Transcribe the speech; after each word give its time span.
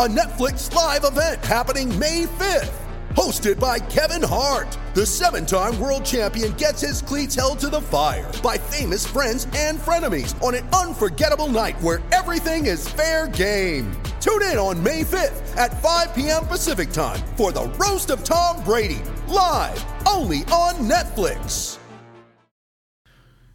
a 0.00 0.08
Netflix 0.08 0.74
live 0.74 1.04
event 1.04 1.44
happening 1.44 1.86
May 1.98 2.24
5th. 2.24 2.72
Hosted 3.10 3.60
by 3.60 3.78
Kevin 3.78 4.26
Hart, 4.26 4.78
the 4.94 5.04
seven 5.04 5.44
time 5.44 5.78
world 5.78 6.06
champion 6.06 6.52
gets 6.52 6.80
his 6.80 7.02
cleats 7.02 7.34
held 7.34 7.58
to 7.58 7.68
the 7.68 7.82
fire 7.82 8.32
by 8.42 8.56
famous 8.56 9.06
friends 9.06 9.46
and 9.54 9.78
frenemies 9.78 10.42
on 10.42 10.54
an 10.54 10.66
unforgettable 10.68 11.48
night 11.48 11.78
where 11.82 12.00
everything 12.12 12.64
is 12.64 12.88
fair 12.88 13.28
game. 13.28 13.92
Tune 14.22 14.40
in 14.44 14.56
on 14.56 14.82
May 14.82 15.02
5th 15.02 15.54
at 15.58 15.82
5 15.82 16.14
p.m. 16.14 16.46
Pacific 16.46 16.92
time 16.92 17.20
for 17.36 17.52
the 17.52 17.66
Roast 17.78 18.08
of 18.08 18.24
Tom 18.24 18.64
Brady, 18.64 19.02
live 19.28 19.84
only 20.08 20.44
on 20.44 20.76
Netflix. 20.76 21.76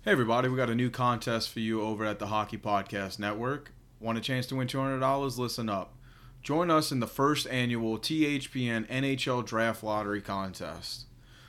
Hey 0.03 0.11
everybody, 0.11 0.49
we 0.49 0.57
got 0.57 0.69
a 0.69 0.75
new 0.75 0.91
contest 0.91 1.49
for 1.49 1.59
you 1.59 1.81
over 1.81 2.05
at 2.05 2.19
the 2.19 2.27
Hockey 2.27 2.59
Podcast 2.59 3.17
Network. 3.17 3.71
Want 3.99 4.19
a 4.19 4.21
chance 4.21 4.45
to 4.47 4.55
win 4.55 4.67
$200? 4.67 5.39
Listen 5.39 5.69
up. 5.69 5.94
Join 6.45 6.69
us 6.69 6.91
in 6.91 6.99
the 6.99 7.07
first 7.07 7.47
annual 7.47 7.97
THPN 7.97 8.87
NHL 8.87 9.43
Draft 9.43 9.83
Lottery 9.83 10.21
Contest. 10.21 11.07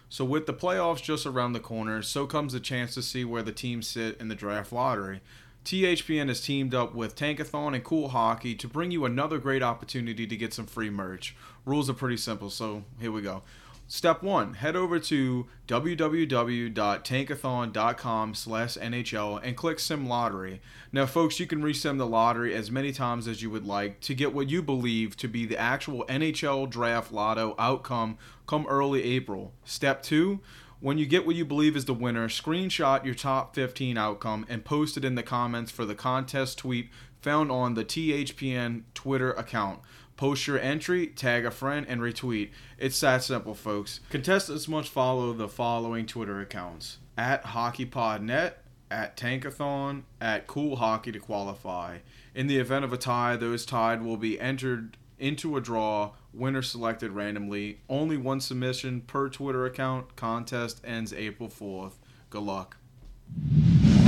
So, 0.09 0.25
with 0.25 0.47
the 0.47 0.55
playoffs 0.55 1.03
just 1.03 1.27
around 1.27 1.53
the 1.53 1.61
corner, 1.61 2.01
so 2.01 2.25
comes 2.25 2.55
the 2.55 2.61
chance 2.61 2.95
to 2.95 3.03
see 3.03 3.23
where 3.23 3.43
the 3.43 3.53
teams 3.53 3.87
sit 3.87 4.19
in 4.19 4.29
the 4.29 4.35
draft 4.35 4.73
lottery. 4.73 5.21
THPN 5.67 6.29
has 6.29 6.41
teamed 6.41 6.75
up 6.75 6.95
with 6.95 7.15
Tankathon 7.15 7.75
and 7.75 7.85
Cool 7.85 8.09
Hockey 8.09 8.55
to 8.55 8.67
bring 8.67 8.91
you 8.91 9.05
another 9.05 9.37
great 9.37 9.63
opportunity 9.63 10.27
to 10.27 10.35
get 10.35 10.55
some 10.55 10.65
free 10.65 10.89
merch. 10.89 11.37
Rules 11.67 11.91
are 11.91 11.93
pretty 11.93 12.17
simple, 12.17 12.49
so 12.49 12.85
here 12.99 13.13
we 13.13 13.21
go. 13.21 13.43
Step 13.89 14.21
one, 14.21 14.55
head 14.55 14.75
over 14.75 14.99
to 14.99 15.47
www.tankathon.com 15.69 18.35
slash 18.35 18.77
NHL 18.77 19.41
and 19.45 19.57
click 19.57 19.79
Sim 19.79 20.09
Lottery. 20.09 20.61
Now, 20.91 21.07
folks, 21.07 21.39
you 21.39 21.47
can 21.47 21.63
resim 21.63 21.97
the 21.97 22.07
lottery 22.07 22.53
as 22.53 22.69
many 22.69 22.91
times 22.91 23.29
as 23.29 23.43
you 23.43 23.51
would 23.51 23.65
like 23.65 24.01
to 24.01 24.15
get 24.15 24.35
what 24.35 24.51
you 24.51 24.61
believe 24.61 25.17
to 25.19 25.29
be 25.29 25.47
the 25.47 25.57
actual 25.57 26.05
NHL 26.07 26.69
draft 26.69 27.13
lotto 27.13 27.55
outcome 27.61 28.19
come 28.49 28.67
early 28.69 29.05
April. 29.05 29.53
Step 29.65 30.03
two, 30.03 30.41
when 30.81 30.99
you 30.99 31.07
get 31.07 31.25
what 31.25 31.37
you 31.37 31.45
believe 31.45 31.77
is 31.77 31.85
the 31.85 31.95
winner, 31.95 32.29
screenshot 32.29 33.05
your 33.05 33.15
top 33.15 33.55
15 33.55 33.97
outcome 33.97 34.45
and 34.49 34.65
post 34.65 34.97
it 34.97 35.05
in 35.05 35.15
the 35.15 35.23
comments 35.23 35.71
for 35.71 35.85
the 35.85 35.95
contest 35.95 36.59
tweet 36.59 36.91
found 37.21 37.51
on 37.51 37.75
the 37.75 37.85
THPN 37.85 38.83
Twitter 38.95 39.33
account. 39.33 39.81
Post 40.17 40.47
your 40.47 40.59
entry, 40.59 41.09
tag 41.09 41.45
a 41.45 41.51
friend, 41.51 41.85
and 41.89 42.01
retweet. 42.01 42.51
It's 42.79 42.99
that 43.01 43.23
simple, 43.23 43.55
folks. 43.55 44.01
Contestants 44.09 44.67
must 44.67 44.89
follow 44.89 45.33
the 45.33 45.49
following 45.49 46.07
Twitter 46.07 46.41
accounts 46.41 46.99
at 47.19 47.45
HockeyPodNet, 47.45 48.55
at 48.91 49.17
Tankathon, 49.17 50.03
at 50.21 50.47
Cool 50.47 50.77
Hockey 50.77 51.13
to 51.13 51.19
qualify. 51.19 51.99
In 52.35 52.47
the 52.47 52.59
event 52.59 52.85
of 52.85 52.93
a 52.93 52.99
tie, 52.99 53.37
those 53.37 53.67
tied 53.67 54.03
will 54.03 54.17
be 54.17 54.41
entered 54.41 54.97
into 55.19 55.57
a 55.57 55.61
draw, 55.61 56.13
winner 56.33 56.63
selected 56.63 57.13
randomly. 57.13 57.81
Only 57.89 58.17
one 58.17 58.41
submission 58.41 59.03
per 59.03 59.29
Twitter 59.29 59.67
account. 59.67 60.17
Contest 60.17 60.81
ends 60.85 61.13
April 61.13 61.49
4th. 61.49 61.95
Good 62.31 62.43
luck. 62.43 62.77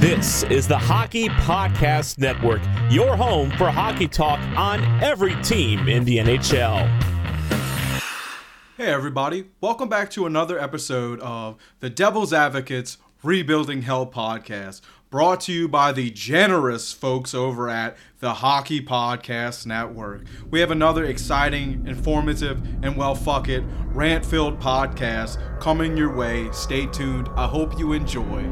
This 0.08 0.42
is 0.44 0.66
the 0.66 0.78
Hockey 0.78 1.28
Podcast 1.28 2.16
Network, 2.16 2.62
your 2.90 3.14
home 3.14 3.50
for 3.50 3.70
hockey 3.70 4.08
talk 4.08 4.40
on 4.56 4.82
every 5.04 5.34
team 5.42 5.86
in 5.86 6.02
the 6.06 6.16
NHL. 6.16 6.88
Hey, 8.78 8.86
everybody. 8.86 9.50
Welcome 9.60 9.90
back 9.90 10.10
to 10.12 10.24
another 10.24 10.58
episode 10.58 11.20
of 11.20 11.58
the 11.80 11.90
Devil's 11.90 12.32
Advocates 12.32 12.96
Rebuilding 13.22 13.82
Hell 13.82 14.06
podcast, 14.06 14.80
brought 15.10 15.42
to 15.42 15.52
you 15.52 15.68
by 15.68 15.92
the 15.92 16.10
generous 16.10 16.90
folks 16.90 17.34
over 17.34 17.68
at 17.68 17.94
the 18.20 18.32
Hockey 18.32 18.80
Podcast 18.80 19.66
Network. 19.66 20.22
We 20.50 20.60
have 20.60 20.70
another 20.70 21.04
exciting, 21.04 21.86
informative, 21.86 22.62
and 22.82 22.96
well, 22.96 23.14
fuck 23.14 23.50
it, 23.50 23.62
rant 23.88 24.24
filled 24.24 24.58
podcast 24.58 25.60
coming 25.60 25.98
your 25.98 26.14
way. 26.14 26.50
Stay 26.52 26.86
tuned. 26.86 27.28
I 27.36 27.46
hope 27.46 27.78
you 27.78 27.92
enjoy. 27.92 28.50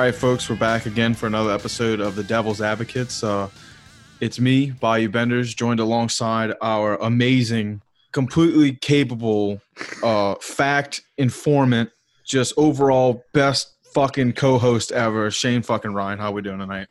All 0.00 0.06
right, 0.06 0.14
folks, 0.14 0.48
we're 0.48 0.56
back 0.56 0.86
again 0.86 1.12
for 1.12 1.26
another 1.26 1.52
episode 1.52 2.00
of 2.00 2.16
the 2.16 2.24
Devil's 2.24 2.62
Advocates. 2.62 3.22
Uh, 3.22 3.50
it's 4.18 4.40
me, 4.40 4.70
Bayou 4.70 5.10
Benders, 5.10 5.52
joined 5.52 5.78
alongside 5.78 6.54
our 6.62 6.96
amazing, 7.02 7.82
completely 8.10 8.72
capable, 8.72 9.60
uh, 10.02 10.36
fact 10.36 11.02
informant, 11.18 11.90
just 12.24 12.54
overall 12.56 13.22
best 13.34 13.74
fucking 13.92 14.32
co-host 14.32 14.90
ever, 14.90 15.30
Shane 15.30 15.60
fucking 15.60 15.92
Ryan. 15.92 16.18
How 16.18 16.28
are 16.28 16.32
we 16.32 16.40
doing 16.40 16.60
tonight? 16.60 16.88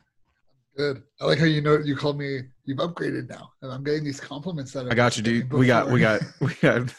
Good. 0.78 1.02
I 1.20 1.26
like 1.26 1.40
how 1.40 1.46
you 1.46 1.62
know 1.62 1.80
you 1.80 1.96
called 1.96 2.20
me. 2.20 2.41
You've 2.66 2.78
upgraded 2.78 3.28
now, 3.28 3.53
and 3.64 3.72
I'm 3.72 3.84
getting 3.84 4.03
these 4.03 4.20
compliments 4.20 4.72
that 4.74 4.86
I 4.88 4.94
got 4.94 5.18
you, 5.18 5.24
dude. 5.24 5.52
We 5.52 5.66
got, 5.66 5.90
we 5.90 6.00
got, 6.00 6.22
we 6.41 6.53
got, 6.62 6.94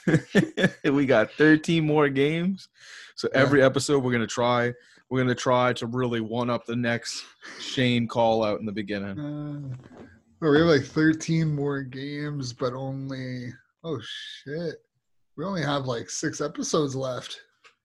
we 0.93 1.07
got 1.07 1.31
13 1.35 1.87
more 1.87 2.09
games. 2.09 2.67
So 3.15 3.29
every 3.33 3.63
episode, 3.63 4.03
we're 4.03 4.11
gonna 4.11 4.27
try. 4.27 4.73
We're 5.11 5.21
gonna 5.23 5.35
try 5.35 5.73
to 5.75 5.87
really 5.87 6.21
one 6.21 6.51
up 6.51 6.67
the 6.67 6.77
next 6.77 7.25
Shane 7.59 8.07
call 8.07 8.45
out 8.45 8.61
in 8.61 8.67
the 8.67 8.73
beginning. 8.73 9.19
Uh, 9.19 9.77
well, 10.41 10.53
we 10.53 10.59
have 10.59 10.69
like 10.69 10.85
13 10.85 11.53
more 11.55 11.83
games, 11.83 12.53
but 12.53 12.73
only. 12.73 13.53
Oh 13.83 13.99
shit! 14.03 14.77
We 15.37 15.45
only 15.45 15.63
have 15.63 15.87
like 15.87 16.09
six 16.11 16.41
episodes 16.41 16.95
left. 16.95 17.41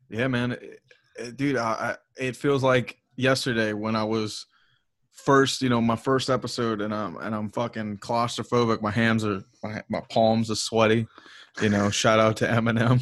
Yeah, 0.09 0.27
man, 0.27 0.51
It- 0.53 0.79
it- 1.17 1.37
dude. 1.37 1.57
I, 1.57 1.71
I, 1.71 1.95
it 2.23 2.35
feels 2.35 2.61
like 2.63 2.97
yesterday 3.15 3.73
when 3.73 3.95
I 3.95 4.03
was 4.03 4.45
first, 5.13 5.61
you 5.61 5.69
know, 5.69 5.81
my 5.81 5.95
first 5.95 6.29
episode, 6.29 6.81
and 6.81 6.93
I'm 6.93 7.17
and 7.17 7.33
I'm 7.33 7.49
fucking 7.49 7.97
claustrophobic. 7.97 8.81
My 8.83 8.91
hands 8.91 9.25
are, 9.25 9.41
my, 9.63 9.81
my 9.89 10.01
palms 10.11 10.51
are 10.51 10.55
sweaty. 10.55 11.07
You 11.61 11.69
know, 11.69 11.89
shout 11.89 12.19
out 12.19 12.37
to 12.37 12.45
Eminem. 12.47 13.01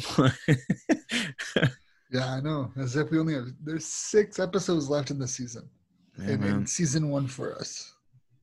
Yeah, 2.14 2.32
I 2.32 2.40
know. 2.40 2.70
As 2.76 2.94
if 2.94 3.10
we 3.10 3.18
only 3.18 3.34
have. 3.34 3.48
There's 3.64 3.84
six 3.84 4.38
episodes 4.38 4.88
left 4.88 5.10
in 5.10 5.18
the 5.18 5.26
season, 5.26 5.68
yeah, 6.16 6.30
and, 6.30 6.68
season 6.68 7.10
one 7.10 7.26
for 7.26 7.56
us. 7.56 7.92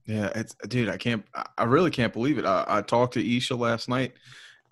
Yeah, 0.06 0.30
it's 0.36 0.54
dude. 0.68 0.90
I 0.90 0.98
can't. 0.98 1.24
I- 1.34 1.46
I 1.58 1.64
really 1.64 1.90
can't 1.90 2.12
believe 2.12 2.38
it. 2.38 2.46
I, 2.46 2.66
I 2.68 2.82
talked 2.82 3.14
to 3.14 3.38
Isha 3.38 3.56
last 3.56 3.88
night, 3.88 4.14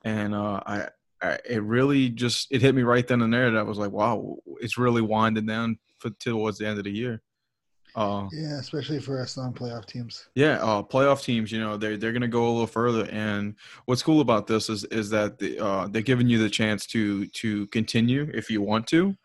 and 0.04 0.36
uh, 0.36 0.60
I, 0.66 0.88
I, 1.22 1.38
it 1.50 1.64
really 1.64 2.10
just 2.10 2.48
it 2.52 2.62
hit 2.62 2.76
me 2.76 2.82
right 2.82 3.08
then 3.08 3.22
and 3.22 3.34
there. 3.34 3.50
That 3.52 3.60
I 3.60 3.64
was 3.64 3.78
like, 3.78 3.92
wow, 3.92 4.36
it's 4.60 4.78
really 4.78 5.02
winding 5.02 5.46
down 5.46 5.78
for 6.00 6.10
towards 6.10 6.58
the 6.58 6.68
end 6.68 6.78
of 6.78 6.84
the 6.84 6.92
year. 6.92 7.22
Uh, 7.96 8.30
Yeah, 8.32 8.58
especially 8.60 9.00
for 9.00 9.22
us 9.22 9.38
non-playoff 9.38 9.86
teams. 9.86 10.30
yeah, 10.36 10.58
uh, 10.62 10.84
playoff 10.84 11.24
teams, 11.24 11.52
you 11.52 11.60
know, 11.60 11.76
they're 11.76 11.98
they're 11.98 12.14
gonna 12.14 12.28
go 12.28 12.48
a 12.48 12.52
little 12.52 12.68
further. 12.68 13.06
And 13.12 13.56
what's 13.86 14.04
cool 14.04 14.22
about 14.22 14.48
this 14.48 14.70
is 14.70 14.84
is 14.86 15.10
that 15.10 15.40
the, 15.40 15.60
uh, 15.60 15.88
they're 15.88 16.02
giving 16.02 16.30
you 16.30 16.38
the 16.38 16.50
chance 16.50 16.86
to 16.88 17.28
to 17.28 17.68
continue 17.68 18.30
if 18.34 18.50
you 18.50 18.62
want 18.62 18.88
to. 18.88 19.18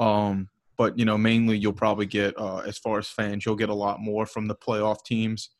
Um, 0.00 0.50
but 0.78 0.98
you 0.98 1.04
know, 1.04 1.18
mainly 1.18 1.58
you'll 1.58 1.72
probably 1.74 2.06
get 2.06 2.38
uh, 2.38 2.58
as 2.58 2.78
far 2.78 2.98
as 2.98 3.08
fans, 3.08 3.46
you'll 3.46 3.56
get 3.56 3.70
a 3.70 3.74
lot 3.74 4.00
more 4.00 4.26
from 4.26 4.48
the 4.48 4.56
playoff 4.56 5.04
teams. 5.04 5.50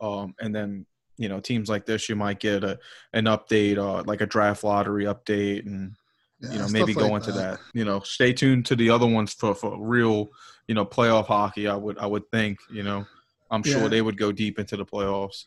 Um, 0.00 0.34
and 0.40 0.54
then 0.54 0.86
you 1.18 1.28
know, 1.28 1.40
teams 1.40 1.68
like 1.68 1.86
this, 1.86 2.08
you 2.08 2.16
might 2.16 2.40
get 2.40 2.64
a 2.64 2.78
an 3.14 3.26
update, 3.26 3.78
uh, 3.78 4.04
like 4.04 4.20
a 4.22 4.26
draft 4.26 4.64
lottery 4.64 5.04
update, 5.04 5.66
and 5.66 5.96
Yeah, 6.40 6.50
you 6.50 6.58
know 6.58 6.68
maybe 6.68 6.94
go 6.94 7.06
like 7.06 7.16
into 7.16 7.32
that. 7.32 7.60
You 7.72 7.84
know, 7.84 8.00
stay 8.00 8.32
tuned 8.32 8.66
to 8.66 8.76
the 8.76 8.90
other 8.90 9.06
ones 9.06 9.34
for 9.34 9.54
for 9.54 9.78
real, 9.84 10.30
you 10.68 10.74
know, 10.74 10.84
playoff 10.84 11.26
hockey. 11.26 11.68
I 11.68 11.74
would 11.76 11.98
I 11.98 12.06
would 12.06 12.28
think 12.30 12.58
you 12.70 12.82
know, 12.82 13.06
I'm 13.50 13.62
sure 13.62 13.82
Yeah. 13.82 13.88
they 13.88 14.02
would 14.02 14.16
go 14.18 14.32
deep 14.32 14.58
into 14.58 14.76
the 14.76 14.84
playoffs. 14.84 15.44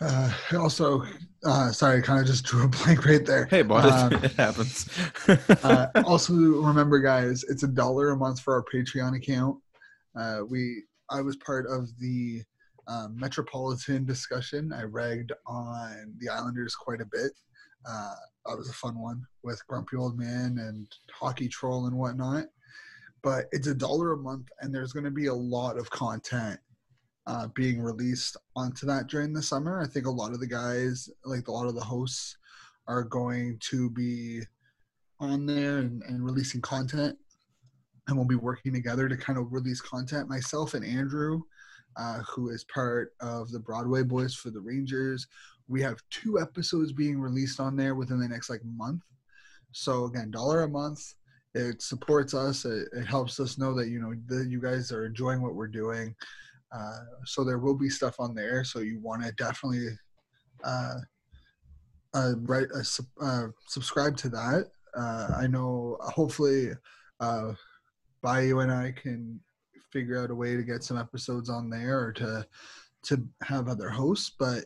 Uh, 0.00 0.32
also, 0.56 1.02
uh, 1.44 1.72
sorry, 1.72 1.98
I 1.98 2.00
kind 2.02 2.20
of 2.20 2.26
just 2.26 2.44
drew 2.48 2.64
a 2.64 2.68
blank 2.68 3.04
right 3.04 3.24
there. 3.26 3.46
Hey, 3.46 3.62
bud, 3.62 3.84
Um, 4.12 4.12
it 4.24 4.32
happens. 4.34 4.88
uh, 5.64 5.88
also, 6.04 6.32
remember, 6.34 7.00
guys, 7.00 7.42
it's 7.48 7.64
a 7.64 7.68
dollar 7.68 8.10
a 8.10 8.16
month 8.16 8.38
for 8.40 8.54
our 8.54 8.64
Patreon 8.72 9.16
account. 9.16 9.56
Uh, 10.16 10.42
we, 10.48 10.84
I 11.10 11.20
was 11.20 11.34
part 11.36 11.66
of 11.66 11.88
the 11.98 12.42
um, 12.86 13.16
Metropolitan 13.18 14.04
discussion. 14.04 14.72
I 14.72 14.84
ragged 14.84 15.32
on 15.48 16.14
the 16.18 16.28
Islanders 16.28 16.76
quite 16.76 17.00
a 17.00 17.06
bit. 17.06 17.32
Uh, 17.88 18.14
that 18.46 18.56
was 18.56 18.68
a 18.70 18.74
fun 18.74 18.98
one 19.00 19.24
with 19.42 19.60
Grumpy 19.66 19.96
Old 19.96 20.16
Man 20.16 20.58
and 20.58 20.86
Hockey 21.12 21.48
Troll 21.48 21.86
and 21.86 21.96
whatnot. 21.98 22.46
But 23.22 23.46
it's 23.52 23.66
a 23.66 23.74
dollar 23.74 24.12
a 24.12 24.16
month, 24.16 24.48
and 24.60 24.74
there's 24.74 24.92
going 24.92 25.04
to 25.04 25.10
be 25.10 25.26
a 25.26 25.34
lot 25.34 25.78
of 25.78 25.90
content 25.90 26.58
uh, 27.26 27.48
being 27.54 27.80
released 27.80 28.36
onto 28.56 28.86
that 28.86 29.08
during 29.08 29.32
the 29.32 29.42
summer. 29.42 29.82
I 29.82 29.86
think 29.86 30.06
a 30.06 30.10
lot 30.10 30.32
of 30.32 30.40
the 30.40 30.46
guys, 30.46 31.10
like 31.24 31.48
a 31.48 31.52
lot 31.52 31.66
of 31.66 31.74
the 31.74 31.80
hosts, 31.80 32.36
are 32.86 33.04
going 33.04 33.58
to 33.60 33.90
be 33.90 34.42
on 35.20 35.46
there 35.46 35.78
and, 35.78 36.02
and 36.04 36.24
releasing 36.24 36.60
content 36.60 37.16
and 38.08 38.16
we'll 38.16 38.26
be 38.26 38.34
working 38.34 38.72
together 38.72 39.08
to 39.08 39.16
kind 39.16 39.38
of 39.38 39.52
release 39.52 39.80
content 39.80 40.28
myself 40.28 40.74
and 40.74 40.84
andrew 40.84 41.40
uh, 41.96 42.20
who 42.20 42.50
is 42.50 42.64
part 42.64 43.12
of 43.20 43.50
the 43.50 43.58
broadway 43.58 44.02
boys 44.02 44.34
for 44.34 44.50
the 44.50 44.60
rangers 44.60 45.26
we 45.66 45.82
have 45.82 46.00
two 46.10 46.40
episodes 46.40 46.92
being 46.92 47.20
released 47.20 47.60
on 47.60 47.76
there 47.76 47.94
within 47.94 48.18
the 48.18 48.28
next 48.28 48.48
like 48.48 48.64
month 48.64 49.02
so 49.72 50.04
again 50.04 50.30
dollar 50.30 50.62
a 50.62 50.68
month 50.68 51.14
it 51.54 51.80
supports 51.82 52.34
us 52.34 52.64
it, 52.64 52.88
it 52.92 53.04
helps 53.04 53.40
us 53.40 53.58
know 53.58 53.74
that 53.74 53.88
you 53.88 54.00
know 54.00 54.14
that 54.26 54.48
you 54.48 54.60
guys 54.60 54.92
are 54.92 55.06
enjoying 55.06 55.42
what 55.42 55.54
we're 55.54 55.66
doing 55.66 56.14
uh, 56.72 56.98
so 57.24 57.42
there 57.44 57.58
will 57.58 57.74
be 57.74 57.88
stuff 57.88 58.16
on 58.18 58.34
there 58.34 58.62
so 58.64 58.80
you 58.80 59.00
want 59.00 59.22
to 59.22 59.32
definitely 59.32 59.88
uh, 60.64 60.94
uh, 62.14 62.34
sub, 62.82 63.06
uh, 63.20 63.46
subscribe 63.66 64.16
to 64.16 64.28
that. 64.30 64.70
Uh, 64.96 65.28
I 65.36 65.46
know. 65.46 65.96
Hopefully, 66.00 66.70
uh, 67.20 67.52
Bayou 68.22 68.60
and 68.60 68.72
I 68.72 68.92
can 68.92 69.40
figure 69.92 70.22
out 70.22 70.30
a 70.30 70.34
way 70.34 70.56
to 70.56 70.62
get 70.62 70.82
some 70.82 70.98
episodes 70.98 71.48
on 71.48 71.70
there 71.70 71.98
or 71.98 72.12
to 72.14 72.46
to 73.04 73.26
have 73.42 73.68
other 73.68 73.88
hosts. 73.88 74.32
But 74.38 74.64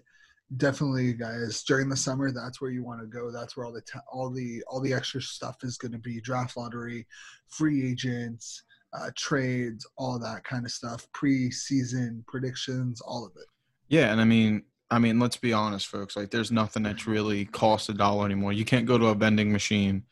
definitely, 0.56 1.12
guys, 1.12 1.62
during 1.64 1.88
the 1.88 1.96
summer, 1.96 2.30
that's 2.32 2.60
where 2.60 2.70
you 2.70 2.84
want 2.84 3.00
to 3.00 3.06
go. 3.06 3.30
That's 3.30 3.56
where 3.56 3.66
all 3.66 3.72
the 3.72 3.82
ta- 3.82 4.00
all 4.10 4.30
the 4.30 4.62
all 4.66 4.80
the 4.80 4.92
extra 4.92 5.20
stuff 5.20 5.56
is 5.62 5.78
going 5.78 5.92
to 5.92 5.98
be: 5.98 6.20
draft 6.20 6.56
lottery, 6.56 7.06
free 7.48 7.90
agents, 7.90 8.62
uh, 8.92 9.10
trades, 9.16 9.86
all 9.96 10.18
that 10.18 10.44
kind 10.44 10.64
of 10.64 10.72
stuff, 10.72 11.06
pre-season 11.12 12.24
predictions, 12.26 13.00
all 13.00 13.24
of 13.24 13.32
it. 13.36 13.46
Yeah, 13.88 14.12
and 14.12 14.20
I 14.20 14.24
mean, 14.24 14.62
I 14.90 14.98
mean, 14.98 15.18
let's 15.18 15.36
be 15.36 15.52
honest, 15.52 15.86
folks. 15.86 16.16
Like, 16.16 16.30
there's 16.30 16.52
nothing 16.52 16.82
that's 16.82 17.06
really 17.06 17.44
cost 17.46 17.88
a 17.88 17.94
dollar 17.94 18.26
anymore. 18.26 18.52
You 18.52 18.64
can't 18.64 18.86
go 18.86 18.98
to 18.98 19.06
a 19.06 19.14
vending 19.14 19.52
machine 19.52 20.04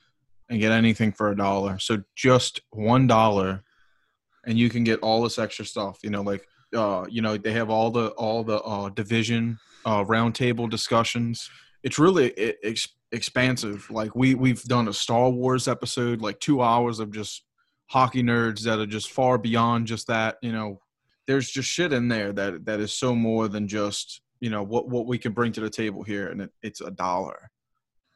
and 0.49 0.61
get 0.61 0.73
anything 0.73 1.13
for 1.13 1.31
a 1.31 1.37
dollar. 1.37 1.79
So 1.79 2.03
just 2.17 2.61
one 2.71 3.07
dollar, 3.07 3.63
and 4.47 4.59
you 4.59 4.69
can 4.71 4.85
get 4.85 5.01
all 5.01 5.23
this 5.23 5.39
extra 5.39 5.65
stuff. 5.65 5.99
You 6.03 6.11
know, 6.11 6.23
like, 6.23 6.47
uh, 6.75 7.07
you 7.09 7.23
know, 7.23 7.37
they 7.37 7.53
have 7.53 7.71
all 7.71 7.91
the 7.91 8.09
all 8.11 8.45
the 8.45 8.61
uh, 8.63 8.89
division 8.91 9.59
uh, 9.85 10.05
roundtable 10.05 10.69
discussions. 10.69 11.51
It's 11.83 11.99
really 11.99 12.33
ex- 12.63 12.89
expansive. 13.13 13.91
Like 13.91 14.15
we 14.15 14.35
we've 14.35 14.63
done 14.65 14.89
a 14.89 14.93
Star 14.93 15.31
Wars 15.31 15.69
episode, 15.69 16.21
like 16.21 16.41
two 16.41 16.63
hours 16.63 17.01
of 17.01 17.11
just 17.11 17.45
hockey 17.89 18.23
nerds 18.23 18.63
that 18.63 18.79
are 18.79 18.87
just 18.87 19.11
far 19.11 19.39
beyond 19.39 19.87
just 19.87 20.07
that. 20.07 20.37
You 20.43 20.53
know, 20.53 20.81
there's 21.27 21.51
just 21.51 21.69
shit 21.69 21.93
in 21.93 22.09
there 22.09 22.33
that 22.33 22.65
that 22.67 22.81
is 22.81 22.93
so 22.93 23.15
more 23.15 23.49
than 23.49 23.69
just 23.69 24.21
you 24.41 24.51
know 24.51 24.63
what 24.63 24.89
what 24.89 25.07
we 25.07 25.19
can 25.19 25.33
bring 25.33 25.53
to 25.53 25.61
the 25.61 25.71
table 25.71 26.03
here, 26.03 26.29
and 26.29 26.43
it, 26.43 26.51
it's 26.63 26.81
a 26.81 26.91
dollar. 26.91 27.51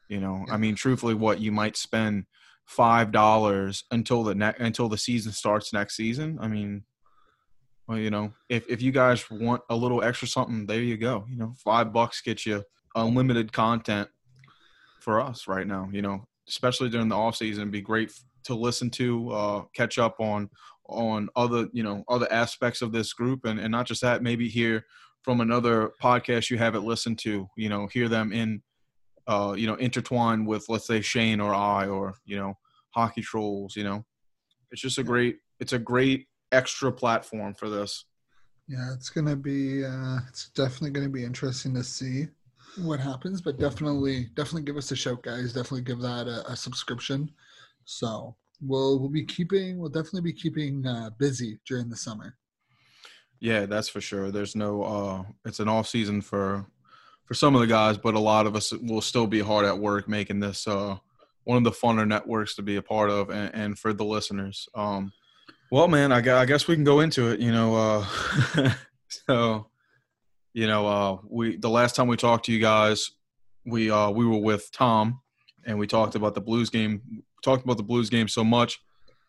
You 0.09 0.19
know, 0.19 0.45
I 0.51 0.57
mean, 0.57 0.75
truthfully, 0.75 1.15
what 1.15 1.39
you 1.39 1.51
might 1.51 1.75
spend 1.75 2.25
five 2.65 3.11
dollars 3.11 3.83
until 3.91 4.23
the 4.23 4.35
ne- 4.35 4.53
until 4.59 4.89
the 4.89 4.97
season 4.97 5.31
starts 5.31 5.73
next 5.73 5.95
season. 5.95 6.37
I 6.39 6.47
mean, 6.47 6.83
well, 7.87 7.99
you 7.99 8.09
know, 8.09 8.33
if 8.49 8.67
if 8.69 8.81
you 8.81 8.91
guys 8.91 9.29
want 9.29 9.61
a 9.69 9.75
little 9.75 10.03
extra 10.03 10.27
something, 10.27 10.65
there 10.65 10.81
you 10.81 10.97
go. 10.97 11.25
You 11.29 11.37
know, 11.37 11.53
five 11.63 11.93
bucks 11.93 12.21
gets 12.21 12.45
you 12.45 12.63
unlimited 12.95 13.53
content 13.53 14.09
for 15.01 15.21
us 15.21 15.47
right 15.47 15.67
now. 15.67 15.89
You 15.91 16.01
know, 16.01 16.25
especially 16.47 16.89
during 16.89 17.09
the 17.09 17.15
off 17.15 17.35
season, 17.35 17.69
be 17.69 17.81
great 17.81 18.11
to 18.45 18.55
listen 18.55 18.89
to, 18.91 19.29
uh, 19.31 19.61
catch 19.75 19.99
up 19.99 20.19
on 20.19 20.49
on 20.87 21.29
other 21.35 21.67
you 21.73 21.83
know 21.83 22.03
other 22.09 22.31
aspects 22.31 22.81
of 22.81 22.91
this 22.91 23.13
group, 23.13 23.45
and 23.45 23.59
and 23.59 23.71
not 23.71 23.85
just 23.85 24.01
that, 24.01 24.23
maybe 24.23 24.49
hear 24.49 24.85
from 25.21 25.41
another 25.41 25.91
podcast 26.01 26.49
you 26.49 26.57
haven't 26.57 26.85
listened 26.85 27.19
to. 27.19 27.47
You 27.55 27.69
know, 27.69 27.87
hear 27.87 28.09
them 28.09 28.31
in, 28.31 28.63
uh, 29.27 29.53
you 29.55 29.67
know, 29.67 29.75
intertwined 29.75 30.47
with 30.47 30.65
let's 30.69 30.87
say 30.87 31.01
Shane 31.01 31.39
or 31.39 31.53
I 31.53 31.87
or 31.87 32.15
you 32.25 32.37
know 32.37 32.55
hockey 32.95 33.21
trolls. 33.21 33.75
You 33.75 33.83
know, 33.83 34.05
it's 34.71 34.81
just 34.81 34.97
a 34.97 35.03
great 35.03 35.37
it's 35.59 35.73
a 35.73 35.79
great 35.79 36.25
extra 36.51 36.91
platform 36.91 37.53
for 37.53 37.69
this. 37.69 38.05
Yeah, 38.67 38.93
it's 38.93 39.09
gonna 39.09 39.35
be. 39.35 39.85
Uh, 39.85 40.19
it's 40.27 40.49
definitely 40.49 40.91
gonna 40.91 41.09
be 41.09 41.23
interesting 41.23 41.73
to 41.75 41.83
see 41.83 42.27
what 42.77 42.99
happens, 42.99 43.41
but 43.41 43.59
definitely, 43.59 44.29
definitely 44.35 44.63
give 44.63 44.77
us 44.77 44.91
a 44.91 44.95
shout, 44.95 45.23
guys. 45.23 45.53
Definitely 45.53 45.81
give 45.81 45.99
that 45.99 46.27
a, 46.27 46.51
a 46.51 46.55
subscription. 46.55 47.29
So 47.85 48.35
we'll 48.61 48.99
we'll 48.99 49.09
be 49.09 49.25
keeping. 49.25 49.77
We'll 49.77 49.89
definitely 49.89 50.21
be 50.21 50.33
keeping 50.33 50.85
uh, 50.85 51.11
busy 51.17 51.59
during 51.67 51.89
the 51.89 51.95
summer. 51.95 52.35
Yeah, 53.39 53.65
that's 53.65 53.89
for 53.89 54.01
sure. 54.01 54.31
There's 54.31 54.55
no 54.55 54.83
uh 54.83 55.23
it's 55.45 55.59
an 55.59 55.69
off 55.69 55.87
season 55.87 56.21
for 56.21 56.65
for 57.25 57.33
some 57.33 57.55
of 57.55 57.61
the 57.61 57.67
guys, 57.67 57.97
but 57.97 58.15
a 58.15 58.19
lot 58.19 58.47
of 58.47 58.55
us 58.55 58.71
will 58.71 59.01
still 59.01 59.27
be 59.27 59.39
hard 59.39 59.65
at 59.65 59.77
work 59.77 60.07
making 60.07 60.39
this 60.39 60.67
uh 60.67 60.97
one 61.43 61.57
of 61.57 61.63
the 61.63 61.71
funner 61.71 62.07
networks 62.07 62.55
to 62.55 62.63
be 62.63 62.77
a 62.77 62.81
part 62.81 63.09
of 63.09 63.29
and, 63.29 63.53
and 63.53 63.79
for 63.79 63.93
the 63.93 64.05
listeners. 64.05 64.67
Um 64.73 65.11
well 65.75 65.89
man, 65.89 66.13
I, 66.13 66.19
I 66.19 66.45
guess 66.45 66.69
we 66.69 66.75
can 66.75 66.85
go 66.85 67.01
into 67.01 67.27
it, 67.31 67.41
you 67.41 67.51
know, 67.51 67.75
uh 67.75 68.05
so 69.09 69.67
you 70.53 70.67
know, 70.67 70.87
uh 70.87 71.17
we 71.27 71.57
the 71.57 71.69
last 71.69 71.97
time 71.97 72.07
we 72.07 72.15
talked 72.15 72.45
to 72.45 72.53
you 72.53 72.59
guys, 72.59 73.11
we 73.65 73.91
uh 73.91 74.09
we 74.09 74.25
were 74.25 74.37
with 74.37 74.71
Tom 74.71 75.19
and 75.65 75.77
we 75.77 75.85
talked 75.85 76.15
about 76.15 76.33
the 76.33 76.39
Blues 76.39 76.69
game 76.69 77.01
talked 77.43 77.65
about 77.65 77.75
the 77.75 77.83
Blues 77.83 78.09
game 78.09 78.29
so 78.29 78.41
much, 78.41 78.79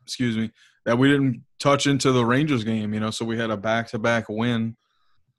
excuse 0.04 0.36
me, 0.36 0.52
that 0.84 0.96
we 0.96 1.08
didn't 1.08 1.42
touch 1.58 1.88
into 1.88 2.12
the 2.12 2.24
Rangers 2.24 2.62
game, 2.62 2.94
you 2.94 3.00
know, 3.00 3.10
so 3.10 3.24
we 3.24 3.36
had 3.36 3.50
a 3.50 3.56
back 3.56 3.88
to 3.88 3.98
back 3.98 4.28
win. 4.28 4.76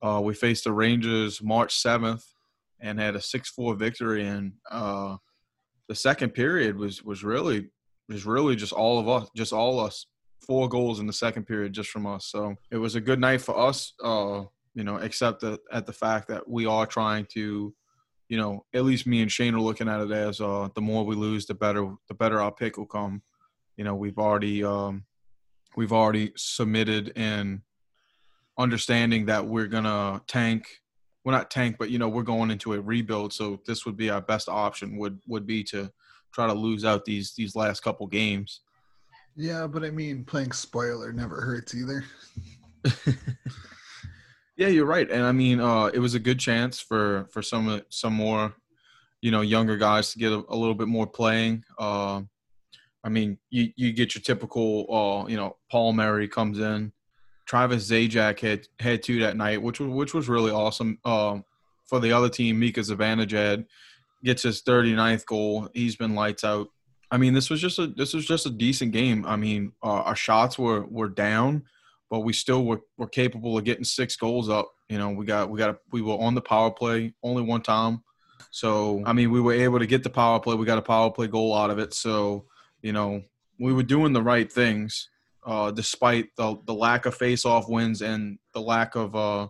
Uh, 0.01 0.19
we 0.21 0.33
faced 0.33 0.65
the 0.65 0.73
Rangers 0.73 1.41
March 1.41 1.73
7th 1.81 2.25
and 2.81 2.99
had 2.99 3.15
a 3.15 3.21
6 3.21 3.49
4 3.51 3.75
victory. 3.75 4.27
And 4.27 4.51
uh, 4.69 5.15
the 5.87 5.95
second 5.95 6.31
period 6.31 6.77
was, 6.77 7.01
was 7.01 7.23
really 7.23 7.69
was 8.09 8.25
really 8.25 8.57
just 8.57 8.73
all 8.73 8.99
of 8.99 9.07
us, 9.07 9.29
just 9.33 9.53
all 9.53 9.79
us. 9.79 10.05
Four 10.45 10.69
goals 10.69 10.99
in 10.99 11.07
the 11.07 11.13
second 11.13 11.45
period 11.45 11.73
just 11.73 11.89
from 11.89 12.05
us. 12.05 12.27
So 12.27 12.55
it 12.71 12.77
was 12.77 12.95
a 12.95 13.01
good 13.01 13.19
night 13.19 13.41
for 13.41 13.57
us, 13.57 13.93
uh, 14.03 14.43
you 14.73 14.83
know, 14.83 14.97
except 14.97 15.41
the, 15.41 15.59
at 15.71 15.85
the 15.85 15.93
fact 15.93 16.27
that 16.29 16.47
we 16.47 16.65
are 16.65 16.85
trying 16.85 17.25
to, 17.33 17.73
you 18.29 18.37
know, 18.37 18.65
at 18.73 18.85
least 18.85 19.07
me 19.07 19.21
and 19.21 19.31
Shane 19.31 19.55
are 19.55 19.61
looking 19.61 19.89
at 19.89 20.01
it 20.01 20.11
as 20.11 20.39
uh, 20.39 20.69
the 20.75 20.81
more 20.81 21.05
we 21.05 21.15
lose, 21.15 21.45
the 21.45 21.53
better 21.53 21.93
the 22.07 22.13
better 22.13 22.41
our 22.41 22.51
pick 22.51 22.77
will 22.77 22.85
come. 22.85 23.21
You 23.75 23.83
know, 23.83 23.95
we've 23.95 24.17
already 24.17 24.63
um, 24.63 25.05
we've 25.75 25.93
already 25.93 26.33
submitted 26.35 27.09
in 27.17 27.61
understanding 28.57 29.27
that 29.27 29.45
we're 29.45 29.67
gonna 29.67 30.21
tank 30.27 30.67
we're 31.23 31.31
not 31.31 31.51
tank 31.51 31.75
but 31.77 31.89
you 31.89 31.99
know 31.99 32.09
we're 32.09 32.23
going 32.23 32.49
into 32.49 32.73
a 32.73 32.81
rebuild 32.81 33.31
so 33.31 33.61
this 33.67 33.85
would 33.85 33.95
be 33.95 34.09
our 34.09 34.21
best 34.21 34.49
option 34.49 34.97
would 34.97 35.19
would 35.27 35.45
be 35.45 35.63
to 35.63 35.91
try 36.33 36.47
to 36.47 36.53
lose 36.53 36.83
out 36.83 37.05
these 37.05 37.33
these 37.35 37.55
last 37.55 37.81
couple 37.81 38.07
games 38.07 38.61
Yeah, 39.37 39.67
but 39.67 39.83
I 39.85 39.91
mean, 39.91 40.25
playing 40.25 40.51
spoiler 40.51 41.13
never 41.13 41.39
hurts 41.41 41.73
either. 41.73 42.03
yeah 44.55 44.67
you're 44.67 44.85
right 44.85 45.11
and 45.11 45.23
i 45.23 45.31
mean 45.31 45.59
uh 45.59 45.85
it 45.87 45.99
was 45.99 46.13
a 46.13 46.19
good 46.19 46.39
chance 46.39 46.79
for 46.79 47.27
for 47.31 47.41
some 47.41 47.81
some 47.89 48.13
more 48.13 48.53
you 49.21 49.29
know 49.29 49.41
younger 49.41 49.75
guys 49.75 50.11
to 50.11 50.19
get 50.19 50.31
a, 50.31 50.41
a 50.47 50.55
little 50.55 50.73
bit 50.73 50.87
more 50.87 51.05
playing 51.05 51.63
uh 51.79 52.21
i 53.03 53.09
mean 53.09 53.37
you 53.49 53.71
you 53.75 53.91
get 53.91 54.15
your 54.15 54.21
typical 54.21 54.85
uh 54.93 55.27
you 55.27 55.35
know 55.35 55.57
Palmieri 55.69 56.29
comes 56.29 56.59
in 56.59 56.93
Travis 57.47 57.89
Zajac 57.89 58.41
had 58.41 58.67
had 58.79 59.01
two 59.01 59.21
that 59.21 59.37
night, 59.37 59.61
which 59.61 59.79
was 59.79 59.89
which 59.89 60.13
was 60.13 60.29
really 60.29 60.51
awesome. 60.51 60.99
Um, 61.05 61.45
for 61.85 61.99
the 61.99 62.11
other 62.11 62.29
team, 62.29 62.59
Mika 62.59 62.81
Zibanejad 62.81 63.65
gets 64.23 64.43
his 64.43 64.61
39th 64.61 65.25
goal. 65.25 65.69
He's 65.73 65.95
been 65.95 66.13
lights 66.13 66.43
out. 66.43 66.67
I 67.09 67.17
mean, 67.17 67.33
this 67.33 67.49
was 67.49 67.61
just 67.61 67.79
a 67.79 67.87
this 67.87 68.13
was 68.13 68.25
just 68.25 68.45
a 68.45 68.49
decent 68.49 68.91
game. 68.91 69.25
I 69.25 69.35
mean, 69.35 69.71
uh, 69.83 70.01
our 70.01 70.15
shots 70.15 70.59
were 70.59 70.85
were 70.85 71.09
down, 71.09 71.63
but 72.09 72.19
we 72.19 72.33
still 72.33 72.65
were, 72.65 72.81
were 72.97 73.07
capable 73.07 73.57
of 73.57 73.63
getting 73.63 73.83
six 73.83 74.15
goals 74.15 74.49
up. 74.49 74.69
You 74.89 74.97
know, 74.97 75.11
we 75.11 75.25
got 75.25 75.49
we 75.49 75.57
got 75.57 75.77
we 75.91 76.01
were 76.01 76.17
on 76.17 76.35
the 76.35 76.41
power 76.41 76.71
play 76.71 77.13
only 77.23 77.43
one 77.43 77.61
time. 77.61 78.03
So 78.51 79.03
I 79.05 79.13
mean, 79.13 79.31
we 79.31 79.41
were 79.41 79.53
able 79.53 79.79
to 79.79 79.85
get 79.85 80.03
the 80.03 80.09
power 80.09 80.39
play. 80.39 80.55
We 80.55 80.65
got 80.65 80.77
a 80.77 80.81
power 80.81 81.11
play 81.11 81.27
goal 81.27 81.55
out 81.55 81.69
of 81.69 81.79
it. 81.79 81.93
So 81.93 82.45
you 82.81 82.93
know, 82.93 83.23
we 83.59 83.73
were 83.73 83.83
doing 83.83 84.13
the 84.13 84.21
right 84.21 84.51
things 84.51 85.09
uh, 85.45 85.71
despite 85.71 86.35
the 86.35 86.57
the 86.65 86.73
lack 86.73 87.05
of 87.05 87.15
face-off 87.15 87.69
wins 87.69 88.01
and 88.01 88.37
the 88.53 88.61
lack 88.61 88.95
of 88.95 89.15
uh, 89.15 89.47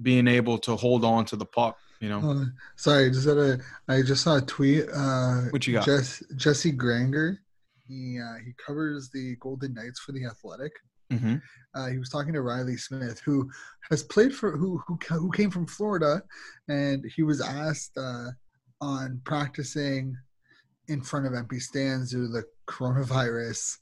being 0.00 0.28
able 0.28 0.58
to 0.58 0.76
hold 0.76 1.04
on 1.04 1.24
to 1.26 1.36
the 1.36 1.46
puck. 1.46 1.78
You 2.02 2.08
know, 2.08 2.46
sorry, 2.74 3.12
just 3.12 3.28
had 3.28 3.38
a. 3.38 3.60
I 3.86 4.02
just 4.02 4.24
saw 4.24 4.38
a 4.38 4.40
tweet. 4.40 4.86
Uh, 4.92 5.42
What 5.50 5.64
you 5.68 5.74
got? 5.74 5.86
Jess, 5.86 6.20
Jesse 6.34 6.72
Granger. 6.72 7.38
He 7.86 8.18
uh, 8.20 8.38
he 8.44 8.54
covers 8.54 9.08
the 9.10 9.36
Golden 9.36 9.72
Knights 9.72 10.00
for 10.00 10.10
the 10.10 10.26
Athletic. 10.26 10.72
mm-hmm. 11.12 11.36
Uh, 11.76 11.86
he 11.86 11.98
was 11.98 12.08
talking 12.08 12.32
to 12.32 12.42
Reilly 12.42 12.76
Smith, 12.76 13.20
who 13.24 13.48
has 13.88 14.02
played 14.02 14.34
for 14.34 14.56
who 14.56 14.82
who 14.88 14.98
who 15.08 15.30
came 15.30 15.52
from 15.52 15.64
Florida, 15.64 16.24
and 16.68 17.04
he 17.14 17.22
was 17.22 17.40
asked 17.40 17.96
uh, 17.96 18.30
on 18.80 19.20
practicing 19.22 20.16
in 20.88 21.02
front 21.02 21.26
of 21.26 21.34
empty 21.34 21.60
stands 21.60 22.10
due 22.10 22.26
to 22.26 22.32
the 22.32 22.44
coronavirus 22.68 23.78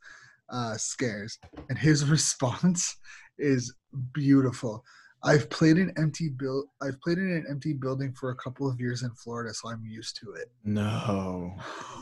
uh, 0.51 0.77
scares, 0.77 1.39
and 1.71 1.79
his 1.79 2.05
response 2.17 2.97
is 3.39 3.73
beautiful. 4.13 4.85
I've 5.23 5.51
played 5.51 5.77
in 5.77 5.93
empty 5.99 6.31
build. 6.31 6.67
I've 6.81 7.01
played 7.01 7.19
in 7.19 7.31
an 7.31 7.45
empty 7.51 7.75
building 7.75 8.13
for 8.13 8.31
a 8.31 8.37
couple 8.37 8.69
of 8.69 8.81
years 8.81 9.03
in 9.03 9.11
Florida, 9.11 9.53
so 9.53 9.69
I'm 9.69 9.85
used 9.85 10.17
to 10.23 10.33
it. 10.33 10.51
no, 10.65 11.55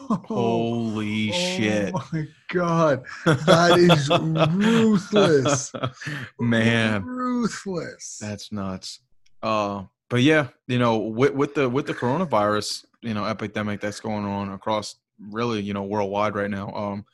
holy 0.09 1.33
shit, 1.33 1.93
Oh 1.95 2.09
my 2.13 2.27
god, 2.53 3.05
that 3.25 3.79
is 3.79 4.09
ruthless. 4.57 5.73
man. 6.41 7.05
ruthless. 7.05 8.19
That's 8.21 8.53
nuts. 8.53 9.01
Uh, 9.43 9.85
but 10.09 10.23
yeah, 10.23 10.49
you 10.67 10.79
know, 10.79 10.99
with 10.99 11.35
with 11.35 11.55
the 11.55 11.69
with 11.69 11.87
the 11.87 11.95
coronavirus, 11.95 12.85
you 13.03 13.15
know, 13.15 13.25
epidemic 13.25 13.81
that's 13.81 14.01
going 14.01 14.25
on 14.25 14.51
across 14.53 14.97
really, 15.21 15.61
you 15.61 15.75
know, 15.75 15.83
worldwide 15.83 16.35
right 16.35 16.51
now. 16.51 16.73
Um, 16.73 17.05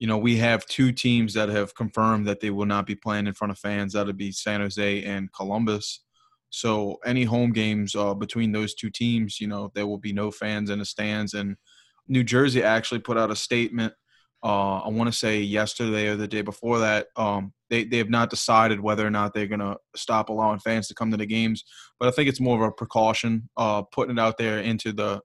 you 0.00 0.06
know, 0.06 0.18
we 0.18 0.38
have 0.38 0.66
two 0.66 0.92
teams 0.92 1.34
that 1.34 1.50
have 1.50 1.74
confirmed 1.74 2.26
that 2.26 2.40
they 2.40 2.50
will 2.50 2.66
not 2.66 2.86
be 2.86 2.94
playing 2.94 3.26
in 3.26 3.34
front 3.34 3.52
of 3.52 3.58
fans. 3.58 3.92
That'll 3.92 4.14
be 4.14 4.32
San 4.32 4.60
Jose 4.60 5.04
and 5.04 5.30
Columbus. 5.32 6.00
So 6.48 6.98
any 7.04 7.24
home 7.24 7.52
games 7.52 7.94
uh, 7.94 8.14
between 8.14 8.50
those 8.50 8.74
two 8.74 8.90
teams, 8.90 9.40
you 9.40 9.46
know, 9.46 9.70
there 9.74 9.86
will 9.86 9.98
be 9.98 10.14
no 10.14 10.30
fans 10.30 10.70
in 10.70 10.78
the 10.78 10.86
stands. 10.86 11.34
And 11.34 11.56
New 12.08 12.24
Jersey 12.24 12.62
actually 12.62 13.00
put 13.00 13.18
out 13.18 13.30
a 13.30 13.36
statement. 13.36 13.92
Uh, 14.42 14.78
I 14.78 14.88
want 14.88 15.12
to 15.12 15.16
say 15.16 15.42
yesterday 15.42 16.08
or 16.08 16.16
the 16.16 16.26
day 16.26 16.40
before 16.40 16.78
that. 16.78 17.08
Um, 17.14 17.52
they 17.68 17.84
they 17.84 17.98
have 17.98 18.08
not 18.08 18.30
decided 18.30 18.80
whether 18.80 19.06
or 19.06 19.10
not 19.10 19.34
they're 19.34 19.46
going 19.46 19.60
to 19.60 19.76
stop 19.94 20.30
allowing 20.30 20.60
fans 20.60 20.88
to 20.88 20.94
come 20.94 21.10
to 21.10 21.18
the 21.18 21.26
games. 21.26 21.62
But 22.00 22.08
I 22.08 22.12
think 22.12 22.28
it's 22.28 22.40
more 22.40 22.56
of 22.56 22.66
a 22.66 22.72
precaution, 22.72 23.50
uh, 23.58 23.82
putting 23.82 24.16
it 24.16 24.20
out 24.20 24.38
there 24.38 24.60
into 24.60 24.92
the, 24.92 25.20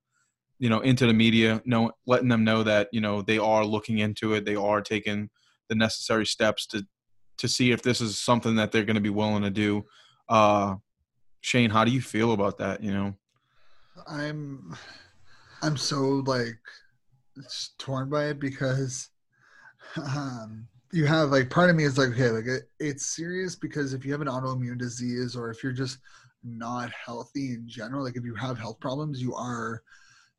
you 0.59 0.69
know, 0.69 0.79
into 0.79 1.05
the 1.05 1.13
media, 1.13 1.61
know, 1.65 1.91
letting 2.05 2.29
them 2.29 2.43
know 2.43 2.63
that 2.63 2.89
you 2.91 3.01
know 3.01 3.21
they 3.21 3.37
are 3.37 3.65
looking 3.65 3.99
into 3.99 4.33
it. 4.33 4.45
They 4.45 4.55
are 4.55 4.81
taking 4.81 5.29
the 5.69 5.75
necessary 5.75 6.25
steps 6.25 6.65
to 6.67 6.85
to 7.37 7.47
see 7.47 7.71
if 7.71 7.81
this 7.81 7.99
is 8.01 8.19
something 8.19 8.55
that 8.55 8.71
they're 8.71 8.85
going 8.85 8.95
to 8.95 9.01
be 9.01 9.09
willing 9.09 9.43
to 9.43 9.49
do. 9.49 9.83
Uh, 10.29 10.75
Shane, 11.41 11.69
how 11.69 11.83
do 11.83 11.91
you 11.91 12.01
feel 12.01 12.31
about 12.31 12.57
that? 12.59 12.81
You 12.81 12.93
know, 12.93 13.13
I'm 14.07 14.75
I'm 15.61 15.77
so 15.77 16.23
like 16.25 16.57
torn 17.77 18.09
by 18.09 18.27
it 18.27 18.39
because 18.39 19.09
um 19.97 20.67
you 20.91 21.05
have 21.05 21.29
like 21.29 21.49
part 21.49 21.69
of 21.69 21.75
me 21.75 21.83
is 21.83 21.97
like 21.97 22.09
okay 22.09 22.29
like 22.29 22.45
it, 22.45 22.63
it's 22.79 23.15
serious 23.15 23.55
because 23.55 23.93
if 23.93 24.05
you 24.05 24.11
have 24.11 24.21
an 24.21 24.27
autoimmune 24.27 24.77
disease 24.77 25.35
or 25.35 25.49
if 25.49 25.61
you're 25.63 25.73
just 25.73 25.97
not 26.43 26.89
healthy 26.91 27.53
in 27.53 27.63
general 27.67 28.03
like 28.03 28.15
if 28.15 28.23
you 28.23 28.35
have 28.35 28.57
health 28.57 28.79
problems 28.79 29.21
you 29.21 29.33
are 29.35 29.81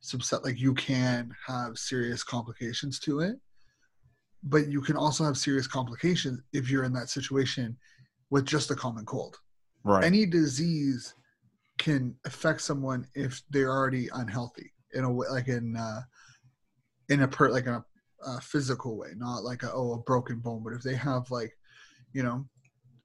subset 0.02 0.44
like 0.44 0.58
you 0.58 0.74
can 0.74 1.34
have 1.46 1.76
serious 1.78 2.22
complications 2.22 2.98
to 2.98 3.20
it 3.20 3.36
but 4.42 4.68
you 4.68 4.80
can 4.80 4.96
also 4.96 5.24
have 5.24 5.36
serious 5.36 5.66
complications 5.66 6.40
if 6.52 6.70
you're 6.70 6.84
in 6.84 6.92
that 6.92 7.08
situation 7.08 7.76
with 8.30 8.46
just 8.46 8.70
a 8.70 8.74
common 8.74 9.04
cold 9.04 9.36
right? 9.84 10.04
any 10.04 10.26
disease 10.26 11.14
can 11.78 12.14
affect 12.24 12.60
someone 12.60 13.06
if 13.14 13.42
they're 13.50 13.70
already 13.70 14.08
unhealthy 14.14 14.72
in 14.94 15.04
a 15.04 15.12
way 15.12 15.26
like 15.30 15.48
in 15.48 15.76
uh 15.76 16.00
in 17.08 17.22
a 17.22 17.28
per 17.28 17.50
like 17.50 17.66
a, 17.66 17.84
a 18.26 18.40
physical 18.40 18.96
way 18.96 19.08
not 19.16 19.44
like 19.44 19.62
a 19.62 19.72
oh 19.72 19.92
a 19.94 19.98
broken 19.98 20.38
bone 20.38 20.62
but 20.64 20.72
if 20.72 20.82
they 20.82 20.94
have 20.94 21.30
like 21.30 21.52
you 22.12 22.22
know 22.22 22.44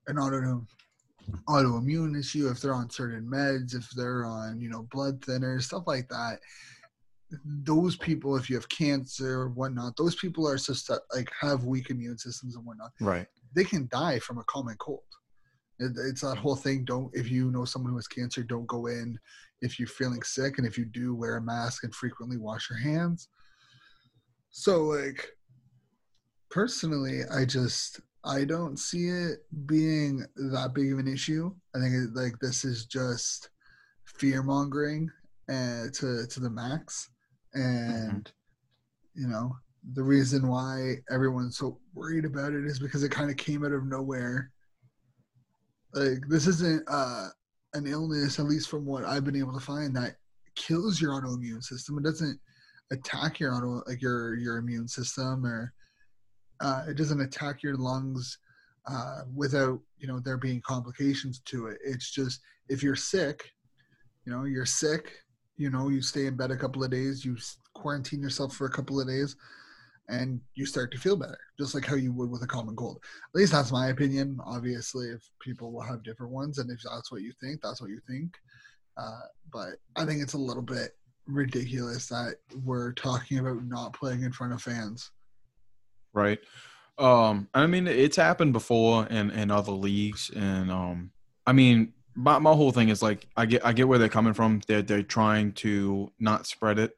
an 0.08 0.16
autoimmune 0.16 0.66
autoimmune 1.48 2.18
issue 2.18 2.50
if 2.50 2.62
they're 2.62 2.74
on 2.74 2.90
certain 2.90 3.28
meds 3.28 3.76
if 3.76 3.90
they're 3.92 4.26
on 4.26 4.60
you 4.60 4.70
know 4.70 4.88
blood 4.92 5.20
thinners 5.22 5.64
stuff 5.64 5.84
like 5.86 6.08
that 6.10 6.40
those 7.64 7.96
people 7.96 8.36
if 8.36 8.50
you 8.50 8.56
have 8.56 8.68
cancer 8.70 9.42
or 9.42 9.50
whatnot 9.50 9.96
those 9.96 10.16
people 10.16 10.48
are 10.48 10.58
susce- 10.58 11.00
like 11.16 11.32
have 11.40 11.64
weak 11.64 11.90
immune 11.90 12.18
systems 12.18 12.56
and 12.56 12.66
whatnot 12.66 12.92
right. 13.00 13.28
they 13.56 13.64
can 13.64 13.88
die 13.92 14.20
from 14.20 14.38
a 14.38 14.44
common 14.46 14.76
cold. 14.80 15.00
It, 15.82 15.94
it's 15.98 16.22
that 16.22 16.38
whole 16.38 16.56
thing. 16.56 16.86
Don't 16.86 17.10
if 17.14 17.32
you 17.32 17.50
know 17.52 17.66
someone 17.66 17.92
who 17.92 17.98
has 17.98 18.08
cancer, 18.08 18.44
don't 18.44 18.68
go 18.68 18.86
in 18.86 19.18
if 19.62 19.80
you're 19.80 19.88
feeling 19.88 20.22
sick, 20.22 20.58
and 20.58 20.68
if 20.68 20.78
you 20.78 20.86
do, 20.86 21.16
wear 21.16 21.38
a 21.38 21.42
mask 21.42 21.84
and 21.84 21.94
frequently 21.94 22.38
wash 22.38 22.70
your 22.70 22.80
hands. 22.80 23.30
So 24.52 24.84
like, 24.84 25.28
personally, 26.50 27.22
I 27.34 27.46
just 27.46 28.00
I 28.24 28.46
don't 28.46 28.78
see 28.78 29.08
it 29.08 29.40
being 29.66 30.24
that 30.36 30.74
big 30.76 30.94
of 30.94 31.00
an 31.00 31.08
issue. 31.08 31.52
I 31.76 31.80
think 31.80 31.94
it, 31.96 32.10
like 32.14 32.38
this 32.40 32.64
is 32.64 32.86
just 32.86 33.50
fear 34.06 34.44
mongering 34.44 35.10
uh, 35.50 35.86
to 35.94 36.28
to 36.28 36.40
the 36.40 36.50
max, 36.50 37.10
and 37.54 38.32
you 39.16 39.28
know 39.28 39.52
the 39.94 40.04
reason 40.04 40.48
why 40.48 40.96
everyone's 41.10 41.58
so 41.58 41.80
worried 41.94 42.26
about 42.26 42.54
it 42.54 42.66
is 42.66 42.80
because 42.80 43.04
it 43.04 43.12
kind 43.12 43.32
of 43.32 43.38
came 43.38 43.66
out 43.66 43.72
of 43.72 43.86
nowhere. 43.86 44.52
Like 45.94 46.20
this 46.30 46.48
isn't 46.48 46.84
uh, 46.88 47.30
an 47.74 47.88
illness, 47.88 48.40
at 48.40 48.46
least 48.46 48.70
from 48.70 48.86
what 48.86 49.06
I've 49.06 49.26
been 49.26 49.36
able 49.36 49.54
to 49.54 49.66
find, 49.66 49.96
that 49.96 50.16
kills 50.56 51.02
your 51.02 51.14
autoimmune 51.14 51.64
system. 51.64 51.98
It 51.98 52.04
doesn't 52.04 52.40
attack 52.92 53.40
your 53.40 53.54
auto 53.56 53.84
like 53.88 54.02
your 54.02 54.36
your 54.36 54.58
immune 54.58 54.88
system, 54.88 55.46
or 55.46 55.74
uh, 56.60 56.86
it 56.88 56.96
doesn't 56.96 57.22
attack 57.22 57.64
your 57.64 57.76
lungs 57.76 58.38
uh, 58.88 59.22
without 59.36 59.80
you 59.98 60.08
know 60.08 60.20
there 60.20 60.38
being 60.38 60.62
complications 60.62 61.40
to 61.46 61.68
it. 61.68 61.78
It's 61.84 62.12
just 62.12 62.42
if 62.70 62.84
you're 62.84 62.96
sick, 62.96 63.50
you 64.26 64.32
know 64.32 64.44
you're 64.46 64.66
sick. 64.66 65.12
You 65.58 65.70
know 65.70 65.90
you 65.90 66.02
stay 66.02 66.26
in 66.26 66.36
bed 66.36 66.52
a 66.52 66.58
couple 66.58 66.84
of 66.84 66.92
days, 66.92 67.24
you 67.24 67.38
quarantine 67.74 68.22
yourself 68.22 68.56
for 68.56 68.66
a 68.66 68.72
couple 68.72 69.00
of 69.00 69.08
days 69.08 69.36
and 70.12 70.42
you 70.56 70.66
start 70.66 70.92
to 70.92 70.98
feel 70.98 71.16
better, 71.16 71.40
just 71.58 71.74
like 71.74 71.86
how 71.86 71.96
you 71.96 72.12
would 72.12 72.30
with 72.30 72.44
a 72.44 72.48
common 72.48 72.76
cold. 72.76 73.00
At 73.34 73.40
least 73.40 73.54
that's 73.54 73.72
my 73.72 73.88
opinion. 73.88 74.40
Obviously, 74.46 75.08
if 75.08 75.22
people 75.40 75.72
will 75.72 75.82
have 75.82 76.04
different 76.04 76.34
ones, 76.34 76.58
and 76.58 76.70
if 76.70 76.82
that's 76.82 77.12
what 77.12 77.22
you 77.22 77.32
think, 77.42 77.62
that's 77.62 77.82
what 77.82 77.90
you 77.90 78.02
think. 78.08 78.36
Uh, 78.98 79.22
but 79.52 79.76
I 79.96 80.06
think 80.06 80.22
it's 80.22 80.34
a 80.34 80.38
little 80.38 80.64
bit 80.64 80.92
ridiculous 81.28 82.08
that 82.08 82.36
we're 82.66 82.92
talking 82.94 83.40
about 83.40 83.64
not 83.66 83.94
playing 83.94 84.24
in 84.24 84.34
front 84.34 84.54
of 84.54 84.62
fans. 84.62 85.12
right? 86.14 86.40
Um, 86.98 87.48
I 87.54 87.66
mean, 87.68 87.88
it's 87.88 88.18
happened 88.18 88.54
before 88.54 89.08
in 89.08 89.32
in 89.32 89.50
other 89.50 89.72
leagues, 89.72 90.30
and 90.36 90.70
um, 90.70 91.12
I 91.48 91.54
mean, 91.54 91.94
my 92.16 92.40
my 92.40 92.54
whole 92.54 92.72
thing 92.72 92.90
is 92.90 93.02
like, 93.02 93.28
I 93.38 93.46
get 93.46 93.66
I 93.66 93.74
get 93.74 93.88
where 93.88 94.00
they're 94.00 94.10
coming 94.10 94.34
from. 94.34 94.62
They're 94.68 94.82
they're 94.82 95.04
trying 95.04 95.54
to 95.54 96.12
not 96.20 96.48
spread 96.48 96.80
it. 96.80 96.98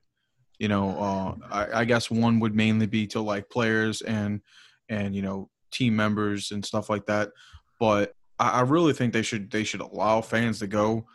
You 0.60 0.68
know, 0.68 0.90
uh, 1.00 1.36
I, 1.52 1.82
I 1.82 1.86
guess 1.86 2.10
one 2.10 2.40
would 2.40 2.56
mainly 2.56 2.86
be 2.86 3.08
to 3.08 3.22
like 3.22 3.50
players 3.50 4.02
and 4.02 4.42
and 4.90 5.16
you 5.16 5.22
know 5.22 5.50
team 5.72 5.96
members 5.96 6.52
and 6.52 6.66
stuff 6.66 6.90
like 6.90 7.06
that. 7.08 7.32
But 7.80 8.14
I, 8.40 8.50
I 8.50 8.62
really 8.62 8.94
think 8.94 9.14
they 9.14 9.22
should 9.22 9.52
they 9.52 9.64
should 9.64 9.82
allow 9.82 10.22
fans 10.22 10.60
to 10.60 10.68
go, 10.68 11.06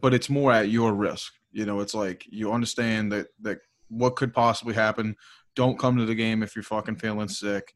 but 0.00 0.14
it's 0.14 0.30
more 0.30 0.52
at 0.52 0.70
your 0.70 0.92
risk. 0.92 1.32
You 1.52 1.66
know, 1.66 1.80
it's 1.80 1.94
like 1.94 2.26
you 2.28 2.52
understand 2.52 3.12
that 3.12 3.28
that 3.42 3.58
what 3.88 4.16
could 4.16 4.32
possibly 4.32 4.74
happen. 4.74 5.16
Don't 5.54 5.78
come 5.78 5.96
to 5.98 6.04
the 6.04 6.16
game 6.16 6.42
if 6.42 6.56
you're 6.56 6.64
fucking 6.64 6.96
feeling 6.96 7.28
sick 7.28 7.74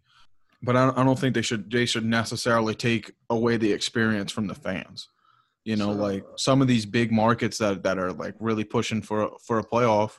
but 0.63 0.77
I, 0.77 0.91
I 0.97 1.05
don't 1.05 1.19
think 1.19 1.35
they 1.35 1.43
should 1.43 1.71
they 1.71 1.87
should 1.87 2.05
necessarily 2.05 2.75
take 2.75 3.13
away 3.31 3.57
the 3.57 3.73
experience 3.73 4.33
from 4.33 4.47
the 4.47 4.55
fans. 4.55 5.09
You 5.69 5.77
know, 5.77 5.93
So- 5.93 6.01
like 6.01 6.25
some 6.37 6.63
of 6.63 6.69
these 6.69 6.87
big 6.87 7.13
markets 7.13 7.59
that 7.59 7.83
that 7.83 7.99
are 7.99 8.11
like 8.11 8.35
really 8.41 8.65
pushing 8.65 9.03
for 9.03 9.37
for 9.47 9.59
a 9.59 9.65
playoff. 9.65 10.13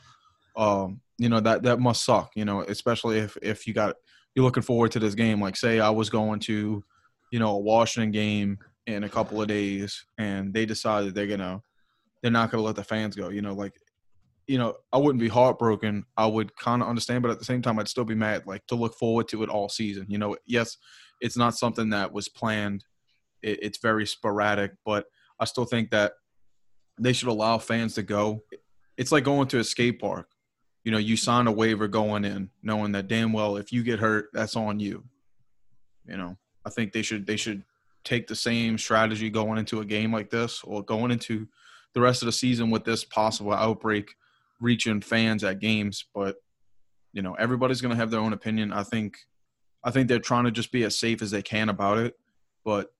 Um, 0.55 1.01
you 1.17 1.27
know 1.27 1.39
that 1.39 1.63
that 1.63 1.79
must 1.79 2.05
suck. 2.05 2.29
You 2.35 2.45
know, 2.45 2.61
especially 2.61 3.17
if 3.17 3.35
if 3.41 3.65
you 3.65 3.73
got 3.73 3.95
you're 4.35 4.45
looking 4.45 4.61
forward 4.61 4.91
to 4.91 4.99
this 4.99 5.15
game. 5.15 5.41
Like, 5.41 5.57
say 5.57 5.79
I 5.79 5.89
was 5.89 6.07
going 6.11 6.39
to, 6.41 6.83
you 7.31 7.39
know, 7.39 7.49
a 7.55 7.59
Washington 7.59 8.11
game 8.11 8.59
in 8.85 9.03
a 9.03 9.09
couple 9.09 9.41
of 9.41 9.47
days, 9.47 10.05
and 10.19 10.53
they 10.53 10.67
decided 10.67 11.15
they're 11.15 11.25
gonna 11.25 11.63
they're 12.21 12.31
not 12.31 12.51
gonna 12.51 12.61
let 12.61 12.75
the 12.75 12.83
fans 12.83 13.15
go. 13.15 13.29
You 13.29 13.41
know, 13.41 13.53
like 13.55 13.73
you 14.45 14.59
know, 14.59 14.75
I 14.93 14.97
wouldn't 14.97 15.19
be 15.19 15.29
heartbroken. 15.29 16.05
I 16.15 16.27
would 16.27 16.55
kind 16.57 16.83
of 16.83 16.87
understand, 16.87 17.23
but 17.23 17.31
at 17.31 17.39
the 17.39 17.45
same 17.45 17.63
time, 17.63 17.79
I'd 17.79 17.87
still 17.87 18.05
be 18.05 18.13
mad. 18.13 18.43
Like 18.45 18.67
to 18.67 18.75
look 18.75 18.93
forward 18.93 19.27
to 19.29 19.41
it 19.41 19.49
all 19.49 19.67
season. 19.67 20.05
You 20.09 20.19
know, 20.19 20.37
yes, 20.45 20.77
it's 21.21 21.37
not 21.37 21.57
something 21.57 21.89
that 21.89 22.13
was 22.13 22.29
planned. 22.29 22.85
It, 23.41 23.63
it's 23.63 23.79
very 23.79 24.05
sporadic, 24.05 24.73
but 24.85 25.05
I 25.39 25.45
still 25.45 25.65
think 25.65 25.91
that 25.91 26.13
they 26.99 27.13
should 27.13 27.29
allow 27.29 27.57
fans 27.57 27.95
to 27.95 28.03
go. 28.03 28.43
It's 28.97 29.11
like 29.11 29.23
going 29.23 29.47
to 29.49 29.59
a 29.59 29.63
skate 29.63 29.99
park. 29.99 30.29
You 30.83 30.91
know, 30.91 30.97
you 30.97 31.17
sign 31.17 31.47
a 31.47 31.51
waiver 31.51 31.87
going 31.87 32.25
in, 32.25 32.49
knowing 32.61 32.91
that 32.93 33.07
damn 33.07 33.33
well 33.33 33.57
if 33.57 33.71
you 33.71 33.83
get 33.83 33.99
hurt, 33.99 34.29
that's 34.33 34.55
on 34.55 34.79
you. 34.79 35.03
You 36.05 36.17
know, 36.17 36.37
I 36.65 36.69
think 36.69 36.91
they 36.91 37.01
should 37.01 37.25
they 37.25 37.37
should 37.37 37.63
take 38.03 38.27
the 38.27 38.35
same 38.35 38.77
strategy 38.77 39.29
going 39.29 39.57
into 39.57 39.81
a 39.81 39.85
game 39.85 40.11
like 40.11 40.29
this 40.29 40.63
or 40.63 40.83
going 40.83 41.11
into 41.11 41.47
the 41.93 42.01
rest 42.01 42.21
of 42.21 42.27
the 42.27 42.31
season 42.31 42.69
with 42.69 42.85
this 42.85 43.03
possible 43.03 43.53
outbreak 43.53 44.15
reaching 44.59 45.01
fans 45.01 45.43
at 45.43 45.59
games. 45.59 46.05
But 46.13 46.37
you 47.13 47.21
know, 47.21 47.33
everybody's 47.35 47.81
going 47.81 47.91
to 47.91 47.97
have 47.97 48.11
their 48.11 48.19
own 48.19 48.33
opinion. 48.33 48.71
I 48.71 48.83
think 48.83 49.17
I 49.83 49.91
think 49.91 50.07
they're 50.07 50.19
trying 50.19 50.45
to 50.45 50.51
just 50.51 50.71
be 50.71 50.83
as 50.83 50.97
safe 50.97 51.21
as 51.21 51.31
they 51.31 51.41
can 51.41 51.69
about 51.69 51.97
it, 51.97 52.15
but 52.65 52.91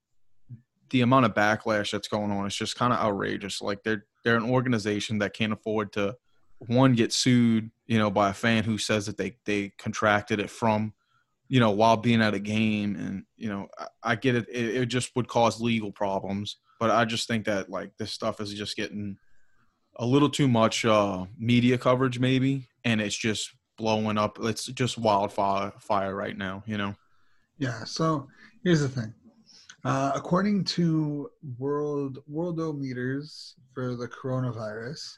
the 0.89 1.01
amount 1.01 1.25
of 1.25 1.33
backlash 1.33 1.91
that's 1.91 2.07
going 2.07 2.31
on 2.31 2.47
is 2.47 2.55
just 2.55 2.75
kind 2.75 2.93
of 2.93 2.99
outrageous. 2.99 3.61
Like 3.61 3.83
they're 3.83 4.05
they're 4.23 4.37
an 4.37 4.49
organization 4.49 5.19
that 5.19 5.33
can't 5.33 5.53
afford 5.53 5.93
to 5.93 6.15
one 6.59 6.93
get 6.93 7.13
sued, 7.13 7.71
you 7.87 7.97
know, 7.97 8.11
by 8.11 8.29
a 8.29 8.33
fan 8.33 8.63
who 8.63 8.77
says 8.77 9.05
that 9.05 9.17
they 9.17 9.37
they 9.45 9.71
contracted 9.77 10.39
it 10.39 10.49
from, 10.49 10.93
you 11.47 11.59
know, 11.59 11.71
while 11.71 11.97
being 11.97 12.21
at 12.21 12.33
a 12.33 12.39
game, 12.39 12.95
and 12.95 13.23
you 13.37 13.49
know, 13.49 13.67
I, 13.77 13.87
I 14.03 14.15
get 14.15 14.35
it, 14.35 14.47
it. 14.49 14.75
It 14.75 14.85
just 14.87 15.15
would 15.15 15.27
cause 15.27 15.61
legal 15.61 15.91
problems, 15.91 16.57
but 16.79 16.91
I 16.91 17.05
just 17.05 17.27
think 17.27 17.45
that 17.45 17.69
like 17.69 17.91
this 17.97 18.11
stuff 18.11 18.41
is 18.41 18.53
just 18.53 18.75
getting 18.75 19.17
a 19.97 20.05
little 20.05 20.29
too 20.29 20.47
much 20.47 20.85
uh, 20.85 21.25
media 21.37 21.77
coverage, 21.77 22.19
maybe, 22.19 22.67
and 22.83 23.01
it's 23.01 23.17
just 23.17 23.51
blowing 23.77 24.17
up. 24.17 24.37
It's 24.41 24.65
just 24.65 24.97
wildfire 24.97 25.73
fire 25.79 26.15
right 26.15 26.37
now, 26.37 26.63
you 26.65 26.77
know. 26.77 26.95
Yeah. 27.57 27.83
So 27.83 28.27
here's 28.63 28.81
the 28.81 28.89
thing. 28.89 29.13
Uh, 29.85 30.11
according 30.13 30.63
to 30.65 31.29
world 31.57 32.19
worldometers 32.29 33.53
for 33.73 33.95
the 33.95 34.07
coronavirus, 34.07 35.17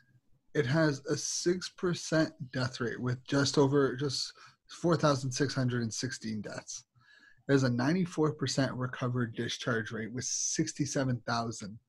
it 0.53 0.65
has 0.65 1.01
a 1.09 1.17
six 1.17 1.69
percent 1.69 2.31
death 2.51 2.79
rate 2.79 2.99
with 2.99 3.23
just 3.25 3.57
over 3.57 3.95
just 3.95 4.31
four 4.69 4.95
thousand 4.95 5.31
six 5.31 5.55
hundred 5.55 5.81
and 5.81 5.93
sixteen 5.93 6.41
deaths. 6.41 6.85
There's 7.47 7.63
a 7.63 7.69
ninety-four 7.69 8.33
percent 8.33 8.71
recovered 8.73 9.35
discharge 9.35 9.91
rate 9.91 10.13
with 10.13 10.25
sixty-seven 10.25 11.23
thousand. 11.27 11.79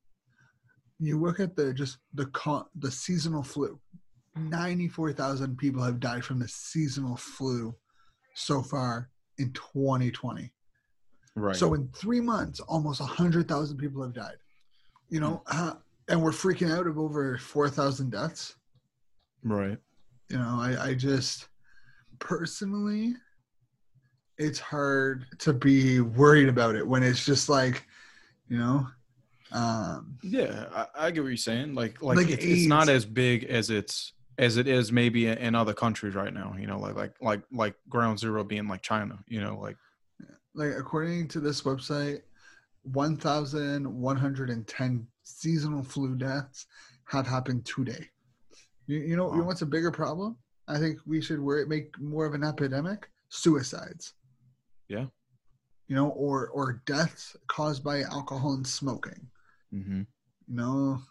You 0.99 1.21
look 1.21 1.41
at 1.41 1.57
the 1.57 1.75
just 1.75 1.99
the 2.15 2.27
con- 2.27 2.67
the 2.79 2.91
seasonal 2.91 3.43
flu. 3.43 3.79
Ninety-four 4.35 5.13
thousand 5.13 5.59
people 5.59 5.83
have 5.83 6.01
died 6.01 6.25
from 6.25 6.39
the 6.39 6.49
seasonal 6.49 7.17
flu 7.17 7.75
so 8.35 8.63
far 8.63 9.11
in 9.37 9.53
2020. 9.53 10.51
Right. 11.35 11.57
So 11.57 11.75
in 11.75 11.89
three 11.95 12.21
months, 12.21 12.61
almost 12.61 13.01
hundred 13.01 13.49
thousand 13.49 13.79
people 13.79 14.03
have 14.03 14.13
died. 14.13 14.37
You 15.09 15.21
know, 15.21 15.43
uh, 15.47 15.75
and 16.09 16.23
we're 16.23 16.31
freaking 16.31 16.71
out 16.71 16.87
of 16.87 16.99
over 16.99 17.39
four 17.39 17.69
thousand 17.69 18.11
deaths. 18.11 18.57
right. 19.43 19.79
You 20.29 20.39
know, 20.39 20.59
I, 20.61 20.77
I 20.89 20.95
just 20.95 21.49
personally, 22.19 23.15
it's 24.39 24.59
hard 24.59 25.27
to 25.41 25.53
be 25.53 26.01
worried 26.01 26.49
about 26.49 26.75
it 26.75 26.87
when 26.87 27.03
it's 27.03 27.25
just 27.25 27.51
like, 27.51 27.87
you 28.49 28.57
know, 28.57 28.87
um, 29.53 30.17
Yeah, 30.23 30.67
I, 30.75 30.87
I 31.07 31.11
get 31.11 31.23
what 31.23 31.29
you're 31.29 31.37
saying. 31.37 31.75
Like, 31.75 32.03
like, 32.03 32.17
Like 32.17 32.31
it's, 32.31 32.45
it's 32.45 32.67
not 32.67 32.89
as 32.89 33.05
big 33.05 33.45
as 33.45 33.71
it's 33.71 34.13
as 34.39 34.57
it 34.57 34.67
is 34.67 34.91
maybe 34.91 35.27
in, 35.27 35.39
in 35.39 35.55
other 35.55 35.75
countries 35.75 36.15
right 36.15 36.33
now. 36.33 36.55
You 36.59 36.67
know, 36.67 36.79
like 36.79 36.95
like 36.95 37.15
like 37.21 37.43
like 37.53 37.75
ground 37.89 38.19
zero 38.19 38.45
being 38.45 38.69
like 38.69 38.83
China. 38.83 39.19
You 39.29 39.43
know, 39.43 39.59
like 39.59 39.77
like 40.55 40.73
according 40.77 41.29
to 41.29 41.41
this 41.41 41.63
website, 41.63 42.23
one 42.83 43.17
thousand 43.17 43.87
one 43.93 44.17
hundred 44.17 44.51
and 44.51 44.67
ten 44.67 45.07
seasonal 45.23 45.83
flu 45.83 46.15
deaths 46.17 46.67
have 47.05 47.27
happened 47.27 47.65
today. 47.65 48.09
You, 48.87 48.99
you 48.99 49.17
know, 49.17 49.31
you 49.31 49.37
know 49.37 49.43
Wow. 49.43 49.47
what's 49.47 49.63
a 49.63 49.67
bigger 49.67 49.91
problem? 49.91 50.37
I 50.69 50.79
think 50.79 50.99
we 51.07 51.21
should 51.21 51.41
worry, 51.41 51.67
make 51.67 51.99
more 52.01 52.27
of 52.27 52.35
an 52.35 52.45
epidemic: 52.45 53.09
suicides. 53.29 54.15
Yeah. 54.89 55.07
You 55.89 55.97
know, 55.97 56.09
or 56.11 56.49
or 56.49 56.83
deaths 56.87 57.37
caused 57.49 57.85
by 57.85 58.03
alcohol 58.03 58.55
and 58.55 58.67
smoking. 58.67 59.29
hmm 59.71 60.03
You 60.49 60.55
know, 60.57 61.03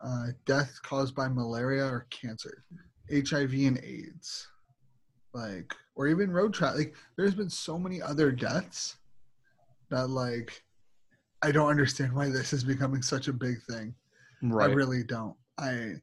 uh, 0.00 0.28
deaths 0.46 0.78
caused 0.80 1.14
by 1.14 1.28
malaria 1.28 1.84
or 1.84 2.06
cancer, 2.10 2.64
HIV 3.10 3.52
and 3.54 3.78
AIDS, 3.78 4.46
like, 5.32 5.74
or 5.96 6.08
even 6.08 6.30
road 6.30 6.54
traffic. 6.54 6.78
Like, 6.78 6.94
there's 7.16 7.34
been 7.34 7.50
so 7.50 7.78
many 7.78 8.02
other 8.02 8.32
deaths 8.32 8.96
that, 9.90 10.08
like, 10.08 10.62
I 11.42 11.52
don't 11.52 11.68
understand 11.68 12.12
why 12.12 12.30
this 12.30 12.52
is 12.52 12.64
becoming 12.64 13.02
such 13.02 13.28
a 13.28 13.32
big 13.32 13.62
thing. 13.62 13.94
right. 14.42 14.70
I 14.70 14.72
really 14.72 15.04
don't. 15.04 15.36
I 15.58 15.94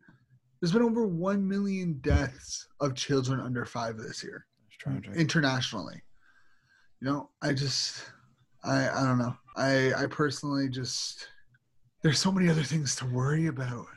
there's 0.62 0.72
been 0.72 0.84
over 0.84 1.08
one 1.08 1.46
million 1.48 2.00
deaths 2.02 2.68
of 2.80 2.94
children 2.94 3.40
under 3.40 3.66
five 3.66 3.98
this 3.98 4.24
year 4.24 4.46
internationally. 5.16 6.02
You 7.02 7.08
know, 7.08 7.30
I 7.42 7.54
just, 7.54 8.06
I, 8.64 8.88
I 8.90 9.04
don't 9.04 9.18
know. 9.18 9.36
I, 9.56 9.92
I 9.96 10.06
personally 10.06 10.70
just, 10.70 11.28
there's 12.04 12.20
so 12.20 12.32
many 12.32 12.48
other 12.48 12.62
things 12.62 12.96
to 12.98 13.06
worry 13.08 13.48
about. 13.48 13.88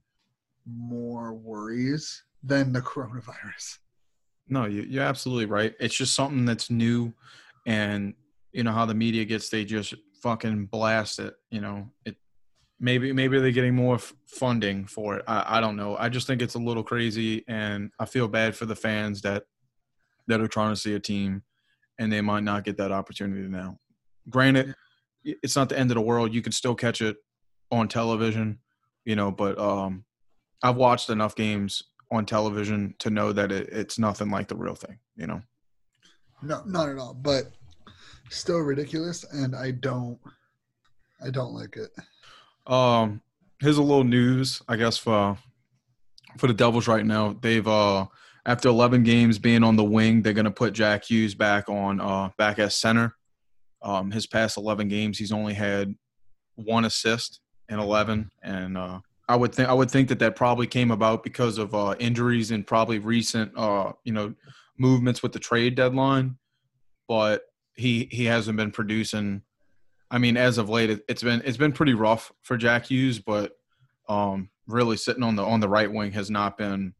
more 0.66 1.34
worries 1.34 2.22
than 2.42 2.72
the 2.72 2.80
coronavirus. 2.80 3.78
No, 4.48 4.66
you, 4.66 4.82
you're 4.82 5.04
absolutely 5.04 5.46
right. 5.46 5.74
It's 5.80 5.94
just 5.94 6.14
something 6.14 6.44
that's 6.44 6.70
new, 6.70 7.12
and 7.66 8.14
you 8.52 8.64
know 8.64 8.72
how 8.72 8.84
the 8.84 8.94
media 8.94 9.24
gets 9.24 9.48
they 9.48 9.64
just 9.64 9.94
fucking 10.22 10.66
blast 10.66 11.20
it. 11.20 11.34
You 11.50 11.60
know 11.60 11.88
it. 12.04 12.16
Maybe 12.84 13.12
maybe 13.12 13.38
they're 13.38 13.52
getting 13.52 13.76
more 13.76 13.94
f- 13.94 14.12
funding 14.26 14.86
for 14.86 15.14
it. 15.14 15.24
I, 15.28 15.58
I 15.58 15.60
don't 15.60 15.76
know. 15.76 15.96
I 15.96 16.08
just 16.08 16.26
think 16.26 16.42
it's 16.42 16.56
a 16.56 16.58
little 16.58 16.82
crazy, 16.82 17.44
and 17.46 17.92
I 18.00 18.06
feel 18.06 18.26
bad 18.26 18.56
for 18.56 18.66
the 18.66 18.74
fans 18.74 19.22
that 19.22 19.44
that 20.26 20.40
are 20.40 20.48
trying 20.48 20.72
to 20.72 20.80
see 20.80 20.94
a 20.94 20.98
team, 20.98 21.44
and 22.00 22.12
they 22.12 22.20
might 22.20 22.42
not 22.42 22.64
get 22.64 22.76
that 22.78 22.90
opportunity 22.90 23.46
now. 23.46 23.78
Granted, 24.28 24.74
it's 25.22 25.54
not 25.54 25.68
the 25.68 25.78
end 25.78 25.92
of 25.92 25.94
the 25.94 26.00
world. 26.00 26.34
You 26.34 26.42
can 26.42 26.50
still 26.50 26.74
catch 26.74 27.00
it 27.00 27.18
on 27.70 27.86
television, 27.86 28.58
you 29.04 29.14
know. 29.14 29.30
But 29.30 29.60
um, 29.60 30.04
I've 30.60 30.76
watched 30.76 31.08
enough 31.08 31.36
games 31.36 31.84
on 32.10 32.26
television 32.26 32.96
to 32.98 33.10
know 33.10 33.32
that 33.32 33.52
it, 33.52 33.68
it's 33.68 33.96
nothing 33.96 34.28
like 34.28 34.48
the 34.48 34.56
real 34.56 34.74
thing, 34.74 34.98
you 35.16 35.28
know. 35.28 35.40
No, 36.42 36.62
not 36.66 36.88
at 36.88 36.98
all. 36.98 37.14
But 37.14 37.44
still 38.28 38.58
ridiculous, 38.58 39.22
and 39.32 39.54
I 39.54 39.70
don't, 39.70 40.18
I 41.24 41.30
don't 41.30 41.54
like 41.54 41.76
it. 41.76 41.90
Um, 42.66 43.22
here's 43.60 43.78
a 43.78 43.82
little 43.82 44.04
news, 44.04 44.62
I 44.68 44.76
guess 44.76 44.96
for 44.98 45.38
for 46.38 46.46
the 46.46 46.54
Devils 46.54 46.88
right 46.88 47.04
now. 47.04 47.36
They've 47.40 47.66
uh 47.66 48.06
after 48.44 48.68
11 48.68 49.04
games 49.04 49.38
being 49.38 49.62
on 49.62 49.76
the 49.76 49.84
wing, 49.84 50.22
they're 50.22 50.32
gonna 50.32 50.50
put 50.50 50.72
Jack 50.72 51.04
Hughes 51.04 51.34
back 51.34 51.68
on 51.68 52.00
uh 52.00 52.30
back 52.38 52.58
as 52.58 52.74
center. 52.74 53.16
Um, 53.82 54.12
his 54.12 54.26
past 54.26 54.56
11 54.56 54.88
games, 54.88 55.18
he's 55.18 55.32
only 55.32 55.54
had 55.54 55.94
one 56.54 56.84
assist 56.84 57.40
in 57.68 57.80
11, 57.80 58.30
and 58.44 58.78
uh, 58.78 59.00
I 59.28 59.34
would 59.34 59.54
think 59.54 59.68
I 59.68 59.72
would 59.72 59.90
think 59.90 60.08
that 60.08 60.20
that 60.20 60.36
probably 60.36 60.66
came 60.66 60.90
about 60.90 61.24
because 61.24 61.58
of 61.58 61.74
uh, 61.74 61.96
injuries 61.98 62.50
and 62.50 62.66
probably 62.66 62.98
recent 62.98 63.56
uh 63.56 63.92
you 64.04 64.12
know 64.12 64.34
movements 64.78 65.22
with 65.22 65.32
the 65.32 65.38
trade 65.38 65.74
deadline. 65.74 66.36
But 67.08 67.42
he 67.74 68.08
he 68.10 68.26
hasn't 68.26 68.56
been 68.56 68.70
producing 68.70 69.42
I 70.12 70.18
mean, 70.18 70.36
as 70.36 70.58
of 70.58 70.68
late, 70.68 70.90
it, 70.90 71.04
it's 71.08 71.22
been 71.22 71.40
it's 71.44 71.56
been 71.56 71.72
pretty 71.72 71.94
rough 71.94 72.30
for 72.42 72.58
Jack 72.58 72.86
Hughes, 72.86 73.18
but 73.18 73.56
um, 74.10 74.50
really 74.66 74.98
sitting 74.98 75.22
on 75.22 75.36
the 75.36 75.42
on 75.42 75.60
the 75.60 75.68
right 75.68 75.90
wing 75.90 76.12
has 76.12 76.30
not 76.30 76.58
been, 76.58 76.92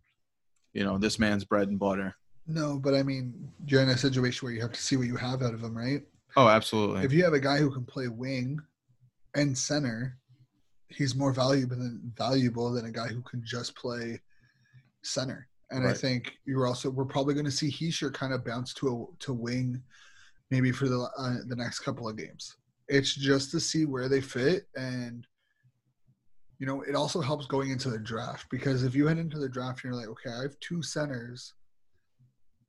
you 0.72 0.83
know, 0.83 0.96
this 0.96 1.18
man's 1.18 1.44
bread 1.44 1.68
and 1.68 1.79
butter. 1.79 2.16
No, 2.46 2.79
but 2.79 2.94
I 2.94 3.03
mean, 3.03 3.51
you're 3.66 3.83
in 3.83 3.90
a 3.90 3.98
situation 3.98 4.46
where 4.46 4.55
you 4.55 4.62
have 4.62 4.72
to 4.72 4.83
see 4.83 4.96
what 4.96 5.07
you 5.07 5.16
have 5.16 5.42
out 5.42 5.53
of 5.53 5.62
him, 5.62 5.77
right? 5.77 6.03
Oh, 6.37 6.48
absolutely. 6.48 7.05
If 7.05 7.12
you 7.12 7.22
have 7.22 7.35
a 7.35 7.40
guy 7.40 7.59
who 7.59 7.70
can 7.70 7.85
play 7.85 8.09
wing 8.09 8.59
and 9.37 9.57
center, 9.57 10.16
he's 10.88 11.14
more 11.14 11.33
valuable 11.33 11.77
than 11.77 12.01
valuable 12.16 12.72
than 12.72 12.87
a 12.87 12.90
guy 12.90 13.09
who 13.09 13.20
can 13.20 13.42
just 13.44 13.77
play 13.77 14.20
center. 15.03 15.46
And 15.70 15.87
I 15.87 15.92
think 15.94 16.35
you're 16.44 16.66
also 16.66 16.90
we're 16.90 17.05
probably 17.05 17.35
going 17.35 17.46
to 17.46 17.51
see 17.51 17.70
Hischier 17.70 18.12
kind 18.12 18.33
of 18.33 18.44
bounce 18.44 18.72
to 18.75 18.88
a 18.88 19.25
to 19.25 19.35
wing, 19.35 19.83
maybe 20.51 20.72
for 20.72 20.88
the 20.88 21.09
uh, 21.18 21.37
the 21.46 21.57
next 21.57 21.81
couple 21.81 22.09
of 22.09 22.16
games. 22.16 22.57
It's 22.88 23.14
just 23.14 23.51
to 23.53 23.61
see 23.61 23.85
where 23.85 24.09
they 24.09 24.21
fit, 24.21 24.66
and 24.77 25.27
you 26.59 26.66
know 26.66 26.83
it 26.83 26.95
also 26.95 27.21
helps 27.21 27.47
going 27.47 27.71
into 27.71 27.90
the 27.90 27.99
draft 27.99 28.47
because 28.51 28.85
if 28.85 28.95
you 28.95 29.07
head 29.07 29.18
into 29.18 29.38
the 29.38 29.49
draft 29.49 29.85
and 29.85 29.92
you're 29.92 30.01
like, 30.01 30.11
okay, 30.11 30.31
I 30.31 30.42
have 30.42 30.59
two 30.61 30.83
centers. 30.83 31.55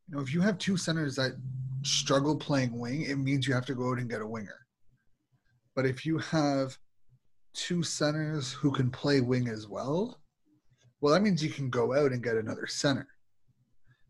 You 0.08 0.16
know, 0.16 0.22
if 0.22 0.34
you 0.34 0.42
have 0.42 0.58
two 0.58 0.78
centers 0.78 1.16
that 1.16 1.34
struggle 1.84 2.36
playing 2.36 2.78
wing, 2.78 3.04
it 3.04 3.18
means 3.18 3.48
you 3.48 3.54
have 3.54 3.66
to 3.68 3.76
go 3.76 3.92
out 3.92 4.00
and 4.00 4.10
get 4.10 4.22
a 4.22 4.28
winger. 4.28 4.60
But 5.76 5.86
if 5.86 6.06
you 6.06 6.18
have 6.20 6.78
two 7.54 7.84
centers 7.84 8.52
who 8.52 8.72
can 8.72 8.90
play 8.90 9.22
wing 9.22 9.48
as 9.48 9.68
well, 9.68 10.20
well, 11.02 11.14
that 11.14 11.22
means 11.22 11.44
you 11.44 11.50
can 11.50 11.70
go 11.70 11.94
out 11.94 12.12
and 12.12 12.24
get 12.24 12.38
another 12.38 12.68
center. 12.68 13.08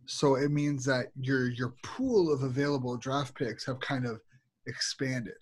So 0.06 0.36
it 0.36 0.52
means 0.52 0.86
that 0.86 1.08
your 1.20 1.50
your 1.50 1.76
pool 1.84 2.32
of 2.32 2.44
available 2.44 2.98
draft 2.98 3.36
picks 3.36 3.66
have 3.66 3.80
kind 3.80 4.06
of 4.06 4.20
expanded. 4.68 5.34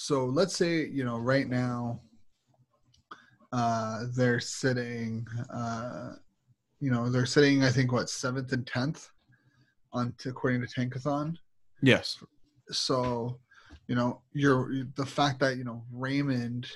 So 0.00 0.26
let's 0.26 0.56
say 0.56 0.86
you 0.86 1.04
know 1.04 1.18
right 1.18 1.48
now 1.48 2.00
uh, 3.50 4.04
they're 4.14 4.38
sitting, 4.38 5.26
uh, 5.52 6.12
you 6.78 6.92
know, 6.92 7.10
they're 7.10 7.26
sitting 7.26 7.64
I 7.64 7.70
think 7.70 7.90
what 7.90 8.08
seventh 8.08 8.52
and 8.52 8.64
tenth 8.64 9.10
on 9.92 10.14
to, 10.18 10.28
according 10.28 10.60
to 10.60 10.68
Tankathon. 10.68 11.34
Yes. 11.82 12.16
So 12.70 13.40
you 13.88 13.96
know, 13.96 14.22
you're 14.34 14.84
the 14.94 15.04
fact 15.04 15.40
that 15.40 15.56
you 15.56 15.64
know 15.64 15.82
Raymond 15.92 16.68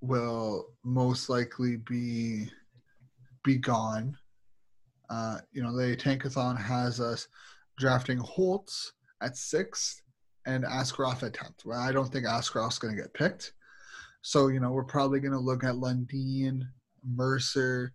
will 0.00 0.68
most 0.84 1.28
likely 1.28 1.76
be 1.78 2.46
be 3.42 3.56
gone. 3.56 4.16
Uh, 5.10 5.38
you 5.50 5.60
know, 5.60 5.76
the 5.76 5.96
Tankathon 5.96 6.56
has 6.56 7.00
us 7.00 7.26
drafting 7.78 8.18
Holtz 8.18 8.92
at 9.20 9.36
sixth 9.36 10.02
and 10.54 10.64
Askarov 10.64 11.22
at 11.22 11.34
tenth. 11.34 11.64
Well, 11.64 11.80
I 11.80 11.92
don't 11.92 12.10
think 12.12 12.26
Askarov's 12.26 12.78
going 12.78 12.94
to 12.94 13.02
get 13.02 13.14
picked. 13.14 13.52
So 14.22 14.48
you 14.48 14.60
know, 14.60 14.70
we're 14.70 14.84
probably 14.84 15.20
going 15.20 15.32
to 15.32 15.38
look 15.38 15.64
at 15.64 15.76
Lundell, 15.76 16.62
Mercer. 17.04 17.92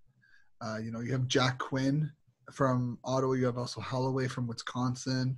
Uh, 0.61 0.77
you 0.77 0.91
know, 0.91 1.01
you 1.01 1.11
have 1.11 1.27
Jack 1.27 1.59
Quinn 1.59 2.09
from 2.51 2.97
Ottawa. 3.03 3.33
You 3.33 3.45
have 3.45 3.57
also 3.57 3.81
Holloway 3.81 4.27
from 4.27 4.47
Wisconsin. 4.47 5.37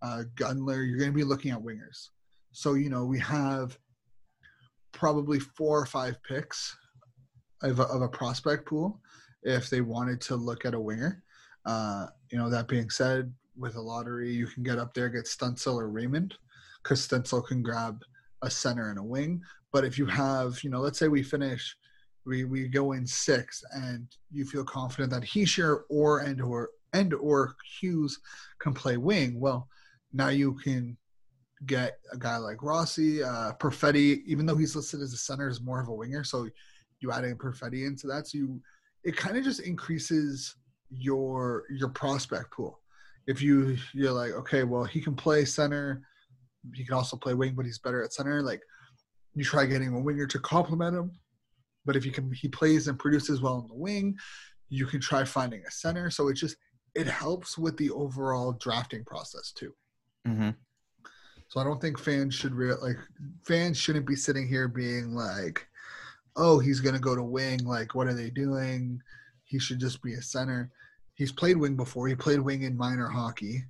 Uh, 0.00 0.22
Gunler. 0.34 0.86
You're 0.86 0.98
going 0.98 1.10
to 1.10 1.16
be 1.16 1.24
looking 1.24 1.52
at 1.52 1.62
wingers. 1.62 2.08
So, 2.52 2.74
you 2.74 2.90
know, 2.90 3.04
we 3.04 3.18
have 3.20 3.78
probably 4.92 5.38
four 5.40 5.78
or 5.80 5.86
five 5.86 6.16
picks 6.22 6.76
of 7.62 7.80
a, 7.80 7.84
of 7.84 8.02
a 8.02 8.08
prospect 8.08 8.66
pool 8.66 9.00
if 9.42 9.70
they 9.70 9.80
wanted 9.80 10.20
to 10.22 10.36
look 10.36 10.64
at 10.64 10.74
a 10.74 10.80
winger. 10.80 11.22
Uh, 11.64 12.06
you 12.30 12.38
know, 12.38 12.50
that 12.50 12.68
being 12.68 12.90
said, 12.90 13.32
with 13.56 13.76
a 13.76 13.80
lottery, 13.80 14.32
you 14.32 14.46
can 14.46 14.62
get 14.62 14.78
up 14.78 14.94
there, 14.94 15.08
get 15.08 15.24
Stützle 15.24 15.74
or 15.74 15.88
Raymond, 15.88 16.34
because 16.82 17.06
Stützle 17.06 17.46
can 17.46 17.62
grab 17.62 18.02
a 18.42 18.50
center 18.50 18.90
and 18.90 18.98
a 18.98 19.02
wing. 19.02 19.40
But 19.72 19.84
if 19.84 19.98
you 19.98 20.06
have, 20.06 20.62
you 20.62 20.70
know, 20.70 20.80
let's 20.80 20.98
say 20.98 21.08
we 21.08 21.22
finish, 21.22 21.76
we, 22.26 22.44
we 22.44 22.68
go 22.68 22.92
in 22.92 23.06
six, 23.06 23.64
and 23.72 24.06
you 24.30 24.44
feel 24.44 24.64
confident 24.64 25.10
that 25.10 25.22
Hischier 25.22 25.82
or 25.88 26.20
and 26.20 26.40
or 26.40 26.70
and 26.92 27.14
or 27.14 27.56
Hughes 27.80 28.18
can 28.60 28.74
play 28.74 28.96
wing, 28.96 29.40
well, 29.40 29.68
now 30.12 30.28
you 30.28 30.54
can 30.62 30.96
get 31.66 31.98
a 32.12 32.18
guy 32.18 32.36
like 32.36 32.62
Rossi, 32.62 33.22
uh, 33.22 33.52
Perfetti, 33.58 34.22
even 34.26 34.46
though 34.46 34.56
he's 34.56 34.76
listed 34.76 35.00
as 35.00 35.12
a 35.12 35.16
center, 35.16 35.48
is 35.48 35.60
more 35.60 35.80
of 35.80 35.88
a 35.88 35.94
winger. 35.94 36.24
So 36.24 36.48
you 37.00 37.12
add 37.12 37.24
in 37.24 37.36
Perfetti 37.36 37.86
into 37.86 38.06
that, 38.08 38.28
so 38.28 38.38
you 38.38 38.60
it 39.04 39.16
kind 39.16 39.36
of 39.36 39.44
just 39.44 39.60
increases 39.60 40.56
your 40.90 41.64
your 41.70 41.88
prospect 41.88 42.52
pool. 42.52 42.80
If 43.26 43.40
you 43.40 43.76
you're 43.94 44.12
like, 44.12 44.32
okay, 44.32 44.64
well 44.64 44.84
he 44.84 45.00
can 45.00 45.14
play 45.14 45.44
center, 45.44 46.02
he 46.74 46.84
can 46.84 46.94
also 46.94 47.16
play 47.16 47.34
wing, 47.34 47.54
but 47.54 47.66
he's 47.66 47.78
better 47.78 48.02
at 48.02 48.12
center. 48.12 48.42
Like 48.42 48.62
you 49.34 49.44
try 49.44 49.66
getting 49.66 49.94
a 49.94 50.00
winger 50.00 50.26
to 50.26 50.38
complement 50.38 50.96
him. 50.96 51.12
But 51.84 51.96
if 51.96 52.04
he 52.04 52.10
can 52.10 52.30
he 52.32 52.48
plays 52.48 52.88
and 52.88 52.98
produces 52.98 53.40
well 53.40 53.58
in 53.58 53.68
the 53.68 53.74
wing, 53.74 54.16
you 54.68 54.86
can 54.86 55.00
try 55.00 55.24
finding 55.24 55.62
a 55.66 55.70
center. 55.70 56.10
So 56.10 56.28
it 56.28 56.34
just 56.34 56.56
it 56.94 57.06
helps 57.06 57.58
with 57.58 57.76
the 57.76 57.90
overall 57.90 58.52
drafting 58.52 59.04
process 59.04 59.52
too. 59.52 59.74
Mm-hmm. 60.26 60.50
So 61.48 61.60
I 61.60 61.64
don't 61.64 61.80
think 61.80 61.98
fans 61.98 62.34
should 62.34 62.54
re- 62.54 62.74
like 62.74 62.98
fans 63.46 63.76
shouldn't 63.76 64.06
be 64.06 64.16
sitting 64.16 64.48
here 64.48 64.68
being 64.68 65.14
like, 65.14 65.66
"Oh, 66.36 66.58
he's 66.58 66.80
going 66.80 66.94
to 66.94 67.00
go 67.00 67.14
to 67.16 67.22
wing. 67.22 67.64
Like, 67.64 67.94
what 67.94 68.06
are 68.06 68.14
they 68.14 68.30
doing? 68.30 69.00
He 69.44 69.58
should 69.58 69.80
just 69.80 70.02
be 70.02 70.14
a 70.14 70.22
center." 70.22 70.70
He's 71.14 71.32
played 71.32 71.58
wing 71.58 71.76
before. 71.76 72.08
He 72.08 72.14
played 72.14 72.40
wing 72.40 72.62
in 72.62 72.76
minor 72.76 73.06
hockey 73.06 73.64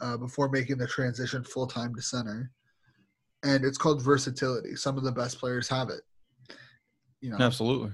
uh, 0.00 0.16
before 0.16 0.48
making 0.48 0.78
the 0.78 0.86
transition 0.86 1.42
full 1.44 1.66
time 1.66 1.94
to 1.94 2.02
center, 2.02 2.50
and 3.42 3.64
it's 3.64 3.78
called 3.78 4.02
versatility. 4.02 4.76
Some 4.76 4.96
of 4.96 5.04
the 5.04 5.12
best 5.12 5.38
players 5.38 5.68
have 5.68 5.88
it. 5.88 6.00
You 7.20 7.30
know, 7.30 7.38
Absolutely. 7.40 7.92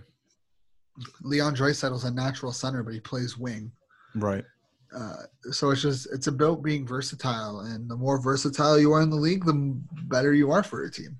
Leon 1.22 1.56
Draisaitl's 1.56 2.04
a 2.04 2.10
natural 2.10 2.52
center, 2.52 2.82
but 2.82 2.92
he 2.94 3.00
plays 3.00 3.38
wing. 3.38 3.72
Right. 4.14 4.44
Uh, 4.94 5.22
so 5.50 5.70
it's 5.70 5.80
just 5.80 6.06
it's 6.12 6.26
about 6.26 6.62
being 6.62 6.86
versatile, 6.86 7.60
and 7.60 7.88
the 7.88 7.96
more 7.96 8.20
versatile 8.20 8.78
you 8.78 8.92
are 8.92 9.00
in 9.00 9.10
the 9.10 9.16
league, 9.16 9.44
the 9.44 9.80
better 10.04 10.34
you 10.34 10.50
are 10.50 10.62
for 10.62 10.84
a 10.84 10.90
team. 10.90 11.18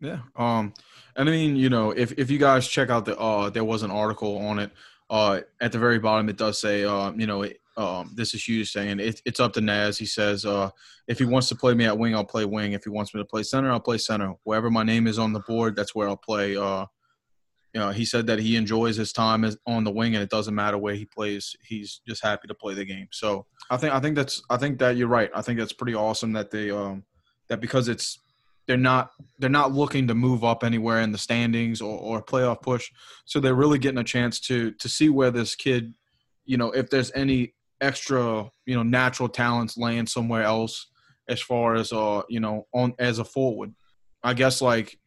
Yeah. 0.00 0.20
Um, 0.36 0.72
and 1.16 1.28
I 1.28 1.32
mean, 1.32 1.56
you 1.56 1.68
know, 1.68 1.90
if 1.90 2.12
if 2.12 2.30
you 2.30 2.38
guys 2.38 2.68
check 2.68 2.90
out 2.90 3.04
the 3.04 3.18
uh, 3.18 3.50
there 3.50 3.64
was 3.64 3.82
an 3.82 3.90
article 3.90 4.38
on 4.38 4.58
it. 4.58 4.70
Uh, 5.08 5.40
at 5.60 5.70
the 5.70 5.78
very 5.78 6.00
bottom, 6.00 6.28
it 6.28 6.36
does 6.36 6.60
say, 6.60 6.82
uh, 6.84 7.12
you 7.12 7.28
know, 7.28 7.42
it, 7.42 7.60
um, 7.76 8.12
this 8.14 8.32
is 8.34 8.46
Hughes 8.46 8.72
saying 8.72 9.00
it, 9.00 9.20
it's 9.24 9.40
up 9.40 9.52
to 9.54 9.60
Naz. 9.60 9.98
He 9.98 10.06
says, 10.06 10.46
uh, 10.46 10.70
if 11.08 11.18
he 11.18 11.24
wants 11.24 11.48
to 11.48 11.54
play 11.54 11.74
me 11.74 11.84
at 11.84 11.98
wing, 11.98 12.14
I'll 12.14 12.24
play 12.24 12.44
wing. 12.44 12.72
If 12.72 12.84
he 12.84 12.90
wants 12.90 13.14
me 13.14 13.20
to 13.20 13.24
play 13.24 13.42
center, 13.42 13.70
I'll 13.70 13.80
play 13.80 13.98
center. 13.98 14.34
Wherever 14.44 14.70
my 14.70 14.82
name 14.82 15.06
is 15.06 15.18
on 15.18 15.32
the 15.32 15.40
board, 15.40 15.76
that's 15.76 15.94
where 15.94 16.08
I'll 16.08 16.16
play. 16.16 16.56
Uh, 16.56 16.86
you 17.74 17.80
know, 17.80 17.90
he 17.90 18.06
said 18.06 18.26
that 18.28 18.38
he 18.38 18.56
enjoys 18.56 18.96
his 18.96 19.12
time 19.12 19.44
on 19.66 19.84
the 19.84 19.90
wing, 19.90 20.14
and 20.14 20.22
it 20.22 20.30
doesn't 20.30 20.54
matter 20.54 20.78
where 20.78 20.94
he 20.94 21.04
plays. 21.04 21.54
He's 21.62 22.00
just 22.08 22.24
happy 22.24 22.48
to 22.48 22.54
play 22.54 22.72
the 22.72 22.86
game. 22.86 23.08
So 23.12 23.44
I 23.68 23.76
think 23.76 23.92
I 23.92 24.00
think 24.00 24.16
that's 24.16 24.42
I 24.48 24.56
think 24.56 24.78
that 24.78 24.96
you're 24.96 25.08
right. 25.08 25.30
I 25.34 25.42
think 25.42 25.58
that's 25.58 25.74
pretty 25.74 25.94
awesome 25.94 26.32
that 26.32 26.50
they 26.50 26.70
um, 26.70 27.04
that 27.48 27.60
because 27.60 27.88
it's 27.88 28.18
they're 28.66 28.78
not 28.78 29.10
they're 29.38 29.50
not 29.50 29.72
looking 29.72 30.08
to 30.08 30.14
move 30.14 30.42
up 30.42 30.64
anywhere 30.64 31.00
in 31.00 31.12
the 31.12 31.18
standings 31.18 31.82
or, 31.82 31.98
or 31.98 32.22
playoff 32.22 32.62
push. 32.62 32.90
So 33.26 33.40
they're 33.40 33.54
really 33.54 33.78
getting 33.78 33.98
a 33.98 34.04
chance 34.04 34.40
to 34.40 34.72
to 34.72 34.88
see 34.88 35.10
where 35.10 35.30
this 35.30 35.54
kid, 35.54 35.94
you 36.46 36.56
know, 36.56 36.70
if 36.70 36.88
there's 36.88 37.12
any 37.14 37.52
extra 37.80 38.48
you 38.64 38.74
know 38.74 38.82
natural 38.82 39.28
talents 39.28 39.76
laying 39.76 40.06
somewhere 40.06 40.42
else 40.42 40.88
as 41.28 41.40
far 41.40 41.74
as 41.74 41.92
uh 41.92 42.22
you 42.28 42.40
know 42.40 42.66
on 42.72 42.94
as 42.98 43.18
a 43.18 43.24
forward. 43.24 43.74
I 44.22 44.34
guess 44.34 44.60
like 44.60 44.98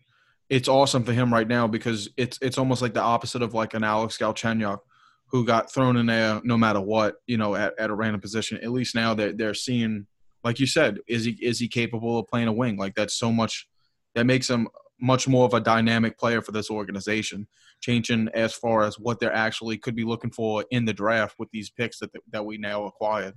it's 0.49 0.67
awesome 0.67 1.03
for 1.03 1.13
him 1.13 1.31
right 1.31 1.47
now 1.47 1.67
because 1.67 2.09
it's 2.17 2.39
it's 2.41 2.57
almost 2.57 2.81
like 2.81 2.93
the 2.93 3.01
opposite 3.01 3.41
of 3.41 3.53
like 3.53 3.73
an 3.73 3.83
Alex 3.83 4.17
Galchenyuk 4.17 4.79
who 5.27 5.45
got 5.45 5.71
thrown 5.71 5.95
in 5.95 6.07
there 6.07 6.41
no 6.43 6.57
matter 6.57 6.81
what, 6.81 7.17
you 7.27 7.37
know, 7.37 7.55
at, 7.55 7.73
at 7.79 7.91
a 7.91 7.93
random 7.93 8.19
position. 8.19 8.57
At 8.63 8.71
least 8.71 8.95
now 8.95 9.13
they're 9.13 9.33
they're 9.33 9.53
seeing, 9.53 10.07
like 10.43 10.59
you 10.59 10.65
said, 10.65 10.97
is 11.07 11.25
he 11.25 11.31
is 11.41 11.59
he 11.59 11.67
capable 11.67 12.19
of 12.19 12.27
playing 12.27 12.47
a 12.47 12.53
wing? 12.53 12.77
Like 12.77 12.95
that's 12.95 13.13
so 13.13 13.31
much 13.31 13.67
that 14.15 14.25
makes 14.25 14.49
him 14.49 14.67
much 15.01 15.27
more 15.27 15.45
of 15.45 15.53
a 15.53 15.59
dynamic 15.59 16.17
player 16.17 16.41
for 16.41 16.51
this 16.51 16.69
organization, 16.69 17.47
changing 17.81 18.29
as 18.33 18.53
far 18.53 18.83
as 18.83 18.99
what 18.99 19.19
they're 19.19 19.33
actually 19.33 19.77
could 19.77 19.95
be 19.95 20.03
looking 20.03 20.31
for 20.31 20.65
in 20.71 20.85
the 20.85 20.93
draft 20.93 21.35
with 21.39 21.49
these 21.51 21.69
picks 21.69 21.99
that 21.99 22.11
that 22.31 22.45
we 22.45 22.57
now 22.57 22.85
acquired. 22.85 23.35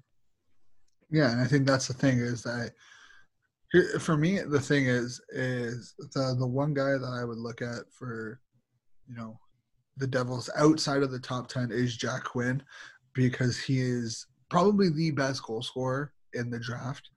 Yeah, 1.11 1.31
and 1.31 1.41
I 1.41 1.47
think 1.47 1.67
that's 1.67 1.89
the 1.89 1.95
thing 1.95 2.19
is 2.19 2.43
that 2.43 2.73
for 4.01 4.17
me, 4.17 4.41
the 4.41 4.61
thing 4.61 4.87
is 4.87 5.21
is 5.31 5.95
the 5.99 6.35
the 6.39 6.47
one 6.47 6.75
guy 6.75 6.93
that 6.99 7.19
I 7.21 7.25
would 7.25 7.39
look 7.39 7.63
at 7.63 7.91
for, 7.91 8.41
you 9.09 9.15
know, 9.15 9.39
the 9.97 10.07
Devils 10.07 10.51
outside 10.57 11.03
of 11.03 11.11
the 11.11 11.19
top 11.19 11.49
ten 11.49 11.71
is 11.71 11.97
Jack 11.97 12.25
Quinn, 12.25 12.63
because 13.15 13.59
he 13.59 13.81
is 13.81 14.27
probably 14.51 14.91
the 14.91 15.11
best 15.11 15.43
goal 15.43 15.63
scorer 15.63 16.13
in 16.35 16.51
the 16.51 16.59
draft. 16.59 17.11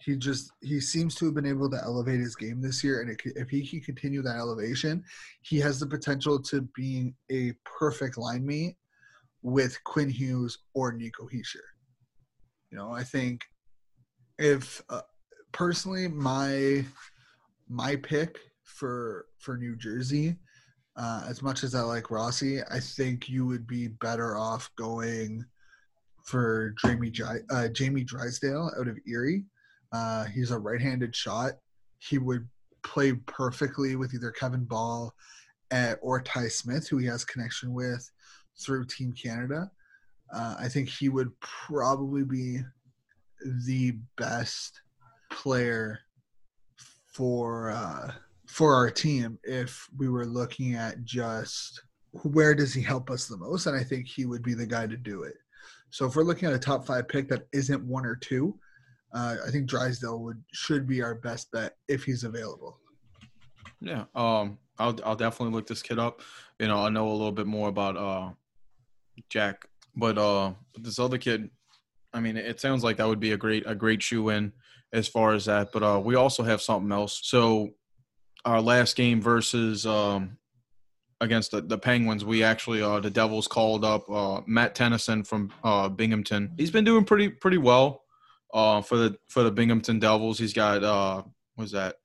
He 0.00 0.16
just 0.16 0.52
he 0.60 0.80
seems 0.80 1.14
to 1.16 1.26
have 1.26 1.34
been 1.34 1.46
able 1.46 1.68
to 1.70 1.82
elevate 1.82 2.20
his 2.20 2.36
game 2.36 2.60
this 2.60 2.84
year, 2.84 3.00
and 3.00 3.10
it, 3.10 3.20
if 3.24 3.50
he 3.50 3.66
can 3.66 3.80
continue 3.80 4.22
that 4.22 4.36
elevation, 4.36 5.02
he 5.42 5.58
has 5.58 5.80
the 5.80 5.86
potential 5.86 6.40
to 6.42 6.62
being 6.74 7.14
a 7.30 7.52
perfect 7.64 8.16
line 8.16 8.46
mate 8.46 8.76
with 9.42 9.82
Quinn 9.84 10.08
Hughes 10.08 10.58
or 10.74 10.92
Nico 10.92 11.24
Hischier. 11.26 11.66
You 12.70 12.78
know, 12.78 12.92
I 12.92 13.02
think 13.02 13.44
if 14.38 14.82
uh, 14.88 15.02
personally 15.52 16.08
my 16.08 16.84
my 17.68 17.96
pick 17.96 18.38
for 18.62 19.26
for 19.38 19.56
New 19.56 19.76
Jersey, 19.76 20.36
uh, 20.96 21.24
as 21.28 21.42
much 21.42 21.64
as 21.64 21.74
I 21.74 21.80
like 21.80 22.10
Rossi, 22.10 22.60
I 22.62 22.80
think 22.80 23.28
you 23.28 23.46
would 23.46 23.66
be 23.66 23.88
better 23.88 24.36
off 24.36 24.70
going 24.76 25.44
for 26.24 26.74
Jamie 26.84 27.12
uh, 27.50 27.68
Jamie 27.68 28.04
Drysdale 28.04 28.70
out 28.78 28.88
of 28.88 28.98
Erie. 29.06 29.44
Uh, 29.92 30.24
he's 30.24 30.50
a 30.50 30.58
right-handed 30.58 31.14
shot. 31.14 31.52
He 31.98 32.18
would 32.18 32.48
play 32.82 33.12
perfectly 33.12 33.96
with 33.96 34.14
either 34.14 34.30
Kevin 34.30 34.64
Bahl 34.64 35.14
at, 35.70 35.98
or 36.02 36.20
Ty 36.20 36.48
Smith, 36.48 36.88
who 36.88 36.98
he 36.98 37.06
has 37.06 37.24
connection 37.24 37.72
with 37.72 38.10
through 38.58 38.86
Team 38.86 39.12
Canada. 39.12 39.70
Uh, 40.32 40.56
I 40.58 40.68
think 40.68 40.88
he 40.88 41.08
would 41.08 41.30
probably 41.40 42.24
be 42.24 42.60
the 43.66 43.96
best 44.16 44.80
player 45.30 46.00
for 47.12 47.70
uh, 47.70 48.12
for 48.46 48.74
our 48.74 48.90
team 48.90 49.38
if 49.44 49.88
we 49.96 50.08
were 50.08 50.26
looking 50.26 50.74
at 50.74 51.04
just 51.04 51.82
where 52.22 52.54
does 52.54 52.72
he 52.72 52.80
help 52.80 53.10
us 53.10 53.26
the 53.26 53.36
most, 53.36 53.66
and 53.66 53.76
I 53.76 53.84
think 53.84 54.06
he 54.06 54.24
would 54.24 54.42
be 54.42 54.54
the 54.54 54.66
guy 54.66 54.86
to 54.86 54.96
do 54.96 55.22
it. 55.22 55.34
So 55.90 56.06
if 56.06 56.16
we're 56.16 56.22
looking 56.22 56.48
at 56.48 56.54
a 56.54 56.58
top 56.58 56.86
five 56.86 57.08
pick 57.08 57.28
that 57.28 57.46
isn't 57.52 57.84
one 57.84 58.04
or 58.04 58.16
two, 58.16 58.58
uh, 59.12 59.36
I 59.46 59.50
think 59.50 59.66
Drysdale 59.66 60.20
would 60.20 60.42
should 60.52 60.86
be 60.86 61.02
our 61.02 61.14
best 61.14 61.50
bet 61.50 61.76
if 61.88 62.04
he's 62.04 62.24
available. 62.24 62.78
Yeah, 63.80 64.04
um, 64.14 64.58
I'll 64.78 64.98
I'll 65.04 65.16
definitely 65.16 65.54
look 65.54 65.66
this 65.66 65.82
kid 65.82 65.98
up. 65.98 66.20
You 66.58 66.68
know, 66.68 66.84
I 66.84 66.88
know 66.88 67.08
a 67.08 67.12
little 67.12 67.32
bit 67.32 67.46
more 67.46 67.68
about 67.68 67.96
uh, 67.96 68.30
Jack, 69.28 69.66
but 69.96 70.18
uh, 70.18 70.52
this 70.76 70.98
other 70.98 71.18
kid, 71.18 71.50
I 72.12 72.20
mean, 72.20 72.36
it 72.36 72.60
sounds 72.60 72.84
like 72.84 72.98
that 72.98 73.08
would 73.08 73.20
be 73.20 73.32
a 73.32 73.36
great 73.36 73.64
a 73.66 73.74
great 73.74 74.02
shoe 74.02 74.28
in 74.28 74.52
as 74.92 75.08
far 75.08 75.32
as 75.32 75.46
that. 75.46 75.72
But 75.72 75.82
uh, 75.82 76.00
we 76.04 76.14
also 76.14 76.42
have 76.42 76.60
something 76.60 76.92
else. 76.92 77.20
So 77.22 77.70
our 78.44 78.60
last 78.60 78.96
game 78.96 79.22
versus 79.22 79.86
um, 79.86 80.36
against 81.20 81.52
the, 81.52 81.62
the 81.62 81.78
Penguins, 81.78 82.24
we 82.24 82.42
actually 82.42 82.82
uh, 82.82 83.00
the 83.00 83.10
Devils 83.10 83.48
called 83.48 83.84
up 83.84 84.10
uh, 84.10 84.42
Matt 84.46 84.74
Tennyson 84.74 85.24
from 85.24 85.50
uh, 85.64 85.88
Binghamton. 85.88 86.52
He's 86.58 86.70
been 86.70 86.84
doing 86.84 87.04
pretty 87.04 87.30
pretty 87.30 87.58
well 87.58 88.02
uh, 88.52 88.80
for 88.80 88.96
the 88.96 89.16
for 89.28 89.42
the 89.42 89.50
Binghamton 89.50 89.98
Devils. 89.98 90.38
He's 90.38 90.52
got 90.52 90.82
uh, 90.82 91.22
was 91.56 91.72
that 91.72 91.96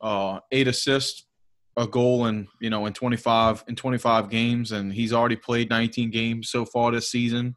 uh, 0.00 0.40
eight 0.52 0.68
assists, 0.68 1.26
a 1.76 1.86
goal, 1.86 2.26
and 2.26 2.46
you 2.60 2.70
know 2.70 2.86
in 2.86 2.92
25 2.92 3.64
in 3.68 3.76
25 3.76 4.30
games, 4.30 4.72
and 4.72 4.92
he's 4.92 5.12
already 5.12 5.36
played 5.36 5.70
19 5.70 6.10
games 6.10 6.50
so 6.50 6.64
far 6.64 6.92
this 6.92 7.10
season. 7.10 7.56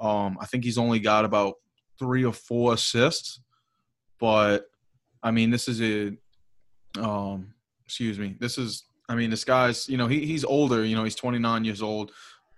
Um, 0.00 0.38
I 0.40 0.46
think 0.46 0.64
he's 0.64 0.78
only 0.78 0.98
got 0.98 1.24
about 1.24 1.54
three 1.98 2.24
or 2.24 2.32
four 2.32 2.74
assists, 2.74 3.40
but 4.18 4.66
I 5.22 5.30
mean 5.30 5.50
this 5.50 5.68
is 5.68 5.80
a 5.82 6.16
um, 7.00 7.54
excuse 7.84 8.18
me, 8.18 8.36
this 8.38 8.58
is 8.58 8.84
I 9.08 9.14
mean 9.14 9.30
this 9.30 9.44
guy's 9.44 9.88
you 9.88 9.96
know 9.96 10.06
he 10.06 10.24
he's 10.24 10.44
older, 10.44 10.84
you 10.84 10.96
know 10.96 11.04
he's 11.04 11.14
29 11.14 11.64
years 11.64 11.82
old 11.82 12.12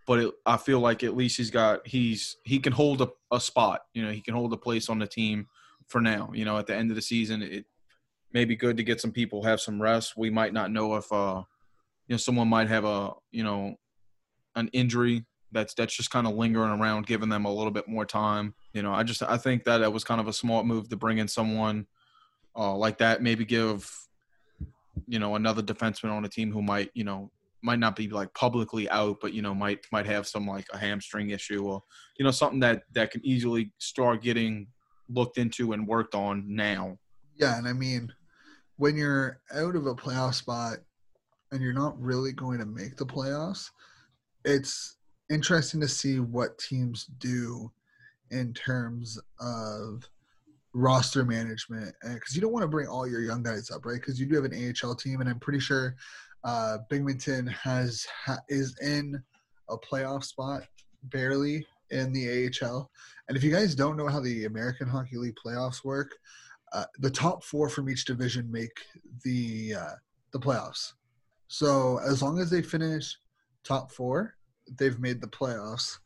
but 0.07 0.21
it, 0.21 0.35
I 0.47 0.57
feel 0.57 0.81
like 0.81 1.03
at 1.03 1.17
least 1.17 1.37
he's 1.37 1.51
got 1.51 1.87
he's 1.87 2.37
he 2.45 2.59
can 2.59 2.73
hold 2.73 3.03
a, 3.03 3.09
a 3.33 3.41
spot. 3.41 3.83
You 3.93 4.05
know, 4.05 4.13
he 4.13 4.21
can 4.21 4.35
hold 4.35 4.53
a 4.53 4.57
place 4.57 4.89
on 4.89 4.99
the 4.99 5.07
team 5.07 5.49
for 5.89 6.01
now. 6.01 6.31
You 6.33 6.45
know, 6.45 6.59
at 6.59 6.67
the 6.67 6.77
end 6.77 6.91
of 6.91 6.97
the 6.97 7.03
season, 7.03 7.43
it 7.43 7.67
may 8.33 8.45
be 8.45 8.57
good 8.57 8.77
to 8.77 8.85
get 8.85 9.01
some 9.01 9.13
people 9.13 9.43
have 9.43 9.61
some 9.61 9.83
rest. 9.83 10.17
We 10.17 10.31
might 10.31 10.53
not 10.53 10.71
know 10.71 10.95
if 10.97 11.13
uh, 11.13 11.43
you 12.07 12.15
know 12.15 12.19
someone 12.19 12.49
might 12.49 12.69
have 12.69 12.85
a 12.85 13.13
you 13.33 13.43
know 13.43 13.77
an 14.55 14.69
injury 14.73 15.25
that's 15.53 15.75
that's 15.75 15.97
just 15.97 16.11
kind 16.11 16.27
of 16.27 16.35
lingering 16.35 16.71
around, 16.71 17.07
giving 17.07 17.29
them 17.29 17.45
a 17.45 17.53
little 17.53 17.73
bit 17.73 17.89
more 17.89 18.07
time. 18.07 18.55
You 18.73 18.83
know, 18.83 18.93
I 18.93 19.03
just 19.03 19.23
I 19.23 19.37
think 19.37 19.65
that 19.65 19.83
it 19.83 19.93
was 19.93 20.05
kind 20.05 20.21
of 20.21 20.29
a 20.29 20.33
smart 20.33 20.67
move 20.67 20.89
to 20.89 20.97
bring 20.97 21.19
in 21.19 21.29
someone 21.29 21.87
uh, 22.57 22.75
like 22.75 22.99
that. 22.99 23.23
Maybe 23.23 23.45
give 23.45 23.91
you 25.09 25.19
know 25.19 25.35
another 25.35 25.63
defenseman 25.63 26.13
on 26.13 26.25
a 26.25 26.29
team 26.29 26.53
who 26.53 26.63
might 26.63 26.91
you 26.95 27.05
know 27.05 27.31
might 27.63 27.79
not 27.79 27.97
be 27.97 28.09
like 28.09 28.33
publicly 28.35 28.89
out, 28.91 29.19
but 29.21 29.33
you 29.33 29.43
know 29.43 29.55
might 29.55 29.81
might 29.93 30.07
have 30.07 30.27
some 30.27 30.47
like 30.47 30.67
a 30.73 30.79
hamstring 30.79 31.31
issue 31.31 31.65
or 31.67 31.83
you 32.19 32.25
know 32.25 32.31
something 32.31 32.61
that 32.61 32.83
that 32.93 33.11
can 33.11 33.25
easily 33.25 33.73
start 33.79 34.23
getting 34.23 34.67
looked 35.09 35.39
into 35.39 35.73
and 35.73 35.87
worked 35.87 36.15
on 36.15 36.45
now. 36.47 36.99
Yeah, 37.37 37.59
and 37.59 37.69
I 37.69 37.73
mean, 37.73 38.13
when 38.77 38.97
you're 38.97 39.41
out 39.55 39.77
of 39.77 39.87
a 39.87 39.95
playoff 39.95 40.35
spot 40.35 40.79
and 41.53 41.61
you're 41.61 41.73
not 41.73 42.01
really 42.01 42.33
going 42.33 42.59
to 42.59 42.67
make 42.67 42.97
the 42.97 43.07
playoffs, 43.07 43.71
it's 44.45 44.97
interesting 45.31 45.81
to 45.81 45.89
see 45.89 46.21
what 46.21 46.59
teams 46.59 47.07
do 47.19 47.71
in 48.31 48.53
terms 48.55 49.19
of 49.41 50.09
roster 50.75 51.25
management 51.25 51.95
because 52.03 52.35
you 52.35 52.41
don't 52.43 52.53
want 52.53 52.63
to 52.63 52.69
bring 52.69 52.87
all 52.87 53.09
your 53.09 53.23
young 53.23 53.43
guys 53.43 53.71
up 53.71 53.87
right 53.87 53.95
because 53.95 54.21
you 54.21 54.27
do 54.27 54.35
have 54.35 54.45
an 54.45 54.75
AHL 54.85 54.95
team 54.95 55.23
and 55.23 55.31
I'm 55.31 55.41
pretty 55.41 55.59
sure 55.59 55.97
uh, 56.47 56.79
Binghamton 56.89 57.49
has 57.49 58.07
ha, 58.25 58.39
is 58.49 58.77
in 58.81 59.21
a 59.69 59.77
playoff 59.77 60.25
spot, 60.25 60.63
barely 61.03 61.67
in 61.91 62.13
the 62.13 62.49
AHL. 62.63 62.89
And 63.29 63.37
if 63.37 63.43
you 63.43 63.51
guys 63.51 63.75
don't 63.75 63.97
know 63.97 64.07
how 64.07 64.21
the 64.21 64.45
American 64.45 64.89
Hockey 64.89 65.17
League 65.17 65.35
playoffs 65.45 65.85
work, 65.85 66.13
uh, 66.73 66.85
the 67.01 67.11
top 67.11 67.43
four 67.43 67.69
from 67.69 67.91
each 67.91 68.05
division 68.05 68.51
make 68.51 68.71
the 69.25 69.75
uh, 69.75 69.95
the 70.33 70.39
playoffs. 70.39 70.93
So 71.49 71.99
as 72.07 72.23
long 72.23 72.39
as 72.39 72.49
they 72.49 72.63
finish 72.63 73.17
top 73.65 73.91
four, 73.91 74.35
they've 74.79 75.01
made 75.01 75.21
the 75.21 75.29
playoffs. 75.29 75.99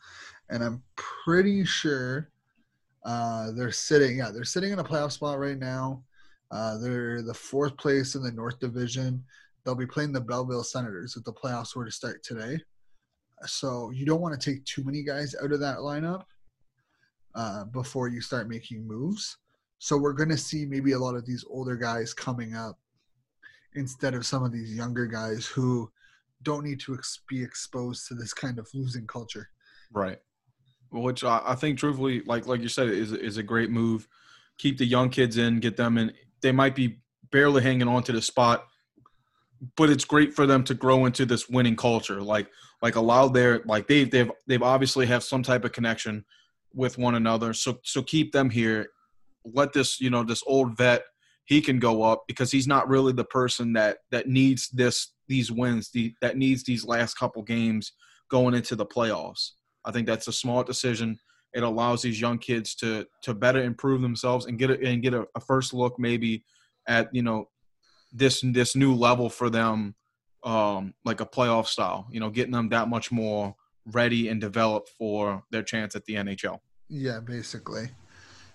And 0.49 0.65
I'm 0.65 0.83
pretty 0.97 1.65
sure 1.67 2.31
uh, 3.05 3.53
they're 3.53 3.73
sitting. 3.73 4.19
Yeah, 4.19 4.31
they're 4.31 4.45
sitting 4.45 4.73
in 4.73 4.79
a 4.79 4.85
playoff 4.85 5.13
spot 5.13 5.39
right 5.39 5.59
now. 5.59 6.03
Uh, 6.51 6.79
they're 6.79 7.23
the 7.23 7.35
fourth 7.35 7.77
place 7.77 8.15
in 8.15 8.23
the 8.23 8.33
North 8.33 8.59
Division 8.59 9.23
they'll 9.65 9.75
be 9.75 9.87
playing 9.87 10.13
the 10.13 10.21
Belleville 10.21 10.65
Senators 10.65 11.17
if 11.17 11.25
the 11.25 11.33
playoffs 11.33 11.75
were 11.75 11.85
to 11.85 11.91
start 11.91 12.23
today. 12.23 12.59
So 13.47 13.91
you 13.91 14.05
don't 14.05 14.21
want 14.21 14.39
to 14.39 14.51
take 14.51 14.65
too 14.65 14.85
many 14.85 15.03
guys 15.03 15.35
out 15.43 15.53
of 15.53 15.61
that 15.61 15.79
lineup 15.79 16.25
uh, 17.35 17.65
before 17.65 18.09
you 18.09 18.21
start 18.21 18.49
making 18.49 18.87
moves. 18.87 19.39
So 19.79 19.97
we're 19.97 20.13
going 20.13 20.29
to 20.29 20.37
see 20.37 20.67
maybe 20.67 20.93
a 20.93 20.99
lot 20.99 21.15
of 21.15 21.25
these 21.25 21.45
older 21.49 21.77
guys 21.77 22.13
coming 22.13 22.55
up 22.55 22.79
instead 23.75 24.15
of 24.15 24.27
some 24.27 24.45
of 24.45 24.53
these 24.53 24.75
younger 24.75 25.07
guys 25.07 25.47
who 25.47 25.91
don't 26.43 26.65
need 26.65 26.81
to 26.81 26.95
ex- 26.95 27.21
be 27.29 27.43
exposed 27.43 28.09
to 28.09 28.15
this 28.15 28.35
kind 28.35 28.59
of 28.59 28.69
losing 28.75 29.07
culture. 29.07 29.49
Right. 29.93 30.19
Which 30.91 31.25
I, 31.25 31.41
I 31.45 31.55
think, 31.55 31.79
truthfully, 31.79 32.23
like 32.27 32.47
like 32.47 32.61
you 32.61 32.69
said, 32.69 32.89
is 32.89 33.13
is 33.13 33.37
a 33.37 33.43
great 33.43 33.71
move. 33.71 34.09
Keep 34.59 34.79
the 34.79 34.87
young 34.87 35.09
kids 35.09 35.39
in, 35.39 35.61
get 35.61 35.77
them 35.77 35.97
in. 35.99 36.13
They 36.43 36.53
might 36.53 36.75
be 36.75 37.01
barely 37.31 37.63
hanging 37.63 37.87
on 37.87 38.03
to 38.03 38.13
the 38.13 38.21
spot 38.21 38.67
but 39.77 39.91
it's 39.91 40.05
great 40.05 40.35
for 40.35 40.47
them 40.47 40.65
to 40.65 40.75
grow 40.75 41.07
into 41.07 41.27
this 41.27 41.49
winning 41.49 41.77
culture. 41.77 42.23
Like 42.23 42.49
like 42.83 42.97
allow 42.97 43.29
their 43.29 43.61
like 43.67 43.87
they 43.87 44.05
they've 44.05 44.31
they've 44.47 44.63
obviously 44.63 45.07
have 45.07 45.23
some 45.23 45.43
type 45.43 45.65
of 45.65 45.73
connection 45.73 46.25
with 46.75 46.99
one 46.99 47.15
another. 47.15 47.53
So 47.53 47.79
so 47.85 48.03
keep 48.03 48.33
them 48.33 48.51
here. 48.51 48.89
Let 49.45 49.73
this 49.73 50.01
you 50.01 50.11
know 50.11 50.25
this 50.25 50.43
old 50.47 50.77
vet 50.77 51.03
he 51.51 51.61
can 51.61 51.81
go 51.81 52.03
up 52.03 52.23
because 52.29 52.53
he's 52.53 52.69
not 52.69 52.89
really 52.89 53.13
the 53.13 53.25
person 53.25 53.73
that 53.73 53.99
that 54.11 54.29
needs 54.29 54.69
this 54.69 55.13
these 55.29 55.51
wins 55.51 55.91
the, 55.91 56.15
that 56.21 56.37
needs 56.37 56.65
these 56.65 56.85
last 56.85 57.15
couple 57.15 57.43
games 57.43 57.93
going 58.31 58.55
into 58.55 58.77
the 58.77 58.87
playoffs. 58.87 59.51
I 59.85 59.91
think 59.91 60.07
that's 60.07 60.29
a 60.29 60.33
smart 60.33 60.67
decision. 60.67 61.19
It 61.53 61.63
allows 61.65 62.03
these 62.03 62.21
young 62.21 62.39
kids 62.39 62.75
to 62.77 63.07
to 63.23 63.35
better 63.35 63.63
improve 63.63 64.01
themselves 64.01 64.47
and 64.47 64.59
get 64.59 64.71
a, 64.71 64.81
and 64.81 65.03
get 65.03 65.13
a, 65.13 65.27
a 65.35 65.41
first 65.41 65.75
look 65.75 65.99
maybe 65.99 66.45
at 66.87 67.09
you 67.13 67.23
know 67.23 67.49
this 68.13 68.41
this 68.45 68.77
new 68.77 68.95
level 68.95 69.29
for 69.29 69.51
them, 69.51 69.95
um, 70.45 70.95
like 71.05 71.21
a 71.21 71.27
playoff 71.27 71.67
style. 71.67 72.07
You 72.11 72.21
know, 72.21 72.31
getting 72.31 72.53
them 72.53 72.69
that 72.71 72.89
much 72.89 73.13
more 73.13 73.55
ready 73.87 74.29
and 74.29 74.41
developed 74.41 74.91
for 74.91 75.43
their 75.51 75.63
chance 75.63 75.95
at 75.97 76.05
the 76.05 76.15
NHL. 76.15 76.59
Yeah, 76.89 77.21
basically. 77.21 77.91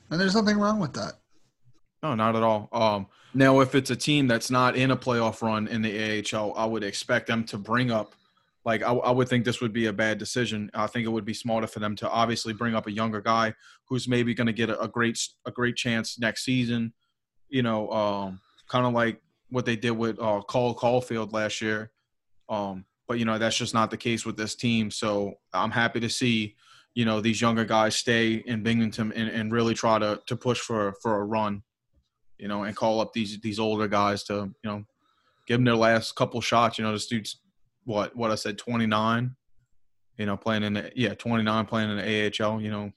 And 0.09 0.19
there's 0.19 0.35
nothing 0.35 0.57
wrong 0.57 0.79
with 0.79 0.93
that. 0.93 1.13
No, 2.03 2.13
not 2.13 2.35
at 2.35 2.43
all. 2.43 2.69
Um, 2.71 3.07
now, 3.33 3.61
if 3.61 3.73
it's 3.73 3.89
a 3.89 3.95
team 3.95 4.27
that's 4.27 4.51
not 4.51 4.75
in 4.75 4.91
a 4.91 4.97
playoff 4.97 5.41
run 5.41 5.67
in 5.67 5.81
the 5.81 6.23
AHL, 6.33 6.53
I 6.55 6.65
would 6.65 6.83
expect 6.83 7.27
them 7.27 7.43
to 7.45 7.57
bring 7.57 7.91
up, 7.91 8.13
like, 8.63 8.83
I, 8.83 8.93
I, 8.93 9.11
would 9.11 9.27
think 9.27 9.43
this 9.43 9.61
would 9.61 9.73
be 9.73 9.87
a 9.87 9.93
bad 9.93 10.17
decision. 10.17 10.69
I 10.73 10.87
think 10.87 11.05
it 11.05 11.09
would 11.09 11.25
be 11.25 11.33
smarter 11.33 11.67
for 11.67 11.79
them 11.79 11.95
to 11.97 12.09
obviously 12.09 12.53
bring 12.53 12.75
up 12.75 12.87
a 12.87 12.91
younger 12.91 13.21
guy 13.21 13.53
who's 13.87 14.07
maybe 14.07 14.33
going 14.33 14.47
to 14.47 14.53
get 14.53 14.69
a, 14.69 14.79
a, 14.79 14.87
great 14.87 15.19
a 15.45 15.51
great 15.51 15.75
chance 15.75 16.19
next 16.19 16.45
season. 16.45 16.93
You 17.49 17.63
know, 17.63 17.89
um, 17.89 18.39
kind 18.69 18.85
of 18.85 18.93
like 18.93 19.19
what 19.49 19.65
they 19.65 19.75
did 19.75 19.91
with 19.91 20.19
uh, 20.19 20.41
Cole 20.47 20.73
Caulfield 20.73 21.33
last 21.33 21.61
year. 21.61 21.91
Um, 22.49 22.85
but 23.07 23.19
you 23.19 23.25
know 23.25 23.37
that's 23.37 23.57
just 23.57 23.73
not 23.73 23.91
the 23.91 23.97
case 23.97 24.25
with 24.25 24.37
this 24.37 24.55
team. 24.55 24.89
So 24.91 25.35
I'm 25.53 25.71
happy 25.71 25.99
to 25.99 26.09
see 26.09 26.55
you 26.93 27.05
know 27.05 27.21
these 27.21 27.41
younger 27.41 27.65
guys 27.65 27.95
stay 27.95 28.43
in 28.45 28.63
Binghamton 28.63 29.11
and, 29.13 29.29
and 29.29 29.51
really 29.51 29.73
try 29.73 29.99
to 29.99 30.21
to 30.25 30.35
push 30.35 30.59
for 30.59 30.93
for 31.01 31.21
a 31.21 31.25
run. 31.25 31.63
You 32.37 32.49
know, 32.49 32.63
and 32.63 32.75
call 32.75 32.99
up 32.99 33.13
these 33.13 33.39
these 33.41 33.59
older 33.59 33.87
guys 33.87 34.23
to 34.25 34.33
you 34.33 34.69
know 34.69 34.83
give 35.47 35.57
them 35.57 35.65
their 35.65 35.75
last 35.75 36.15
couple 36.15 36.41
shots. 36.41 36.77
You 36.77 36.83
know, 36.83 36.91
this 36.91 37.07
dude's 37.07 37.39
what 37.85 38.15
what 38.15 38.31
I 38.31 38.35
said 38.35 38.57
29. 38.57 39.35
You 40.17 40.25
know, 40.25 40.37
playing 40.37 40.63
in 40.63 40.73
the 40.73 40.91
yeah 40.95 41.13
29 41.13 41.65
playing 41.65 41.91
in 41.91 41.97
the 41.97 42.43
AHL. 42.43 42.61
You 42.61 42.71
know, 42.71 42.91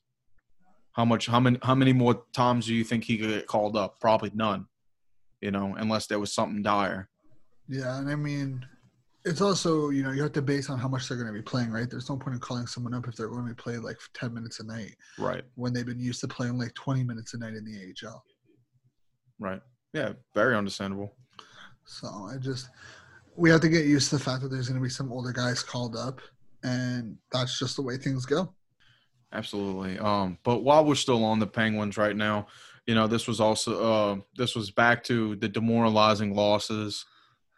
how 0.92 1.04
much 1.04 1.26
how 1.26 1.40
many 1.40 1.58
how 1.62 1.74
many 1.74 1.92
more 1.92 2.24
times 2.32 2.66
do 2.66 2.74
you 2.74 2.84
think 2.84 3.04
he 3.04 3.18
could 3.18 3.28
get 3.28 3.46
called 3.46 3.76
up? 3.76 4.00
Probably 4.00 4.30
none 4.34 4.66
you 5.40 5.51
know, 5.51 5.74
unless 5.79 6.07
there 6.07 6.18
was 6.18 6.33
something 6.33 6.62
dire. 6.62 7.09
Yeah, 7.68 7.98
and 7.98 8.11
I 8.11 8.14
mean, 8.16 8.64
it's 9.24 9.40
also 9.40 9.90
you 9.90 10.03
know 10.03 10.11
you 10.11 10.22
have 10.22 10.33
to 10.33 10.42
base 10.42 10.70
on 10.70 10.79
how 10.79 10.88
much 10.88 11.09
they're 11.09 11.18
going 11.18 11.33
to 11.33 11.38
be 11.38 11.42
playing, 11.42 11.70
right? 11.70 11.88
There's 11.88 12.09
no 12.09 12.16
point 12.16 12.35
in 12.35 12.40
calling 12.40 12.66
someone 12.66 12.94
up 12.94 13.07
if 13.09 13.16
they're 13.16 13.29
going 13.29 13.46
to 13.46 13.55
be 13.55 13.62
playing 13.62 13.83
like 13.83 13.98
10 14.14 14.33
minutes 14.33 14.61
a 14.61 14.64
night, 14.64 14.94
right? 15.18 15.44
When 15.55 15.72
they've 15.72 15.87
been 15.87 16.01
used 16.01 16.20
to 16.20 16.29
playing 16.29 16.59
like 16.59 16.74
20 16.74 17.05
minutes 17.05 17.35
a 17.35 17.38
night 17.38 17.55
in 17.55 17.64
the 17.64 17.94
AHL. 18.07 18.22
Right. 19.38 19.61
Yeah, 19.92 20.12
very 20.35 20.57
understandable. 20.57 21.14
So 21.85 22.09
I 22.31 22.37
just 22.38 22.68
we 23.37 23.51
have 23.51 23.61
to 23.61 23.68
get 23.68 23.87
used 23.87 24.11
to 24.11 24.18
the 24.18 24.24
fact 24.24 24.42
that 24.42 24.48
there's 24.48 24.68
going 24.68 24.81
to 24.81 24.85
be 24.85 24.90
some 24.90 25.12
older 25.12 25.33
guys 25.33 25.62
called 25.62 25.96
up, 25.96 26.20
and 26.64 27.16
that's 27.33 27.59
just 27.59 27.77
the 27.77 27.83
way 27.83 27.96
things 27.96 28.27
go. 28.27 28.53
Absolutely. 29.33 29.98
Um, 29.98 30.38
but 30.42 30.61
while 30.61 30.85
we're 30.85 30.94
still 30.94 31.24
on 31.24 31.38
the 31.38 31.46
Penguins 31.46 31.96
right 31.96 32.16
now, 32.16 32.46
you 32.88 32.94
know, 32.94 33.07
this 33.07 33.29
was 33.29 33.38
also 33.38 33.85
uh, 33.85 34.16
this 34.35 34.57
was 34.57 34.70
back 34.70 35.05
to 35.05 35.37
the 35.37 35.48
demoralizing 35.48 36.35
losses, 36.35 37.05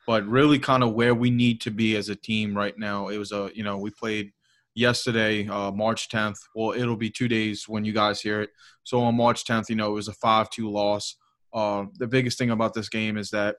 but 0.05 0.27
really 0.27 0.59
kind 0.59 0.83
of 0.83 0.95
where 0.95 1.15
we 1.15 1.31
need 1.31 1.61
to 1.61 1.71
be 1.71 1.95
as 1.95 2.09
a 2.09 2.17
team 2.17 2.55
right 2.55 2.77
now. 2.77 3.09
It 3.09 3.17
was 3.17 3.31
a 3.31 3.49
you 3.55 3.63
know 3.63 3.79
we 3.79 3.91
played 3.93 4.33
yesterday, 4.75 5.47
uh, 5.47 5.71
March 5.71 6.09
10th. 6.09 6.39
Well, 6.57 6.73
it'll 6.73 6.97
be 6.97 7.11
two 7.11 7.29
days 7.29 7.69
when 7.69 7.85
you 7.85 7.93
guys 7.93 8.21
hear 8.21 8.41
it. 8.41 8.51
So 8.83 9.03
on 9.03 9.17
March 9.17 9.45
10th, 9.45 9.69
you 9.69 9.77
know, 9.77 9.91
it 9.91 9.95
was 9.95 10.09
a 10.09 10.15
five-two 10.15 10.69
loss. 10.69 11.17
Uh, 11.53 11.85
the 11.99 12.09
biggest 12.09 12.37
thing 12.37 12.51
about 12.51 12.75
this 12.75 12.89
game 12.89 13.17
is 13.17 13.31
that 13.31 13.57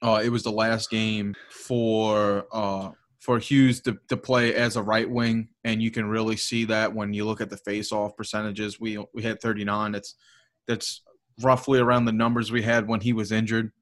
uh, 0.00 0.20
it 0.22 0.28
was 0.28 0.44
the 0.44 0.52
last 0.52 0.90
game 0.90 1.34
for 1.50 2.46
uh, 2.52 2.90
for 3.18 3.40
Hughes 3.40 3.80
to, 3.80 3.98
to 4.10 4.16
play 4.16 4.54
as 4.54 4.76
a 4.76 4.82
right 4.82 5.10
wing, 5.10 5.48
and 5.64 5.82
you 5.82 5.90
can 5.90 6.06
really 6.06 6.36
see 6.36 6.66
that 6.66 6.94
when 6.94 7.12
you 7.12 7.24
look 7.24 7.40
at 7.40 7.50
the 7.50 7.56
face-off 7.56 8.16
percentages. 8.16 8.78
We 8.78 9.04
we 9.12 9.24
had 9.24 9.40
39. 9.40 9.96
It's 9.96 10.14
that's 10.68 11.02
roughly 11.42 11.80
around 11.80 12.04
the 12.04 12.12
numbers 12.12 12.52
we 12.52 12.62
had 12.62 12.86
when 12.86 13.00
he 13.00 13.12
was 13.12 13.32
injured. 13.32 13.72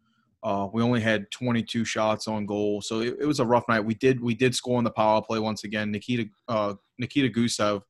Uh, 0.43 0.69
we 0.73 0.83
only 0.83 1.01
had 1.01 1.31
22 1.33 1.85
shots 1.85 2.29
on 2.29 2.47
goal, 2.47 2.81
so 2.81 3.01
it, 3.01 3.17
it, 3.21 3.27
was 3.27 3.41
a 3.41 3.45
rough 3.45 3.65
night. 3.69 3.81
We 3.81 3.95
did 3.95 4.23
we 4.23 4.35
did 4.35 4.55
score 4.55 4.79
on 4.79 4.85
the 4.85 4.91
power 4.91 5.21
play 5.21 5.41
once 5.41 5.65
again. 5.65 5.91
Nikita 5.91 6.27
uh, 6.47 6.75
Nikita 6.99 7.29
Gusev 7.29 7.83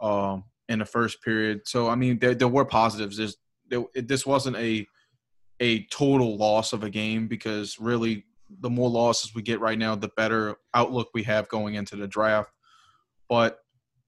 um, 0.00 0.44
in 0.68 0.80
the 0.80 0.84
first 0.84 1.22
period. 1.22 1.62
So 1.64 1.88
I 1.88 1.94
mean, 1.94 2.18
there, 2.18 2.34
there 2.34 2.48
were 2.48 2.66
positives. 2.66 3.36
There, 3.68 3.84
this 3.94 4.26
wasn't 4.26 4.56
a 4.56 4.86
a 5.60 5.86
total 5.86 6.36
loss 6.36 6.74
of 6.74 6.84
a 6.84 6.90
game 6.90 7.28
because 7.28 7.78
really 7.80 8.24
the 8.60 8.70
more 8.70 8.90
losses 8.90 9.34
we 9.34 9.42
get 9.42 9.60
right 9.60 9.78
now, 9.78 9.94
the 9.94 10.10
better 10.16 10.56
outlook 10.74 11.08
we 11.14 11.22
have 11.22 11.48
going 11.48 11.74
into 11.74 11.96
the 11.96 12.06
draft. 12.06 12.50
But 13.28 13.58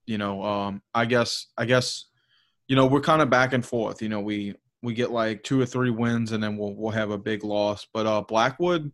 you 0.06 0.18
know, 0.18 0.42
um, 0.42 0.82
I 0.94 1.06
guess 1.06 1.46
I 1.56 1.64
guess 1.64 2.06
you 2.68 2.76
know 2.76 2.86
we're 2.86 3.00
kind 3.00 3.22
of 3.22 3.30
back 3.30 3.52
and 3.52 3.64
forth. 3.64 4.00
You 4.00 4.08
know, 4.08 4.20
we 4.20 4.54
we 4.82 4.94
get 4.94 5.10
like 5.10 5.42
two 5.42 5.60
or 5.60 5.66
three 5.66 5.90
wins 5.90 6.32
and 6.32 6.42
then 6.42 6.56
we'll 6.56 6.74
we'll 6.74 6.92
have 6.92 7.10
a 7.10 7.18
big 7.18 7.42
loss. 7.42 7.86
But 7.92 8.06
uh, 8.06 8.20
Blackwood, 8.22 8.92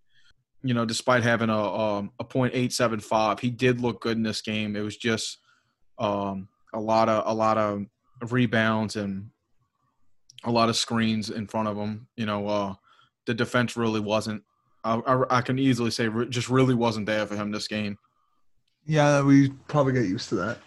you 0.62 0.72
know, 0.72 0.84
despite 0.84 1.22
having 1.22 1.50
a 1.50 1.74
um, 1.74 2.12
a 2.18 2.24
point 2.24 2.54
eight 2.54 2.72
seven 2.72 3.00
five, 3.00 3.40
he 3.40 3.50
did 3.50 3.80
look 3.80 4.00
good 4.00 4.16
in 4.16 4.22
this 4.22 4.40
game. 4.40 4.76
It 4.76 4.80
was 4.80 4.96
just 4.96 5.38
um, 5.98 6.48
a 6.72 6.80
lot 6.80 7.08
of 7.08 7.24
a 7.26 7.34
lot 7.34 7.58
of 7.58 7.84
rebounds 8.30 8.96
and 8.96 9.30
a 10.44 10.50
lot 10.50 10.68
of 10.68 10.76
screens 10.76 11.30
in 11.30 11.46
front 11.46 11.68
of 11.68 11.76
him. 11.76 12.06
You 12.16 12.26
know, 12.26 12.46
uh, 12.46 12.74
the 13.26 13.34
defense 13.34 13.76
really 13.76 14.00
wasn't. 14.00 14.42
I, 14.84 14.96
I, 14.96 15.38
I 15.38 15.40
can 15.40 15.58
easily 15.58 15.90
say 15.90 16.08
just 16.28 16.48
really 16.48 16.74
wasn't 16.74 17.06
there 17.06 17.26
for 17.26 17.36
him 17.36 17.50
this 17.50 17.68
game. 17.68 17.98
Yeah, 18.86 19.22
we 19.22 19.48
probably 19.66 19.94
get 19.94 20.04
used 20.04 20.28
to 20.28 20.34
that. 20.36 20.58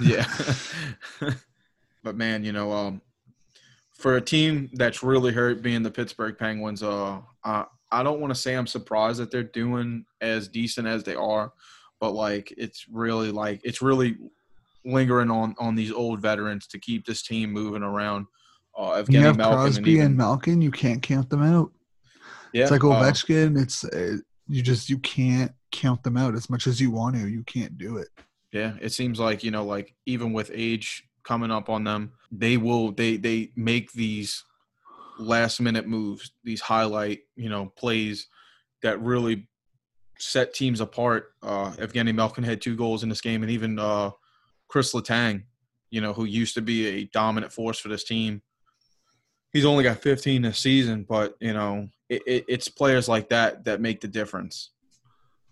yeah, 0.00 1.30
but 2.02 2.16
man, 2.16 2.44
you 2.44 2.52
know, 2.52 2.72
um, 2.72 3.00
for 3.92 4.16
a 4.16 4.20
team 4.20 4.70
that's 4.74 5.02
really 5.02 5.32
hurt, 5.32 5.62
being 5.62 5.82
the 5.82 5.90
Pittsburgh 5.90 6.36
Penguins, 6.36 6.82
uh, 6.82 7.20
I, 7.44 7.64
I 7.90 8.02
don't 8.02 8.20
want 8.20 8.34
to 8.34 8.40
say 8.40 8.54
I'm 8.54 8.66
surprised 8.66 9.20
that 9.20 9.30
they're 9.30 9.42
doing 9.42 10.04
as 10.20 10.48
decent 10.48 10.88
as 10.88 11.04
they 11.04 11.14
are, 11.14 11.52
but 12.00 12.12
like 12.12 12.52
it's 12.56 12.86
really 12.90 13.30
like 13.30 13.60
it's 13.64 13.82
really 13.82 14.16
lingering 14.84 15.30
on 15.30 15.54
on 15.58 15.74
these 15.74 15.92
old 15.92 16.20
veterans 16.20 16.66
to 16.68 16.78
keep 16.78 17.06
this 17.06 17.22
team 17.22 17.52
moving 17.52 17.82
around. 17.82 18.26
Uh, 18.76 19.04
you 19.08 19.20
have 19.20 19.36
Malkin 19.36 19.58
Crosby 19.58 19.78
and, 19.78 19.88
even, 19.88 20.06
and, 20.06 20.16
Malkin. 20.16 20.62
You 20.62 20.70
can't 20.70 21.02
count 21.02 21.28
them 21.28 21.42
out. 21.42 21.70
Yeah, 22.52 22.62
it's 22.62 22.70
like 22.70 22.84
uh, 22.84 22.88
Ovechkin. 22.88 23.58
Uh, 23.58 23.62
it's 23.62 23.84
uh, 23.84 24.16
you 24.48 24.62
just 24.62 24.88
you 24.88 24.98
can't 24.98 25.52
count 25.70 26.02
them 26.02 26.16
out 26.16 26.34
as 26.34 26.48
much 26.48 26.66
as 26.66 26.80
you 26.80 26.90
want 26.90 27.16
to. 27.16 27.28
You 27.28 27.44
can't 27.44 27.76
do 27.76 27.98
it. 27.98 28.08
Yeah, 28.52 28.74
it 28.80 28.92
seems 28.92 29.20
like 29.20 29.44
you 29.44 29.50
know, 29.50 29.64
like 29.64 29.94
even 30.06 30.32
with 30.32 30.50
age 30.52 31.04
coming 31.24 31.50
up 31.50 31.68
on 31.68 31.84
them, 31.84 32.12
they 32.30 32.56
will 32.56 32.92
they 32.92 33.16
they 33.16 33.52
make 33.56 33.92
these 33.92 34.44
last 35.18 35.60
minute 35.60 35.86
moves, 35.86 36.32
these 36.44 36.60
highlight 36.60 37.20
you 37.36 37.48
know 37.48 37.66
plays 37.76 38.28
that 38.82 39.00
really 39.00 39.48
set 40.18 40.54
teams 40.54 40.80
apart. 40.80 41.32
Uh, 41.42 41.70
Evgeny 41.72 42.14
Malkin 42.14 42.44
had 42.44 42.60
two 42.60 42.76
goals 42.76 43.02
in 43.02 43.08
this 43.08 43.20
game, 43.20 43.42
and 43.42 43.50
even 43.50 43.78
uh, 43.78 44.10
Kris 44.68 44.92
Letang, 44.92 45.44
you 45.90 46.00
know, 46.00 46.12
who 46.12 46.24
used 46.24 46.54
to 46.54 46.62
be 46.62 46.86
a 46.86 47.04
dominant 47.04 47.52
force 47.52 47.78
for 47.78 47.88
this 47.88 48.04
team. 48.04 48.42
He's 49.52 49.66
only 49.66 49.84
got 49.84 49.98
15 49.98 50.42
this 50.42 50.58
season, 50.58 51.04
but 51.06 51.36
you 51.40 51.52
know, 51.52 51.88
it, 52.08 52.22
it, 52.26 52.44
it's 52.48 52.68
players 52.68 53.08
like 53.08 53.28
that 53.28 53.64
that 53.64 53.80
make 53.80 54.00
the 54.00 54.08
difference. 54.08 54.70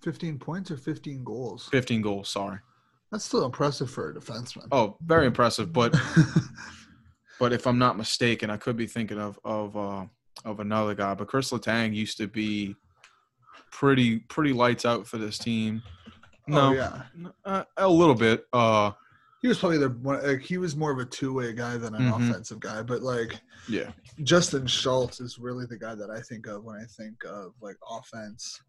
15 0.03 0.39
points 0.39 0.71
or 0.71 0.79
15 0.79 1.25
goals? 1.25 1.69
15 1.71 2.01
goals, 2.01 2.31
sorry. 2.31 2.59
That's 3.11 3.25
still 3.25 3.45
impressive 3.45 3.91
for 3.91 4.11
a 4.11 4.15
defenseman. 4.15 4.69
Oh, 4.71 4.97
very 5.05 5.27
impressive. 5.27 5.73
But 5.73 5.97
but 7.41 7.53
if 7.53 7.67
I'm 7.67 7.79
not 7.79 7.97
mistaken, 7.97 8.51
I 8.51 8.57
could 8.57 8.77
be 8.77 8.87
thinking 8.87 9.19
of 9.19 9.39
of 9.45 9.77
uh, 9.77 10.05
of 10.45 10.61
another 10.61 10.95
guy. 10.95 11.15
But 11.15 11.29
Kris 11.29 11.51
Letang 11.51 11.95
used 11.95 12.19
to 12.19 12.29
be 12.29 12.77
pretty 13.73 14.19
pretty 14.21 14.53
lights 14.53 14.85
out 14.85 15.07
for 15.07 15.19
this 15.19 15.39
team. 15.39 15.83
Oh, 16.49 16.53
no, 16.53 16.61
oh, 16.61 16.73
yeah, 16.73 17.03
uh, 17.45 17.65
a 17.77 17.89
little 17.89 18.15
bit. 18.15 18.45
Uh, 18.53 18.93
he 19.43 19.49
was 19.49 19.59
probably 19.59 19.79
the 19.79 19.89
one. 19.89 20.23
Like, 20.23 20.43
he 20.43 20.59
was 20.59 20.77
more 20.77 20.93
of 20.93 20.99
a 20.99 21.05
two 21.05 21.33
way 21.33 21.53
guy 21.53 21.79
than 21.79 21.95
an 21.95 22.03
mm-hmm. 22.03 22.31
offensive 22.31 22.61
guy. 22.61 22.83
But 22.83 23.03
like, 23.03 23.41
yeah, 23.69 23.91
Justin 24.23 24.67
Schultz 24.67 25.21
is 25.21 25.39
really 25.39 25.67
the 25.67 25.79
guy 25.79 25.95
that 25.95 26.11
I 26.11 26.21
think 26.21 26.47
of 26.47 26.63
when 26.63 26.77
I 26.77 26.85
think 26.85 27.25
of 27.25 27.55
like 27.61 27.77
offense, 27.91 28.61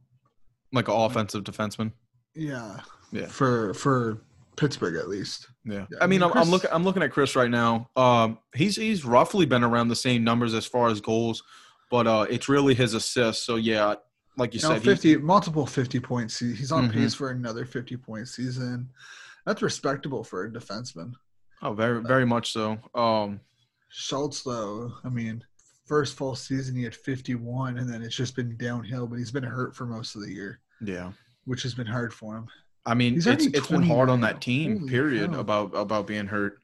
like 0.71 0.87
an 0.87 0.95
offensive 0.95 1.43
defenseman. 1.43 1.91
Yeah, 2.33 2.79
yeah. 3.11 3.25
For 3.25 3.73
for 3.73 4.21
Pittsburgh 4.61 4.95
at 4.95 5.09
least. 5.09 5.47
Yeah, 5.65 5.87
yeah. 5.91 5.97
I 5.99 6.05
mean, 6.05 6.21
I'm, 6.21 6.31
I'm, 6.33 6.49
looking. 6.51 6.69
I'm 6.71 6.83
looking 6.83 7.01
at 7.01 7.11
Kris 7.11 7.35
right 7.35 7.49
now. 7.49 7.89
Um, 7.95 8.37
he's 8.53 8.75
he's 8.75 9.03
roughly 9.03 9.47
been 9.47 9.63
around 9.63 9.87
the 9.87 9.95
same 9.95 10.23
numbers 10.23 10.53
as 10.53 10.67
far 10.67 10.89
as 10.89 11.01
goals, 11.01 11.41
but 11.89 12.05
uh, 12.05 12.27
it's 12.29 12.47
really 12.47 12.75
his 12.75 12.93
assists. 12.93 13.43
So 13.43 13.55
yeah, 13.55 13.95
like 14.37 14.53
you, 14.53 14.57
you 14.57 14.61
said, 14.61 14.73
know, 14.75 14.79
fifty 14.79 15.17
multiple 15.17 15.65
fifty 15.65 15.99
points. 15.99 16.37
He's 16.37 16.71
on 16.71 16.89
mm-hmm. 16.89 16.99
pace 16.99 17.15
for 17.15 17.31
another 17.31 17.65
fifty 17.65 17.97
point 17.97 18.27
season 18.27 18.89
that's 19.47 19.63
respectable 19.63 20.23
for 20.23 20.45
a 20.45 20.51
defenseman. 20.51 21.13
Oh, 21.63 21.73
very 21.73 21.99
very 22.03 22.25
much 22.25 22.53
so. 22.53 22.77
Um, 22.93 23.39
Schultz, 23.89 24.43
though, 24.43 24.93
I 25.03 25.09
mean, 25.09 25.43
first 25.87 26.15
full 26.15 26.35
season 26.35 26.75
he 26.75 26.83
had 26.83 26.95
51, 26.95 27.79
and 27.79 27.91
then 27.91 28.03
it's 28.03 28.15
just 28.15 28.35
been 28.35 28.55
downhill. 28.57 29.07
But 29.07 29.17
he's 29.17 29.31
been 29.31 29.43
hurt 29.43 29.75
for 29.75 29.87
most 29.87 30.15
of 30.15 30.21
the 30.21 30.31
year. 30.31 30.59
Yeah, 30.81 31.13
which 31.45 31.63
has 31.63 31.73
been 31.73 31.87
hard 31.87 32.13
for 32.13 32.37
him. 32.37 32.47
I 32.85 32.93
mean, 32.93 33.17
it's 33.17 33.27
it's 33.27 33.67
been 33.67 33.83
hard 33.83 34.09
on 34.09 34.21
that 34.21 34.41
team. 34.41 34.79
Holy 34.79 34.89
period. 34.89 35.33
About 35.33 35.75
about 35.75 36.07
being 36.07 36.27
hurt. 36.27 36.59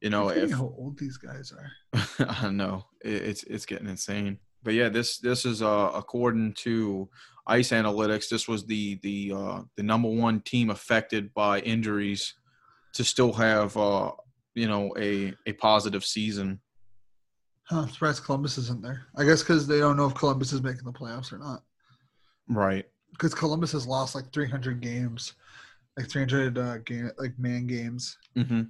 You 0.00 0.10
know, 0.10 0.28
if, 0.30 0.50
how 0.50 0.74
old 0.78 0.98
these 0.98 1.16
guys 1.16 1.52
are. 1.52 2.26
I 2.42 2.50
know 2.50 2.86
it, 3.04 3.22
it's 3.22 3.42
it's 3.44 3.66
getting 3.66 3.88
insane. 3.88 4.38
But 4.62 4.74
yeah, 4.74 4.88
this 4.88 5.18
this 5.18 5.44
is 5.44 5.62
uh, 5.62 5.92
according 5.94 6.54
to 6.54 7.08
Ice 7.46 7.70
Analytics, 7.70 8.28
this 8.28 8.48
was 8.48 8.66
the 8.66 8.98
the 9.02 9.32
uh, 9.34 9.62
the 9.76 9.82
number 9.82 10.08
one 10.08 10.40
team 10.40 10.70
affected 10.70 11.32
by 11.34 11.60
injuries 11.60 12.34
to 12.94 13.04
still 13.04 13.32
have 13.32 13.76
uh, 13.76 14.12
you 14.54 14.68
know 14.68 14.94
a 14.98 15.34
a 15.46 15.52
positive 15.54 16.04
season. 16.04 16.60
Huh, 17.64 17.82
I'm 17.82 17.88
surprised 17.88 18.24
Columbus 18.24 18.58
isn't 18.58 18.82
there. 18.82 19.02
I 19.16 19.24
guess 19.24 19.42
because 19.42 19.66
they 19.66 19.78
don't 19.78 19.96
know 19.96 20.06
if 20.06 20.14
Columbus 20.14 20.52
is 20.52 20.62
making 20.62 20.84
the 20.84 20.92
playoffs 20.92 21.32
or 21.32 21.38
not. 21.38 21.62
Right. 22.48 22.86
Because 23.12 23.34
Columbus 23.34 23.72
has 23.72 23.86
lost 23.86 24.14
like 24.14 24.32
300 24.32 24.80
games, 24.80 25.34
like 25.96 26.08
300 26.08 26.58
uh, 26.58 26.78
game 26.78 27.10
like 27.18 27.38
man 27.38 27.66
games. 27.66 28.16
Mm-hmm. 28.36 28.62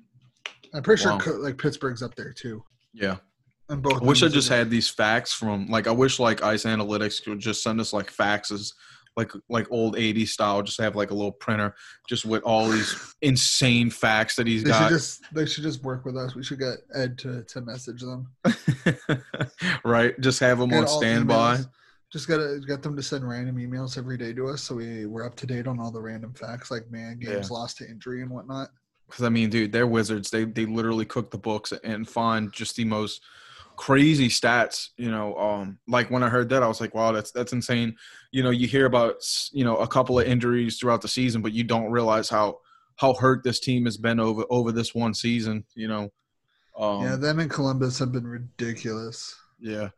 I'm 0.75 0.83
pretty 0.83 1.05
wow. 1.05 1.19
sure 1.19 1.39
like 1.39 1.59
Pittsburgh's 1.59 2.03
up 2.03 2.15
there 2.15 2.33
too. 2.33 2.63
Yeah. 2.93 3.17
And 3.69 3.83
both. 3.83 4.03
I 4.03 4.05
wish 4.05 4.23
I 4.23 4.29
just 4.29 4.49
had 4.49 4.71
these 4.71 4.89
facts 4.89 5.33
from 5.33 5.69
like 5.69 5.87
I 5.87 5.93
wish 5.93 6.19
like 6.19 6.43
Ice 6.43 6.65
Analytics 6.65 7.23
could 7.25 7.39
just 7.39 7.63
send 7.63 7.81
us 7.81 7.93
like 7.93 8.13
faxes 8.13 8.73
like 9.17 9.33
like 9.49 9.67
old 9.71 9.97
80s 9.97 10.29
style 10.29 10.63
just 10.63 10.81
have 10.81 10.97
like 10.97 11.11
a 11.11 11.15
little 11.15 11.33
printer 11.33 11.75
just 12.09 12.25
with 12.25 12.43
all 12.43 12.69
these 12.69 13.15
insane 13.23 13.91
facts 13.91 14.37
that 14.37 14.47
he's 14.47 14.63
they 14.63 14.71
got 14.71 14.89
should 14.89 14.97
just 14.97 15.25
they 15.35 15.47
should 15.47 15.65
just 15.65 15.83
work 15.83 16.05
with 16.05 16.17
us 16.17 16.35
we 16.35 16.43
should 16.43 16.59
get 16.59 16.79
ed 16.95 17.19
to 17.19 17.43
to 17.45 17.61
message 17.61 18.03
them 18.03 18.29
right 19.85 20.19
just 20.21 20.39
have 20.41 20.59
them 20.59 20.71
get 20.71 20.83
on 20.83 20.89
standby 20.89 21.57
emails. 21.57 21.69
Just 22.13 22.27
gotta 22.27 22.61
get 22.67 22.83
them 22.83 22.97
to 22.97 23.03
send 23.03 23.29
random 23.29 23.57
emails 23.57 23.97
every 23.97 24.17
day 24.17 24.33
to 24.33 24.49
us 24.49 24.63
so 24.63 24.75
we 24.75 25.07
we're 25.07 25.25
up 25.25 25.37
to 25.37 25.47
date 25.47 25.67
on 25.67 25.79
all 25.79 25.91
the 25.91 26.01
random 26.01 26.35
facts 26.35 26.71
like 26.71 26.91
man 26.91 27.19
games 27.19 27.49
yeah. 27.51 27.57
lost 27.57 27.79
to 27.79 27.89
injury 27.89 28.23
and 28.23 28.31
whatnot. 28.31 28.69
Because 29.07 29.25
i 29.25 29.29
mean 29.29 29.51
dude 29.51 29.73
they're 29.73 29.87
wizards. 29.87 30.31
They 30.31 30.45
they 30.45 30.67
literally 30.67 31.05
cook 31.05 31.31
the 31.31 31.39
books 31.39 31.73
and 31.85 32.09
find 32.09 32.53
just 32.53 32.77
the 32.77 32.85
most 32.85 33.23
crazy 33.77 34.29
stats 34.29 34.89
you 34.99 35.11
know 35.11 35.35
um 35.37 35.79
like 35.89 36.11
when 36.11 36.23
i 36.23 36.29
heard 36.29 36.51
that 36.51 36.63
i 36.63 36.69
was 36.69 36.83
like 36.83 36.95
wow 36.95 37.13
that's 37.13 37.31
that's 37.31 37.55
insane. 37.55 37.97
You 38.31 38.43
know 38.43 38.51
you 38.51 38.67
hear 38.67 38.87
about 38.87 39.15
you 39.53 39.65
know 39.65 39.77
a 39.77 39.89
couple 39.89 40.19
of 40.19 40.27
injuries 40.27 40.79
throughout 40.79 41.01
the 41.01 41.09
season 41.09 41.41
but 41.41 41.53
you 41.53 41.65
don't 41.65 41.91
realize 41.91 42.29
how 42.29 42.59
how 42.97 43.15
hurt 43.15 43.43
this 43.43 43.59
team 43.59 43.87
has 43.87 43.97
been 43.97 44.21
over 44.21 44.45
over 44.51 44.73
this 44.73 44.95
one 44.95 45.15
season 45.15 45.65
you 45.75 45.89
know? 45.89 46.11
Um, 46.79 47.03
yeah 47.03 47.17
them 47.17 47.39
and 47.39 47.51
columbus 47.51 47.99
have 47.99 48.13
been 48.13 48.27
ridiculous. 48.27 49.35
Yeah 49.59 49.91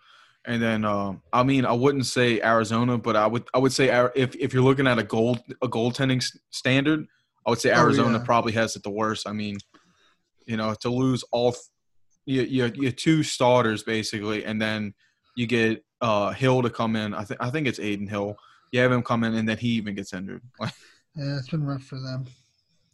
and 0.47 0.61
then 0.61 0.84
um 0.84 1.22
i 1.32 1.43
mean 1.43 1.64
i 1.64 1.72
wouldn't 1.72 2.07
say 2.07 2.40
arizona 2.43 2.99
but 2.99 3.14
i 3.14 3.26
would 3.26 3.45
i 3.55 3.59
would 3.59 3.72
say 3.72 3.88
if 4.14 4.34
if 4.36 4.53
you're 4.53 4.62
looking 4.62 4.86
at 4.86 4.99
a 4.99 5.03
gold 5.03 5.40
a 5.62 5.68
goaltending 5.68 6.22
standard 6.51 7.07
i 7.47 7.51
would 7.51 7.61
say 7.61 7.70
arizona 7.70 8.16
oh, 8.16 8.18
yeah. 8.18 8.24
probably 8.24 8.53
has 8.53 8.74
it 8.74 8.82
the 8.82 8.90
worst 8.90 9.28
i 9.28 9.32
mean 9.32 9.57
you 10.47 10.57
know 10.57 10.74
to 10.74 10.90
lose 10.90 11.22
all 11.30 11.55
you 12.26 12.43
you 12.43 12.72
you 12.74 12.93
two 12.93 13.22
starters 13.22 13.82
basically, 13.82 14.45
and 14.45 14.61
then 14.61 14.95
you 15.36 15.47
get 15.47 15.84
uh, 16.01 16.30
Hill 16.30 16.62
to 16.62 16.70
come 16.70 16.97
in. 16.97 17.14
I 17.14 17.24
think 17.24 17.40
I 17.43 17.51
think 17.51 17.66
it's 17.66 17.78
Adin 17.78 18.07
Hill. 18.07 18.36
You 18.70 18.80
have 18.80 18.93
him 18.93 19.03
come 19.03 19.24
in, 19.24 19.34
and 19.34 19.49
then 19.49 19.59
he 19.59 19.68
even 19.70 19.95
gets 19.95 20.12
injured. 20.12 20.43
yeah, 20.61 20.68
it's 21.16 21.49
been 21.49 21.64
rough 21.64 21.82
for 21.82 22.01
them. 22.01 22.26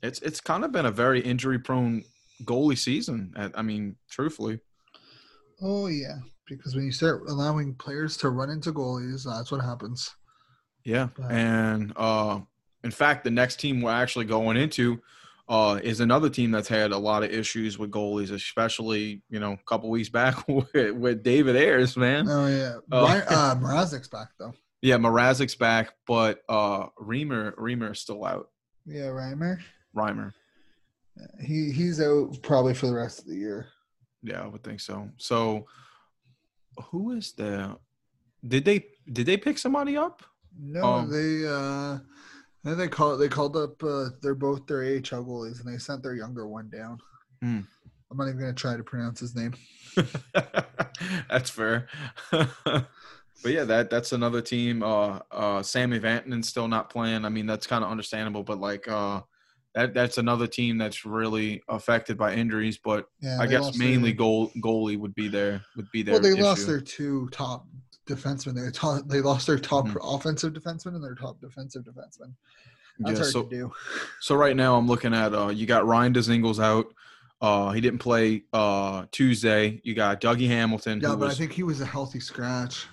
It's 0.02 0.20
it's 0.20 0.40
kind 0.40 0.64
of 0.64 0.72
been 0.72 0.86
a 0.86 0.90
very 0.90 1.20
injury 1.20 1.58
prone 1.58 2.04
goalie 2.44 2.78
season. 2.78 3.34
I 3.54 3.62
mean, 3.62 3.96
truthfully. 4.10 4.60
Oh 5.60 5.88
yeah, 5.88 6.18
because 6.48 6.74
when 6.74 6.84
you 6.84 6.92
start 6.92 7.22
allowing 7.28 7.74
players 7.74 8.16
to 8.18 8.30
run 8.30 8.50
into 8.50 8.72
goalies, 8.72 9.24
that's 9.24 9.50
what 9.50 9.62
happens. 9.64 10.14
Yeah, 10.84 11.08
but, 11.16 11.30
and 11.30 11.92
uh, 11.96 12.40
in 12.84 12.90
fact, 12.90 13.24
the 13.24 13.30
next 13.30 13.60
team 13.60 13.80
we're 13.82 13.90
actually 13.90 14.24
going 14.24 14.56
into 14.56 15.00
uh, 15.48 15.80
is 15.82 16.00
another 16.00 16.28
team 16.30 16.50
that's 16.50 16.68
had 16.68 16.92
a 16.92 16.98
lot 16.98 17.22
of 17.22 17.30
issues 17.30 17.78
with 17.78 17.90
goalies, 17.90 18.30
especially 18.32 19.22
you 19.30 19.40
know 19.40 19.52
a 19.52 19.60
couple 19.66 19.90
weeks 19.90 20.08
back 20.20 20.46
with, 20.48 20.92
with 20.92 21.22
David 21.22 21.56
Ayres, 21.56 21.96
man. 21.96 22.26
Oh 22.28 22.46
yeah. 22.46 22.76
Ryan, 22.90 23.22
uh, 23.28 23.54
Mrazek's 23.56 24.08
back 24.08 24.28
though. 24.38 24.54
Yeah, 24.80 24.96
Mrazek's 24.96 25.56
back, 25.56 25.92
but 26.06 26.42
uh, 26.48 26.86
Reimer 27.00 27.54
Reimer's 27.56 28.00
still 28.00 28.24
out. 28.24 28.48
Yeah, 28.86 29.06
Reimer. 29.06 29.58
Reimer, 29.96 30.32
He 31.40 31.72
he's 31.72 32.00
out 32.00 32.36
probably 32.42 32.74
for 32.74 32.86
the 32.86 32.94
rest 32.94 33.18
of 33.18 33.26
the 33.26 33.34
year. 33.34 33.66
yeah, 34.22 34.42
I 34.42 34.46
would 34.46 34.62
think 34.62 34.80
so. 34.80 35.08
So, 35.16 35.66
who 36.84 37.12
is 37.12 37.32
there? 37.32 37.74
Did 38.46 38.64
they 38.64 38.86
did 39.10 39.26
they 39.26 39.36
pick 39.36 39.58
somebody 39.58 39.96
up? 39.96 40.22
No, 40.58 40.84
Um, 40.84 41.10
they 41.10 41.46
uh 41.46 41.98
they 42.64 42.88
call 42.88 43.16
they 43.16 43.28
called 43.28 43.56
up 43.56 43.82
uh 43.82 44.10
they're 44.22 44.34
both 44.34 44.66
their 44.66 44.82
AHL 44.82 45.24
goalies 45.24 45.60
and 45.64 45.72
they 45.72 45.78
sent 45.78 46.02
their 46.02 46.14
younger 46.14 46.46
one 46.46 46.68
down. 46.70 46.98
Hmm. 47.42 47.60
I'm 48.10 48.16
not 48.16 48.28
even 48.28 48.40
gonna 48.40 48.52
try 48.54 48.76
to 48.76 48.82
pronounce 48.82 49.20
his 49.20 49.34
name. 49.34 49.54
that's 51.30 51.50
fair. 51.50 51.88
but 52.30 52.86
yeah, 53.44 53.64
that 53.64 53.90
that's 53.90 54.12
another 54.12 54.40
team. 54.40 54.82
Uh, 54.82 55.20
uh, 55.30 55.62
Sami 55.62 56.00
Vantanen's 56.00 56.48
still 56.48 56.68
not 56.68 56.90
playing. 56.90 57.24
I 57.24 57.28
mean, 57.28 57.46
that's 57.46 57.66
kind 57.66 57.84
of 57.84 57.90
understandable. 57.90 58.42
But 58.42 58.60
like, 58.60 58.88
uh, 58.88 59.22
that 59.74 59.94
that's 59.94 60.18
another 60.18 60.46
team 60.46 60.78
that's 60.78 61.04
really 61.04 61.62
affected 61.68 62.16
by 62.16 62.34
injuries. 62.34 62.78
But 62.82 63.06
Yeah, 63.20 63.38
I 63.40 63.46
guess 63.46 63.76
mainly 63.76 64.10
their- 64.10 64.18
goal 64.18 64.50
goalie 64.62 64.98
would 64.98 65.14
be 65.14 65.28
there 65.28 65.62
would 65.76 65.90
be 65.92 66.02
there. 66.02 66.14
well, 66.14 66.22
they 66.22 66.32
issue. 66.32 66.42
lost 66.42 66.66
their 66.66 66.80
two 66.80 67.28
top 67.30 67.66
defensemen. 68.06 68.54
They 68.54 69.14
they 69.16 69.20
lost 69.20 69.46
their 69.46 69.58
top 69.58 69.86
Mhm. 69.88 69.98
offensive 70.02 70.52
defenseman 70.54 70.94
and 70.94 71.04
their 71.04 71.14
top 71.14 71.40
defensive 71.40 71.84
defenseman. 71.84 72.32
Yeah, 73.00 73.06
That's 73.12 73.18
hard 73.20 73.32
so 73.32 73.42
to 73.44 73.50
do. 73.50 73.72
so 74.20 74.34
right 74.34 74.56
now 74.56 74.76
I'm 74.76 74.86
looking 74.88 75.14
at 75.14 75.34
uh, 75.34 75.48
you 75.48 75.66
got 75.66 75.86
Ryan 75.86 76.12
Dzingel's 76.14 76.58
out. 76.60 76.86
Uh, 77.40 77.70
he 77.70 77.80
didn't 77.80 78.00
play 78.00 78.42
uh 78.52 79.04
Tuesday. 79.12 79.80
You 79.84 79.94
got 79.94 80.20
Dougie 80.20 80.48
Hamilton. 80.48 81.00
Yeah, 81.00 81.10
but 81.10 81.18
was, 81.20 81.34
I 81.34 81.38
think 81.38 81.52
he 81.52 81.62
was 81.62 81.80
a 81.80 81.86
healthy 81.86 82.18
scratch. 82.18 82.86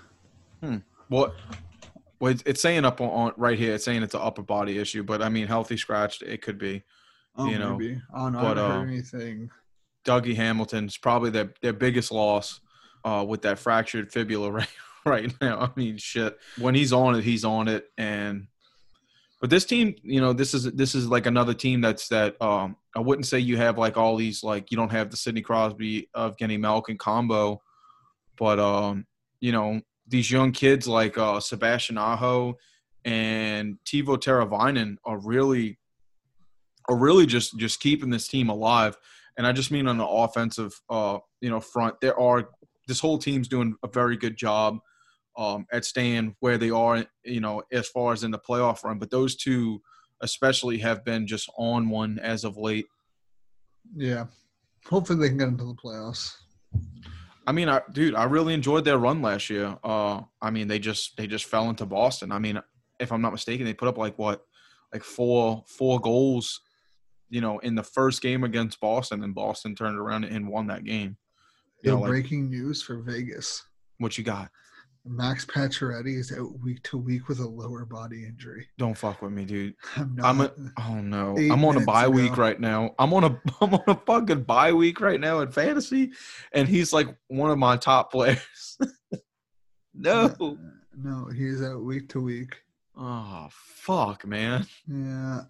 Hmm. 0.62 0.78
What? 1.08 1.30
Well, 1.30 1.36
it's, 2.32 2.44
it's 2.46 2.62
saying 2.62 2.86
up 2.86 3.02
on, 3.02 3.10
on 3.10 3.34
right 3.38 3.58
here. 3.58 3.76
It's 3.76 3.86
saying 3.86 4.04
it's 4.04 4.14
an 4.14 4.22
upper 4.24 4.42
body 4.42 4.78
issue, 4.78 5.04
but 5.04 5.22
I 5.22 5.30
mean, 5.30 5.48
healthy 5.48 5.78
scratched, 5.78 6.22
it 6.22 6.42
could 6.42 6.58
be. 6.58 6.84
Oh, 7.38 7.48
You 7.48 7.60
know, 7.60 7.78
maybe. 7.78 8.02
I 8.14 8.20
don't 8.20 8.34
but, 8.34 8.40
I 8.40 8.48
haven't 8.48 8.64
uh, 8.64 8.80
heard 8.80 8.90
anything. 8.90 9.50
Dougie 10.06 10.36
Hamilton's 10.36 10.98
probably 10.98 11.32
their 11.32 11.54
their 11.62 11.74
biggest 11.74 12.12
loss 12.12 12.62
uh, 13.04 13.26
with 13.28 13.42
that 13.42 13.60
fractured 13.60 14.12
fibula 14.12 14.52
right 14.52 14.68
right 15.06 15.34
now. 15.42 15.60
I 15.60 15.70
mean, 15.76 15.98
shit. 15.98 16.38
When 16.58 16.76
he's 16.76 16.94
on 16.94 17.16
it, 17.16 17.24
he's 17.24 17.44
on 17.44 17.68
it, 17.68 17.92
and 17.98 18.48
but 19.42 19.50
this 19.50 19.66
team, 19.66 19.96
you 20.04 20.22
know, 20.22 20.34
this 20.34 20.54
is 20.54 20.64
this 20.72 20.96
is 20.96 21.08
like 21.08 21.26
another 21.26 21.54
team 21.54 21.82
that's 21.82 22.08
that. 22.10 22.42
Um, 22.42 22.78
I 22.96 23.00
wouldn't 23.00 23.26
say 23.26 23.40
you 23.40 23.58
have 23.58 23.78
like 23.78 23.98
all 23.98 24.16
these 24.16 24.44
like 24.44 24.72
you 24.72 24.78
don't 24.78 24.92
have 24.92 25.12
the 25.12 25.18
Sidney 25.18 25.42
Crosby 25.42 26.10
of 26.14 26.38
Kenny 26.38 26.58
Malkin 26.58 26.98
combo, 26.98 27.62
but 28.38 28.60
um, 28.60 29.06
you 29.40 29.52
know 29.52 29.82
these 30.08 30.30
young 30.30 30.52
kids 30.52 30.88
like 30.88 31.18
uh, 31.18 31.40
Sebastian 31.40 31.98
Aho 31.98 32.58
and 33.04 33.78
Teuvo 33.86 34.18
Teravainen 34.18 34.98
are 35.06 35.20
really 35.20 35.78
are 36.88 36.96
really 36.96 37.26
just 37.26 37.58
just 37.58 37.80
keeping 37.80 38.10
this 38.10 38.28
team 38.28 38.50
alive. 38.50 38.98
And 39.38 39.46
I 39.46 39.52
just 39.52 39.72
mean 39.72 39.88
on 39.88 39.98
the 39.98 40.08
offensive, 40.08 40.80
uh, 40.90 41.20
you 41.42 41.50
know, 41.50 41.60
front. 41.60 42.00
There 42.02 42.18
are 42.20 42.50
this 42.88 43.00
whole 43.00 43.18
team's 43.18 43.48
doing 43.48 43.76
a 43.84 43.88
very 43.88 44.16
good 44.16 44.38
job 44.38 44.80
um, 45.38 45.66
at 45.72 45.86
staying 45.86 46.36
where 46.40 46.58
they 46.58 46.70
are, 46.70 47.06
you 47.24 47.42
know, 47.42 47.64
as 47.72 47.88
far 47.90 48.14
as 48.14 48.24
in 48.24 48.32
the 48.32 48.40
playoff 48.40 48.84
run. 48.84 49.00
But 49.00 49.12
those 49.12 49.36
two, 49.36 49.82
especially, 50.22 50.78
have 50.80 51.04
been 51.04 51.28
just 51.28 51.50
on 51.58 51.90
one 51.90 52.20
as 52.20 52.44
of 52.44 52.58
late. 52.58 52.86
Yeah. 53.96 54.26
Hopefully 54.88 55.20
they 55.20 55.30
can 55.30 55.38
get 55.38 55.48
into 55.48 55.66
the 55.66 55.74
playoffs. 55.74 56.36
I 57.48 57.52
mean, 57.52 57.70
I, 57.70 57.82
dude, 57.92 58.16
I 58.16 58.24
really 58.24 58.54
enjoyed 58.54 58.86
their 58.86 58.98
run 58.98 59.22
last 59.22 59.50
year. 59.50 59.78
Uh, 59.84 60.22
I 60.42 60.50
mean, 60.50 60.68
they 60.68 60.80
just 60.80 61.16
they 61.18 61.28
just 61.28 61.46
fell 61.46 61.70
into 61.70 61.86
Boston. 61.86 62.32
I 62.32 62.40
mean, 62.40 62.60
if 63.00 63.12
I'm 63.12 63.22
not 63.22 63.32
mistaken, 63.32 63.66
they 63.66 63.74
put 63.74 63.88
up 63.88 63.98
like 63.98 64.18
what, 64.18 64.44
like 64.94 65.04
four 65.04 65.64
four 65.68 66.00
goals, 66.00 66.62
you 67.30 67.42
know, 67.42 67.60
in 67.60 67.76
the 67.76 67.84
first 67.84 68.22
game 68.22 68.44
against 68.44 68.80
Boston, 68.80 69.24
and 69.24 69.36
Boston 69.36 69.76
turned 69.76 69.98
around 69.98 70.24
and 70.24 70.48
won 70.48 70.68
that 70.68 70.84
game. 70.84 71.18
You 71.84 71.92
know, 71.92 72.00
like, 72.00 72.10
breaking 72.10 72.50
news 72.50 72.82
for 72.82 73.02
Vegas. 73.02 73.64
what 74.00 74.18
you 74.18 74.24
got? 74.24 74.50
Max 75.06 75.46
Pacioretty 75.46 76.18
is 76.18 76.32
out 76.32 76.60
week 76.60 76.82
to 76.84 76.98
week 76.98 77.28
with 77.28 77.40
a 77.40 77.48
lower 77.48 77.86
body 77.86 78.26
injury. 78.26 78.68
Don't 78.78 78.98
fuck 78.98 79.22
with 79.22 79.32
me, 79.32 79.46
dude. 79.46 79.76
I'm 79.96 80.16
not. 80.16 80.26
I'm 80.26 80.42
a, 80.42 80.52
oh 80.80 81.02
no. 81.02 81.38
I'm 81.38 81.64
on 81.64 81.78
a 81.78 81.86
bye 81.86 82.08
week 82.08 82.38
right 82.38 82.60
now. 82.60 82.96
I'm 82.98 83.14
on 83.14 83.24
a 83.24 83.42
I'm 83.62 83.74
on 83.74 83.84
a 83.88 83.96
fucking 83.96 84.44
bye 84.44 84.74
week 84.74 85.00
right 85.00 85.20
now 85.20 85.40
in 85.42 85.52
fantasy, 85.52 86.12
and 86.52 86.68
he's 86.68 86.92
like 86.92 87.08
one 87.28 87.52
of 87.52 87.58
my 87.58 87.78
top 87.78 88.12
players. 88.12 88.78
no. 89.94 90.58
no, 90.98 91.30
he's 91.36 91.62
out 91.62 91.84
week 91.84 92.10
to 92.10 92.22
week. 92.22 92.56
Oh 92.98 93.48
fuck, 93.52 94.26
man. 94.26 94.66
Yeah. 94.88 95.42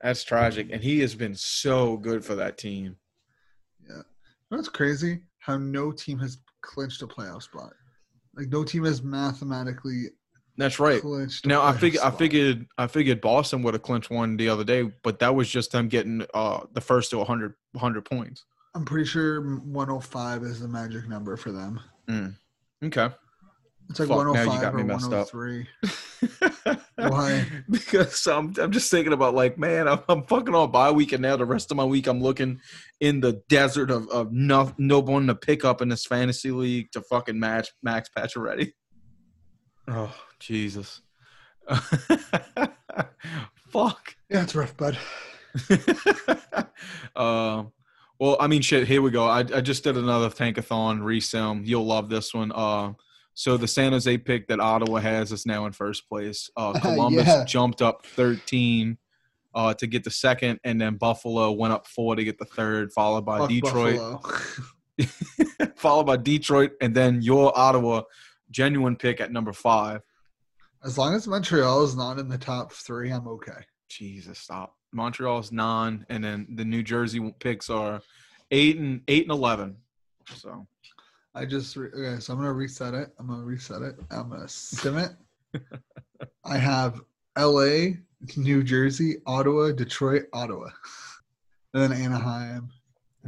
That's 0.00 0.24
tragic. 0.24 0.68
And 0.72 0.82
he 0.82 1.00
has 1.00 1.14
been 1.14 1.34
so 1.34 1.96
good 1.96 2.24
for 2.24 2.34
that 2.34 2.58
team. 2.58 2.96
Yeah, 3.88 4.02
that's 4.50 4.68
crazy 4.68 5.20
how 5.38 5.58
no 5.58 5.92
team 5.92 6.18
has 6.18 6.38
clinched 6.60 7.02
a 7.02 7.06
playoff 7.06 7.42
spot. 7.42 7.72
Like 8.36 8.48
no 8.48 8.64
team 8.64 8.84
has 8.84 9.02
mathematically 9.02 10.06
That's 10.56 10.78
right. 10.78 11.00
clinched. 11.00 11.46
Now 11.46 11.62
I 11.62 11.72
figured 11.72 12.02
I 12.02 12.10
figured 12.10 12.66
I 12.78 12.86
figured 12.86 13.20
Boston 13.20 13.62
would 13.62 13.74
have 13.74 13.82
clinched 13.82 14.10
one 14.10 14.36
the 14.36 14.48
other 14.48 14.64
day, 14.64 14.90
but 15.02 15.18
that 15.18 15.34
was 15.34 15.48
just 15.48 15.72
them 15.72 15.88
getting 15.88 16.24
uh 16.34 16.60
the 16.72 16.80
first 16.80 17.10
to 17.10 17.18
100, 17.18 17.54
100 17.72 18.04
points. 18.04 18.44
I'm 18.74 18.84
pretty 18.84 19.04
sure 19.06 19.42
105 19.42 20.42
is 20.44 20.60
the 20.60 20.68
magic 20.68 21.08
number 21.08 21.36
for 21.36 21.52
them. 21.52 21.80
Okay. 22.82 23.14
It's 23.92 24.00
like 24.00 24.08
Fuck, 24.08 24.32
now 24.32 24.42
you 24.42 24.48
105 24.48 24.62
got 24.62 24.74
me 24.74 24.82
or 24.82 24.84
messed 24.86 25.12
up. 25.12 25.34
103. 25.34 26.78
Why? 27.10 27.44
because 27.70 28.26
I'm, 28.26 28.54
I'm 28.58 28.72
just 28.72 28.90
thinking 28.90 29.12
about 29.12 29.34
like, 29.34 29.58
man, 29.58 29.86
I'm, 29.86 30.00
I'm 30.08 30.22
fucking 30.22 30.54
on 30.54 30.70
bye 30.70 30.90
week, 30.90 31.12
and 31.12 31.20
now 31.20 31.36
the 31.36 31.44
rest 31.44 31.70
of 31.70 31.76
my 31.76 31.84
week 31.84 32.06
I'm 32.06 32.22
looking 32.22 32.60
in 33.00 33.20
the 33.20 33.42
desert 33.50 33.90
of, 33.90 34.08
of 34.08 34.32
no, 34.32 34.72
no 34.78 35.00
one 35.00 35.26
to 35.26 35.34
pick 35.34 35.62
up 35.62 35.82
in 35.82 35.90
this 35.90 36.06
fantasy 36.06 36.50
league 36.52 36.90
to 36.92 37.02
fucking 37.02 37.38
match 37.38 37.68
Max 37.82 38.08
Pacioretty. 38.16 38.72
Oh 39.88 40.14
Jesus! 40.40 41.02
Fuck. 43.68 44.16
Yeah, 44.30 44.44
it's 44.44 44.54
rough, 44.54 44.74
bud. 44.74 44.96
uh, 47.14 47.64
well, 48.18 48.38
I 48.40 48.46
mean, 48.46 48.62
shit. 48.62 48.88
Here 48.88 49.02
we 49.02 49.10
go. 49.10 49.26
I, 49.26 49.40
I 49.40 49.60
just 49.60 49.84
did 49.84 49.98
another 49.98 50.30
tankathon 50.30 51.00
resim. 51.00 51.66
You'll 51.66 51.84
love 51.84 52.08
this 52.08 52.32
one. 52.32 52.52
Uh, 52.52 52.94
so 53.34 53.56
the 53.56 53.68
San 53.68 53.92
Jose 53.92 54.18
pick 54.18 54.48
that 54.48 54.60
Ottawa 54.60 55.00
has 55.00 55.32
is 55.32 55.46
now 55.46 55.66
in 55.66 55.72
first 55.72 56.08
place. 56.08 56.50
Uh, 56.56 56.72
Columbus 56.80 57.26
Yeah. 57.26 57.44
jumped 57.44 57.80
up 57.82 58.04
13 58.06 58.98
uh, 59.54 59.74
to 59.74 59.86
get 59.86 60.04
the 60.04 60.10
second, 60.10 60.60
and 60.64 60.80
then 60.80 60.96
Buffalo 60.96 61.52
went 61.52 61.72
up 61.72 61.86
four 61.86 62.16
to 62.16 62.24
get 62.24 62.38
the 62.38 62.44
third, 62.44 62.92
followed 62.92 63.24
by 63.26 63.38
Fuck 63.38 63.48
Detroit, 63.50 64.20
followed 65.76 66.04
by 66.04 66.16
Detroit, 66.16 66.72
and 66.80 66.94
then 66.94 67.22
your 67.22 67.56
Ottawa 67.58 68.02
genuine 68.50 68.96
pick 68.96 69.20
at 69.20 69.32
number 69.32 69.52
five. 69.52 70.00
As 70.84 70.98
long 70.98 71.14
as 71.14 71.28
Montreal 71.28 71.84
is 71.84 71.94
not 71.96 72.18
in 72.18 72.28
the 72.28 72.38
top 72.38 72.72
three, 72.72 73.10
I'm 73.10 73.28
okay. 73.28 73.60
Jesus, 73.88 74.38
stop. 74.38 74.74
Montreal's 74.92 75.52
nine, 75.52 76.04
and 76.08 76.22
then 76.24 76.46
the 76.56 76.64
New 76.64 76.82
Jersey 76.82 77.34
picks 77.38 77.70
are 77.70 78.00
eight 78.50 78.78
and 78.78 79.00
eight 79.08 79.22
and 79.24 79.32
eleven. 79.32 79.76
So 80.34 80.66
I 81.34 81.44
just 81.46 81.76
re- 81.76 81.88
okay, 81.88 82.20
so 82.20 82.32
I'm 82.34 82.38
gonna 82.38 82.52
reset 82.52 82.94
it. 82.94 83.10
I'm 83.18 83.26
gonna 83.28 83.42
reset 83.44 83.82
it. 83.82 83.98
I'm 84.10 84.28
gonna 84.28 84.48
sim 84.48 84.98
it. 84.98 85.12
I 86.44 86.58
have 86.58 87.00
L.A., 87.36 87.98
New 88.36 88.62
Jersey, 88.62 89.16
Ottawa, 89.26 89.72
Detroit, 89.72 90.24
Ottawa, 90.32 90.68
and 91.74 91.82
then 91.82 91.92
Anaheim. 91.92 92.68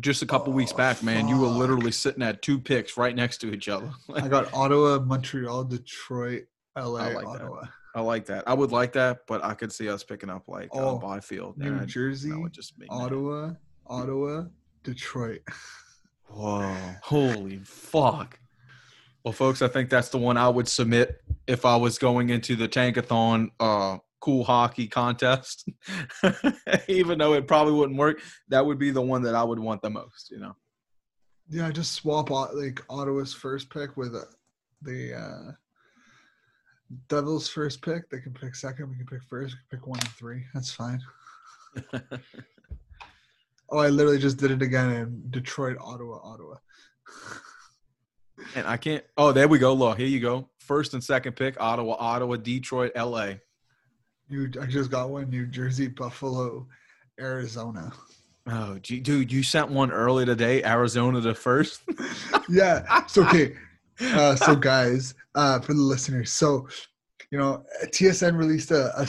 just 0.00 0.22
a 0.22 0.26
couple 0.26 0.52
weeks 0.52 0.72
Oh, 0.72 0.76
back, 0.76 1.02
man, 1.02 1.26
you 1.28 1.38
were 1.38 1.46
literally 1.48 1.90
sitting 1.92 2.22
at 2.22 2.42
two 2.42 2.58
picks 2.58 2.96
right 2.96 3.14
next 3.14 3.38
to 3.38 3.52
each 3.52 3.68
other. 3.68 3.90
I 4.14 4.28
got 4.28 4.52
Ottawa, 4.54 4.98
Montreal, 5.00 5.64
Detroit, 5.64 6.44
L.A., 6.76 7.00
I 7.02 7.12
like 7.14 7.24
that. 7.24 7.42
Ottawa, 7.42 7.62
I 7.94 8.00
like 8.02 8.26
that. 8.26 8.44
I 8.46 8.54
would 8.54 8.70
like 8.72 8.92
that, 8.92 9.20
but 9.26 9.42
I 9.44 9.54
could 9.54 9.72
see 9.72 9.88
us 9.88 10.04
picking 10.04 10.30
up 10.30 10.44
like 10.48 10.68
uh, 10.74 10.90
Oh, 10.92 10.98
Byfield. 10.98 11.56
New 11.58 11.78
I- 11.80 11.84
Jersey, 11.86 12.30
that 12.30 12.38
would 12.38 12.52
just 12.52 12.78
make 12.78 12.90
me- 12.90 12.96
Ottawa, 12.96 13.52
Ottawa, 13.86 14.44
Detroit. 14.82 15.40
Whoa! 16.28 16.76
Holy 17.02 17.58
fuck! 17.64 18.38
Well, 19.24 19.32
folks, 19.32 19.62
I 19.62 19.68
think 19.68 19.88
that's 19.88 20.10
the 20.10 20.18
one 20.18 20.36
I 20.36 20.48
would 20.48 20.68
submit 20.68 21.22
if 21.46 21.64
I 21.64 21.76
was 21.76 21.98
going 21.98 22.30
into 22.30 22.56
the 22.56 22.68
Tankathon 22.68 23.50
uh, 23.58 23.98
cool 24.20 24.44
hockey 24.44 24.86
contest. 24.86 25.68
Even 26.88 27.18
though 27.18 27.34
it 27.34 27.46
probably 27.46 27.72
wouldn't 27.72 27.98
work, 27.98 28.20
that 28.48 28.64
would 28.64 28.78
be 28.78 28.90
the 28.90 29.00
one 29.00 29.22
that 29.22 29.34
I 29.34 29.42
would 29.42 29.58
want 29.58 29.82
the 29.82 29.90
most. 29.90 30.30
You 30.30 30.40
know. 30.40 30.56
Yeah, 31.48 31.70
just 31.70 31.92
swap 31.92 32.32
out 32.32 32.56
like 32.56 32.82
Ottawa's 32.88 33.34
first 33.34 33.70
pick 33.70 33.96
with 33.96 34.14
uh, 34.14 34.22
the 34.82 35.14
uh, 35.14 35.52
Devils 37.08 37.48
first 37.48 37.82
pick. 37.82 38.08
They 38.10 38.20
can 38.20 38.32
pick 38.32 38.54
second. 38.54 38.90
We 38.90 38.96
can 38.96 39.06
pick 39.06 39.22
first. 39.28 39.54
We 39.54 39.58
can 39.68 39.78
pick 39.78 39.86
one 39.86 40.00
and 40.00 40.08
three. 40.10 40.44
That's 40.54 40.72
fine. 40.72 41.00
oh, 43.70 43.78
I 43.78 43.88
literally 43.88 44.18
just 44.18 44.38
did 44.38 44.50
it 44.50 44.62
again 44.62 44.90
in 44.90 45.22
Detroit, 45.30 45.76
Ottawa, 45.80 46.20
Ottawa. 46.22 46.56
And 48.54 48.66
I 48.66 48.76
can't. 48.76 49.04
Oh, 49.16 49.32
there 49.32 49.48
we 49.48 49.58
go. 49.58 49.72
Law, 49.72 49.94
here 49.94 50.06
you 50.06 50.20
go. 50.20 50.48
First 50.58 50.94
and 50.94 51.02
second 51.02 51.34
pick: 51.36 51.60
Ottawa, 51.60 51.96
Ottawa, 51.98 52.36
Detroit, 52.36 52.92
L.A. 52.94 53.40
New, 54.28 54.50
I 54.60 54.66
just 54.66 54.90
got 54.90 55.10
one. 55.10 55.30
New 55.30 55.46
Jersey, 55.46 55.88
Buffalo, 55.88 56.66
Arizona. 57.20 57.92
Oh, 58.46 58.78
gee, 58.80 59.00
dude, 59.00 59.32
you 59.32 59.42
sent 59.42 59.70
one 59.70 59.90
early 59.90 60.26
today. 60.26 60.62
Arizona 60.64 61.20
the 61.20 61.34
first. 61.34 61.82
yeah. 62.48 63.06
So 63.06 63.22
okay. 63.24 63.54
Uh, 64.00 64.34
so 64.34 64.56
guys, 64.56 65.14
uh, 65.34 65.60
for 65.60 65.72
the 65.72 65.80
listeners, 65.80 66.32
so 66.32 66.68
you 67.30 67.38
know, 67.38 67.64
TSN 67.86 68.36
released 68.36 68.70
a 68.70 68.92
a, 69.00 69.08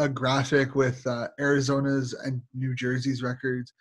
a 0.00 0.08
graphic 0.08 0.74
with 0.74 1.06
uh, 1.06 1.28
Arizona's 1.38 2.14
and 2.14 2.40
New 2.54 2.74
Jersey's 2.74 3.22
records 3.22 3.74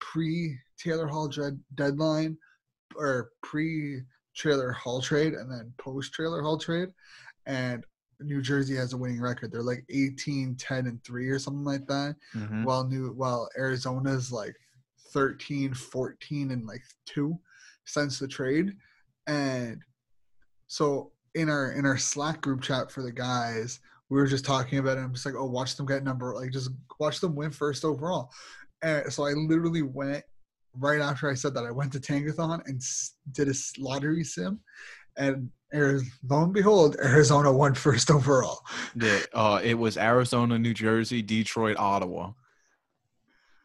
pre 0.00 0.56
Taylor 0.78 1.06
Hall 1.06 1.28
dread, 1.28 1.58
deadline 1.74 2.38
or 2.96 3.30
pre 3.42 4.02
Taylor 4.36 4.70
Hall 4.72 5.02
trade 5.02 5.34
and 5.34 5.50
then 5.50 5.72
post 5.78 6.14
Taylor 6.14 6.42
Hall 6.42 6.58
trade, 6.58 6.90
and 7.46 7.84
New 8.20 8.40
Jersey 8.40 8.76
has 8.76 8.92
a 8.92 8.96
winning 8.96 9.20
record. 9.20 9.50
They're 9.50 9.62
like 9.62 9.84
18, 9.90 10.54
10, 10.56 10.86
and 10.86 11.02
3 11.02 11.28
or 11.28 11.38
something 11.40 11.64
like 11.64 11.86
that. 11.88 12.14
Mhm. 12.34 12.64
While 12.64 12.84
New 12.86 13.12
while 13.12 13.48
Arizona's 13.58 14.30
like 14.30 14.54
13, 15.12 15.74
14, 15.74 16.52
and 16.52 16.66
like 16.66 16.82
2 17.06 17.36
since 17.84 18.18
the 18.20 18.28
trade. 18.28 18.76
And 19.26 19.82
so 20.68 21.10
in 21.34 21.50
our 21.50 21.72
in 21.72 21.84
our 21.84 21.98
Slack 21.98 22.40
group 22.40 22.62
chat 22.62 22.92
for 22.92 23.02
the 23.02 23.12
guys, 23.12 23.80
we 24.10 24.18
were 24.18 24.26
just 24.26 24.44
talking 24.44 24.78
about 24.78 24.98
it. 24.98 25.02
I'm 25.02 25.12
just 25.12 25.26
like, 25.26 25.34
oh, 25.36 25.46
watch 25.46 25.76
them 25.76 25.86
get 25.86 26.04
number 26.04 26.34
like 26.34 26.52
just 26.52 26.70
watch 26.98 27.20
them 27.20 27.34
win 27.34 27.50
first 27.50 27.84
overall. 27.84 28.30
And 28.82 29.12
so 29.12 29.24
I 29.24 29.30
literally 29.30 29.82
went 29.82 30.24
right 30.78 31.00
after 31.00 31.30
I 31.30 31.34
said 31.34 31.54
that. 31.54 31.64
I 31.64 31.70
went 31.70 31.92
to 31.92 32.00
Tankathon 32.00 32.66
and 32.66 32.82
did 33.32 33.48
a 33.48 33.54
lottery 33.78 34.24
sim, 34.24 34.60
and 35.16 35.50
lo 35.72 36.44
and 36.44 36.52
behold, 36.52 36.96
Arizona 37.02 37.52
won 37.52 37.74
first 37.74 38.10
overall. 38.10 38.60
Yeah, 38.94 39.20
uh, 39.32 39.60
it 39.62 39.74
was 39.74 39.96
Arizona, 39.96 40.58
New 40.58 40.74
Jersey, 40.74 41.22
Detroit, 41.22 41.76
Ottawa, 41.78 42.32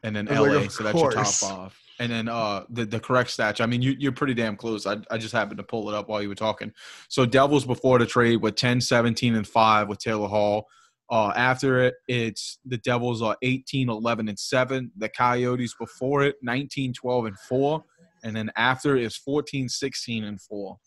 and 0.04 0.16
then 0.16 0.26
LA. 0.26 0.42
like, 0.42 0.72
so 0.72 0.84
that's 0.84 0.98
your 0.98 1.12
top 1.12 1.28
five. 1.28 1.80
And 2.00 2.12
then 2.12 2.30
uh, 2.30 2.64
the 2.70 2.86
the 2.86 3.00
correct 3.00 3.30
stats. 3.36 3.60
I 3.60 3.66
mean, 3.66 3.82
you, 3.82 3.96
you're 4.00 4.14
pretty 4.14 4.34
damn 4.34 4.56
close. 4.56 4.88
I, 4.88 4.98
I 5.12 5.18
just 5.18 5.34
happened 5.34 5.58
to 5.58 5.64
pull 5.64 5.90
it 5.90 5.96
up 5.96 6.08
while 6.08 6.22
you 6.22 6.30
were 6.30 6.36
talking. 6.36 6.72
So 7.10 7.26
Devils 7.26 7.66
before 7.66 8.00
the 8.00 8.06
trade 8.06 8.38
with 8.38 8.56
10, 8.56 8.80
17, 8.80 9.36
and 9.36 9.48
five 9.48 9.90
with 9.90 10.00
Taylor 10.00 10.28
Hall. 10.28 10.68
Uh, 11.12 11.34
after 11.36 11.84
it, 11.84 11.96
it's 12.08 12.60
the 12.66 12.78
Devils 12.78 13.22
are 13.22 13.36
18, 13.42 13.90
11, 13.90 14.30
and 14.30 14.40
seven. 14.40 14.92
The 14.98 15.10
Coyotes 15.10 15.76
before 15.80 16.24
it, 16.24 16.36
19, 16.42 16.94
12, 16.94 17.26
and 17.26 17.40
four. 17.40 17.84
And 18.24 18.36
then 18.36 18.52
after 18.56 18.96
is 18.96 19.16
14, 19.18 19.70
16, 19.70 20.24
and 20.24 20.40
four. 20.42 20.78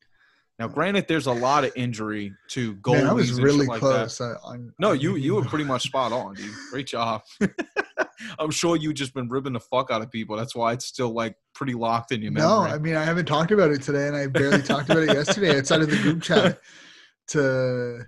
Now, 0.59 0.69
granted, 0.69 1.09
there's 1.09 1.27
a 1.27 1.33
lot 1.33 1.65
of 1.65 1.73
injury 1.75 2.33
to 2.51 2.77
goalies. 2.77 2.95
Man, 2.95 3.07
I 3.09 3.13
was 3.15 3.41
really 3.41 3.67
like 3.67 3.81
close. 3.81 4.21
I, 4.21 4.35
No, 4.79 4.93
you 4.93 5.17
you 5.17 5.35
were 5.35 5.45
pretty 5.47 5.65
much 5.65 5.83
spot 5.83 6.13
on, 6.13 6.35
dude. 6.35 6.55
Great 6.71 6.87
job. 6.87 7.23
I'm 8.39 8.51
sure 8.51 8.77
you've 8.77 8.95
just 8.95 9.15
been 9.15 9.29
ribbing 9.29 9.53
the 9.53 9.61
fuck 9.61 9.91
out 9.91 10.03
of 10.03 10.11
people. 10.11 10.37
That's 10.37 10.55
why 10.55 10.73
it's 10.73 10.87
still 10.87 11.13
like 11.13 11.37
pretty 11.55 11.75
locked 11.75 12.13
in 12.13 12.23
your 12.23 12.33
memory. 12.33 12.49
No, 12.49 12.63
I 12.63 12.79
mean 12.79 12.97
I 12.97 13.05
haven't 13.05 13.27
talked 13.27 13.51
about 13.51 13.71
it 13.71 13.83
today, 13.83 14.09
and 14.09 14.17
I 14.17 14.27
barely 14.27 14.63
talked 14.63 14.91
about 14.91 15.03
it 15.03 15.15
yesterday 15.15 15.59
outside 15.59 15.83
of 15.83 15.91
the 15.91 15.97
group 15.97 16.23
chat 16.23 16.61
to 17.29 18.05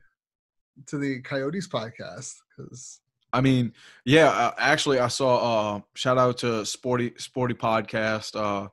to 0.86 0.98
the 0.98 1.20
Coyotes 1.22 1.68
podcast 1.68 2.34
because 2.56 3.00
I 3.32 3.40
mean, 3.40 3.72
yeah. 4.04 4.28
Uh, 4.28 4.52
actually, 4.58 5.00
I 5.00 5.08
saw. 5.08 5.76
Uh, 5.76 5.80
shout 5.94 6.18
out 6.18 6.38
to 6.38 6.64
Sporty 6.64 7.14
Sporty 7.18 7.54
Podcast. 7.54 8.36
Uh, 8.36 8.68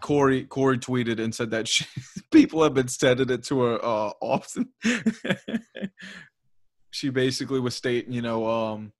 Corey 0.00 0.44
Corey 0.44 0.78
tweeted 0.78 1.18
and 1.18 1.34
said 1.34 1.50
that 1.50 1.68
she, 1.68 1.84
people 2.32 2.62
have 2.62 2.74
been 2.74 2.88
sending 2.88 3.30
it 3.30 3.44
to 3.44 3.60
her 3.60 3.84
uh, 3.84 4.10
often. 4.20 4.70
she 6.90 7.10
basically 7.10 7.60
was 7.60 7.74
stating, 7.74 8.12
you 8.12 8.22
know, 8.22 8.48
um, 8.48 8.92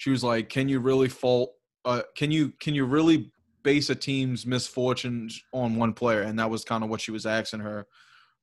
she 0.00 0.08
was 0.08 0.24
like, 0.24 0.48
"Can 0.48 0.66
you 0.66 0.80
really 0.80 1.10
fault? 1.10 1.52
Uh, 1.84 2.00
can 2.16 2.30
you 2.30 2.54
can 2.58 2.74
you 2.74 2.86
really 2.86 3.30
base 3.62 3.90
a 3.90 3.94
team's 3.94 4.46
misfortunes 4.46 5.42
on 5.52 5.76
one 5.76 5.92
player?" 5.92 6.22
And 6.22 6.38
that 6.38 6.48
was 6.48 6.64
kind 6.64 6.82
of 6.82 6.88
what 6.88 7.02
she 7.02 7.10
was 7.10 7.26
asking 7.26 7.60
her 7.60 7.86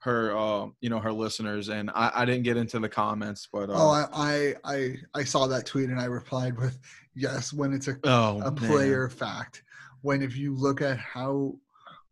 her 0.01 0.37
uh, 0.37 0.67
you 0.81 0.91
know 0.91 0.99
her 0.99 1.11
listeners. 1.11 1.69
And 1.69 1.89
I, 1.95 2.11
I 2.13 2.25
didn't 2.25 2.43
get 2.43 2.57
into 2.57 2.77
the 2.77 2.87
comments, 2.87 3.49
but 3.51 3.71
uh, 3.71 3.73
oh 3.75 3.89
I, 3.89 4.05
I 4.13 4.55
I 4.63 4.95
I 5.15 5.23
saw 5.23 5.47
that 5.47 5.65
tweet 5.65 5.89
and 5.89 5.99
I 5.99 6.05
replied 6.05 6.55
with 6.59 6.77
yes 7.15 7.51
when 7.51 7.73
it's 7.73 7.87
a 7.87 7.97
oh, 8.03 8.39
a 8.41 8.51
man. 8.51 8.55
player 8.55 9.09
fact 9.09 9.63
when 10.01 10.21
if 10.21 10.37
you 10.37 10.53
look 10.53 10.79
at 10.83 10.99
how 10.99 11.55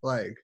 like 0.02 0.44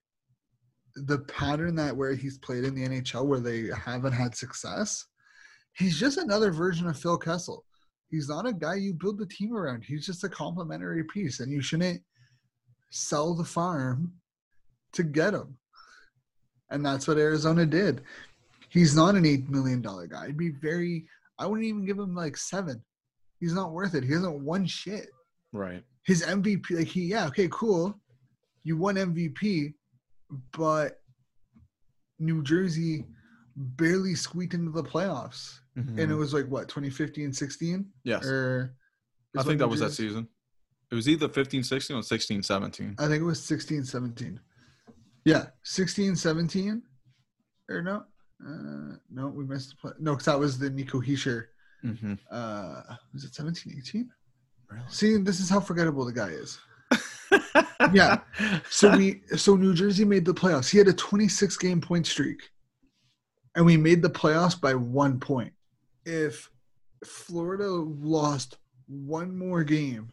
the 0.94 1.18
pattern 1.22 1.74
that 1.74 1.96
where 1.96 2.14
he's 2.14 2.38
played 2.38 2.62
in 2.62 2.76
the 2.76 2.86
NHL 2.86 3.26
where 3.26 3.40
they 3.40 3.66
haven't 3.76 4.12
had 4.12 4.36
success, 4.36 5.06
he's 5.72 5.98
just 5.98 6.18
another 6.18 6.52
version 6.52 6.86
of 6.86 6.96
Phil 6.96 7.18
Kessel. 7.18 7.64
He's 8.12 8.28
not 8.28 8.46
a 8.46 8.52
guy 8.52 8.74
you 8.74 8.92
build 8.92 9.18
the 9.18 9.26
team 9.26 9.56
around. 9.56 9.84
He's 9.84 10.04
just 10.04 10.22
a 10.22 10.28
complementary 10.28 11.02
piece, 11.04 11.40
and 11.40 11.50
you 11.50 11.62
shouldn't 11.62 12.02
sell 12.90 13.34
the 13.34 13.42
farm 13.42 14.12
to 14.92 15.02
get 15.02 15.32
him. 15.32 15.56
And 16.70 16.84
that's 16.84 17.08
what 17.08 17.16
Arizona 17.16 17.64
did. 17.64 18.02
He's 18.68 18.94
not 18.94 19.14
an 19.14 19.24
eight 19.24 19.48
million 19.48 19.80
dollar 19.80 20.06
guy. 20.06 20.26
I'd 20.26 20.36
be 20.36 20.50
very. 20.50 21.06
I 21.38 21.46
wouldn't 21.46 21.66
even 21.66 21.86
give 21.86 21.98
him 21.98 22.14
like 22.14 22.36
seven. 22.36 22.84
He's 23.40 23.54
not 23.54 23.72
worth 23.72 23.94
it. 23.94 24.04
He 24.04 24.12
hasn't 24.12 24.40
won 24.40 24.66
shit 24.66 25.08
right. 25.52 25.82
his 26.04 26.22
MVP, 26.22 26.70
like 26.70 26.86
he, 26.86 27.04
yeah, 27.06 27.26
okay, 27.28 27.48
cool. 27.50 27.98
You 28.62 28.76
won 28.76 28.96
MVP, 28.96 29.72
but 30.56 31.00
New 32.18 32.42
Jersey 32.42 33.06
barely 33.56 34.14
squeaked 34.14 34.54
into 34.54 34.70
the 34.70 34.84
playoffs. 34.84 35.58
And 35.74 35.98
it 35.98 36.14
was 36.14 36.34
like 36.34 36.46
what, 36.46 36.68
2015, 36.68 37.32
16? 37.32 37.78
Mm-hmm. 37.78 37.82
Yes. 38.04 38.24
Or 38.26 38.74
I 39.36 39.42
think 39.42 39.58
that 39.58 39.68
was 39.68 39.80
that 39.80 39.92
season. 39.92 40.28
It 40.90 40.94
was 40.94 41.08
either 41.08 41.28
15 41.28 41.62
16 41.62 41.96
or 41.96 42.02
16 42.02 42.42
17. 42.42 42.96
I 42.98 43.06
think 43.06 43.22
it 43.22 43.24
was 43.24 43.42
16, 43.42 43.84
17. 43.84 44.38
Yeah, 45.24 45.46
16, 45.64 46.16
17. 46.16 46.82
Or 47.70 47.82
no? 47.82 48.04
Uh, 48.46 48.96
no, 49.10 49.28
we 49.28 49.44
missed 49.44 49.70
the 49.70 49.76
play. 49.76 49.92
No, 49.98 50.12
because 50.12 50.26
that 50.26 50.38
was 50.38 50.58
the 50.58 50.68
Nico 50.68 51.00
Hischier. 51.00 51.44
Mm-hmm. 51.82 52.14
Uh, 52.30 52.82
was 53.14 53.24
it 53.24 53.34
17, 53.34 53.74
18? 53.78 54.10
See, 54.88 55.16
this 55.18 55.40
is 55.40 55.48
how 55.48 55.60
forgettable 55.60 56.04
the 56.04 56.12
guy 56.12 56.28
is. 56.28 56.58
Yeah. 57.92 58.20
So 58.70 58.96
we 58.96 59.22
so 59.36 59.56
New 59.56 59.74
Jersey 59.74 60.04
made 60.04 60.24
the 60.24 60.34
playoffs. 60.34 60.70
He 60.70 60.78
had 60.78 60.88
a 60.88 60.92
26 60.92 61.56
game 61.56 61.80
point 61.80 62.06
streak. 62.06 62.40
And 63.54 63.66
we 63.66 63.76
made 63.76 64.02
the 64.02 64.10
playoffs 64.10 64.58
by 64.58 64.74
1 64.74 65.20
point. 65.20 65.52
If 66.04 66.50
Florida 67.04 67.68
lost 67.68 68.58
one 68.86 69.36
more 69.36 69.64
game 69.64 70.12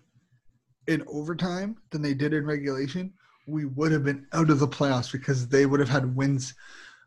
in 0.88 1.04
overtime 1.08 1.78
than 1.92 2.02
they 2.02 2.14
did 2.14 2.34
in 2.34 2.46
regulation, 2.46 3.14
we 3.48 3.66
would 3.66 3.92
have 3.92 4.04
been 4.04 4.28
out 4.34 4.50
of 4.50 4.60
the 4.60 4.68
playoffs 4.68 5.12
because 5.12 5.48
they 5.48 5.66
would 5.66 5.80
have 5.80 5.90
had 5.90 6.16
wins 6.16 6.54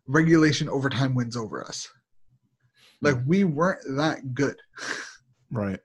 regulation 0.06 0.68
overtime 0.68 1.14
wins 1.14 1.36
over 1.36 1.64
us. 1.64 1.88
Like 3.00 3.16
we 3.26 3.44
weren't 3.44 3.80
that 3.96 4.34
good. 4.34 4.56
right. 5.50 5.80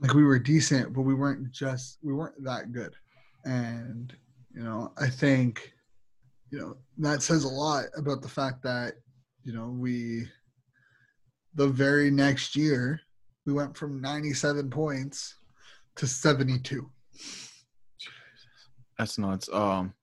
like 0.00 0.14
we 0.14 0.24
were 0.24 0.38
decent, 0.38 0.92
but 0.92 1.02
we 1.02 1.14
weren't 1.14 1.52
just 1.52 1.98
we 2.02 2.12
weren't 2.12 2.42
that 2.44 2.72
good. 2.72 2.94
And 3.44 4.14
you 4.54 4.62
know, 4.62 4.92
I 4.96 5.08
think 5.08 5.72
you 6.50 6.58
know 6.58 6.76
that 6.98 7.22
says 7.22 7.44
a 7.44 7.48
lot 7.48 7.86
about 7.96 8.22
the 8.22 8.28
fact 8.28 8.62
that 8.62 8.94
you 9.42 9.52
know 9.52 9.68
we 9.68 10.28
the 11.54 11.68
very 11.68 12.10
next 12.10 12.56
year 12.56 13.00
we 13.46 13.52
went 13.52 13.76
from 13.76 14.00
97 14.00 14.70
points 14.70 15.36
to 15.96 16.06
72. 16.06 16.90
That's 18.98 19.18
nuts. 19.18 19.48
Um, 19.52 19.94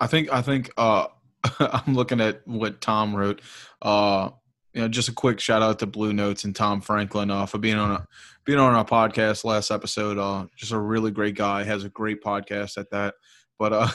I 0.00 0.06
think 0.06 0.32
I 0.32 0.42
think 0.42 0.70
uh, 0.76 1.06
I'm 1.58 1.94
looking 1.94 2.20
at 2.20 2.46
what 2.46 2.80
Tom 2.80 3.14
wrote. 3.14 3.40
Uh, 3.80 4.30
you 4.72 4.82
know, 4.82 4.88
just 4.88 5.08
a 5.08 5.12
quick 5.12 5.40
shout 5.40 5.62
out 5.62 5.78
to 5.78 5.86
Blue 5.86 6.12
Notes 6.12 6.44
and 6.44 6.54
Tom 6.54 6.80
Franklin 6.80 7.30
uh, 7.30 7.46
for 7.46 7.58
being 7.58 7.76
on 7.76 7.92
a, 7.92 8.06
being 8.44 8.58
on 8.58 8.74
our 8.74 8.84
podcast 8.84 9.44
last 9.44 9.70
episode. 9.70 10.18
Uh, 10.18 10.46
just 10.56 10.72
a 10.72 10.78
really 10.78 11.10
great 11.10 11.36
guy. 11.36 11.62
Has 11.62 11.84
a 11.84 11.88
great 11.88 12.22
podcast 12.22 12.76
at 12.76 12.90
that. 12.90 13.14
But 13.58 13.72
uh, 13.72 13.88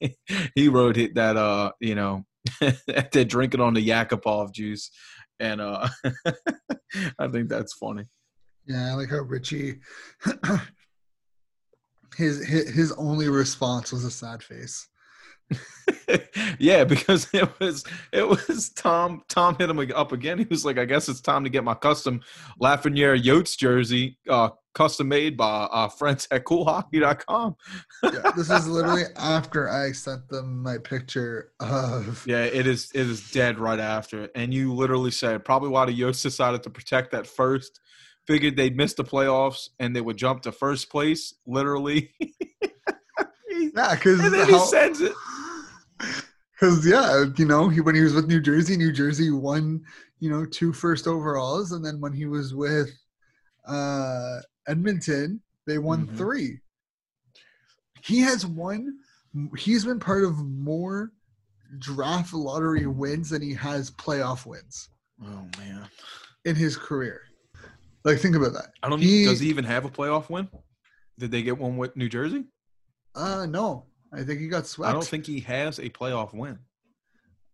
he 0.54 0.68
wrote 0.68 0.96
it 0.96 1.14
that 1.14 1.36
uh, 1.36 1.72
you 1.78 1.94
know 1.94 2.24
they're 3.12 3.24
drinking 3.24 3.60
on 3.60 3.74
the 3.74 3.86
Yakupov 3.86 4.52
juice, 4.52 4.90
and 5.40 5.60
uh, 5.60 5.88
I 7.18 7.28
think 7.28 7.48
that's 7.48 7.74
funny. 7.74 8.04
Yeah, 8.66 8.92
I 8.92 8.94
like 8.94 9.10
how 9.10 9.18
Richie 9.18 9.80
his, 12.16 12.44
his 12.46 12.70
his 12.70 12.92
only 12.92 13.28
response 13.28 13.92
was 13.92 14.04
a 14.04 14.10
sad 14.10 14.42
face. 14.42 14.88
yeah, 16.58 16.84
because 16.84 17.28
it 17.32 17.48
was 17.60 17.84
it 18.12 18.26
was 18.26 18.70
Tom. 18.70 19.22
Tom 19.28 19.56
hit 19.58 19.70
him 19.70 19.78
up 19.94 20.12
again. 20.12 20.38
He 20.38 20.44
was 20.44 20.64
like, 20.64 20.78
"I 20.78 20.84
guess 20.84 21.08
it's 21.08 21.20
time 21.20 21.44
to 21.44 21.50
get 21.50 21.64
my 21.64 21.74
custom 21.74 22.22
Lafreniere 22.60 23.22
Yotes 23.22 23.56
jersey, 23.56 24.18
uh, 24.28 24.50
custom 24.74 25.08
made 25.08 25.36
by 25.36 25.64
uh, 25.64 25.88
friends 25.88 26.28
at 26.30 26.44
CoolHockey.com." 26.44 27.56
yeah, 28.02 28.32
this 28.36 28.50
is 28.50 28.68
literally 28.68 29.04
after 29.16 29.70
I 29.70 29.92
sent 29.92 30.28
them 30.28 30.62
my 30.62 30.78
picture 30.78 31.52
of. 31.60 32.24
Yeah, 32.26 32.44
it 32.44 32.66
is. 32.66 32.90
It 32.94 33.06
is 33.06 33.30
dead 33.30 33.58
right 33.58 33.80
after, 33.80 34.28
and 34.34 34.52
you 34.52 34.72
literally 34.72 35.10
said 35.10 35.44
probably 35.44 35.70
why 35.70 35.86
the 35.86 35.98
Yotes 35.98 36.22
decided 36.22 36.62
to 36.64 36.70
protect 36.70 37.12
that 37.12 37.26
first. 37.26 37.80
Figured 38.26 38.56
they'd 38.56 38.74
miss 38.74 38.94
the 38.94 39.04
playoffs 39.04 39.68
and 39.78 39.94
they 39.94 40.00
would 40.00 40.16
jump 40.16 40.40
to 40.42 40.52
first 40.52 40.90
place. 40.90 41.34
Literally. 41.46 42.14
Yeah, 43.74 43.94
because 43.94 44.20
and 44.20 44.32
then 44.32 44.48
he 44.48 44.58
sends 44.58 45.00
it. 45.00 45.12
Because 46.60 46.86
yeah, 46.86 47.24
you 47.36 47.46
know, 47.46 47.68
he 47.68 47.80
when 47.80 47.96
he 47.96 48.00
was 48.00 48.14
with 48.14 48.28
New 48.28 48.40
Jersey, 48.40 48.76
New 48.76 48.92
Jersey 48.92 49.32
won, 49.32 49.82
you 50.20 50.30
know, 50.30 50.46
two 50.46 50.72
first 50.72 51.08
overalls, 51.08 51.72
and 51.72 51.84
then 51.84 52.00
when 52.00 52.12
he 52.12 52.26
was 52.26 52.54
with 52.54 52.90
uh 53.66 54.38
Edmonton, 54.68 55.42
they 55.66 55.78
won 55.78 56.06
Mhm. 56.06 56.16
three. 56.16 56.60
He 58.02 58.20
has 58.20 58.44
won. 58.46 58.98
He's 59.56 59.84
been 59.84 59.98
part 60.00 60.24
of 60.24 60.36
more 60.38 61.12
draft 61.78 62.32
lottery 62.34 62.86
wins 62.86 63.30
than 63.30 63.42
he 63.42 63.52
has 63.54 63.90
playoff 63.90 64.46
wins 64.46 64.90
Oh 65.22 65.48
man, 65.58 65.88
in 66.44 66.54
his 66.54 66.76
career. 66.76 67.22
Like, 68.04 68.20
think 68.20 68.36
about 68.36 68.52
that. 68.52 68.72
I 68.82 68.88
don't. 68.88 69.00
He- 69.00 69.24
does 69.24 69.40
he 69.40 69.48
even 69.48 69.64
have 69.64 69.84
a 69.84 69.90
playoff 69.90 70.28
win? 70.30 70.48
Did 71.18 71.30
they 71.30 71.42
get 71.42 71.58
one 71.58 71.76
with 71.76 71.96
New 71.96 72.08
Jersey? 72.08 72.44
Uh, 73.14 73.46
no, 73.46 73.86
I 74.12 74.22
think 74.24 74.40
he 74.40 74.48
got 74.48 74.66
swept. 74.66 74.90
I 74.90 74.92
don't 74.92 75.06
think 75.06 75.26
he 75.26 75.40
has 75.40 75.78
a 75.78 75.88
playoff 75.88 76.34
win 76.34 76.58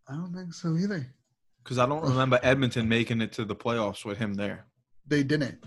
I 0.08 0.14
don't 0.14 0.34
think 0.34 0.52
so 0.54 0.76
either. 0.76 1.14
because 1.62 1.78
I 1.78 1.86
don't 1.86 2.02
remember 2.02 2.40
Edmonton 2.42 2.88
making 2.88 3.20
it 3.20 3.32
to 3.34 3.44
the 3.44 3.54
playoffs 3.54 4.04
with 4.04 4.18
him 4.18 4.34
there. 4.34 4.66
They 5.06 5.22
didn't, 5.22 5.62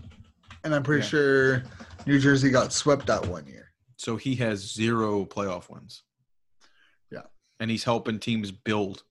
and 0.64 0.74
I'm 0.74 0.84
pretty 0.84 1.04
Yeah. 1.04 1.10
sure 1.10 1.64
New 2.06 2.20
Jersey 2.20 2.50
got 2.50 2.74
swept 2.74 3.08
that 3.08 3.26
one 3.26 3.46
year. 3.48 3.72
So 3.98 4.16
he 4.18 4.36
has 4.36 4.74
zero 4.74 5.26
playoff 5.26 5.70
wins. 5.70 6.04
Yeah. 7.12 7.22
and 7.60 7.70
he's 7.72 7.84
helping 7.84 8.20
teams 8.20 8.52
build. 8.52 9.04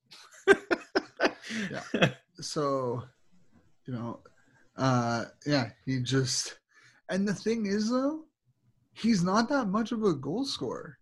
Yeah. 1.71 1.83
so 2.41 3.03
you 3.87 3.93
know 3.93 4.21
uh 4.77 5.27
yeah 5.47 5.71
he 5.85 6.01
just 6.01 6.59
and 7.11 7.29
the 7.29 7.35
thing 7.35 7.67
is 7.67 7.91
though 7.91 8.25
he's 8.95 9.23
not 9.23 9.51
that 9.51 9.67
much 9.69 9.93
of 9.93 10.03
a 10.03 10.15
goal 10.15 10.47
scorer 10.47 10.97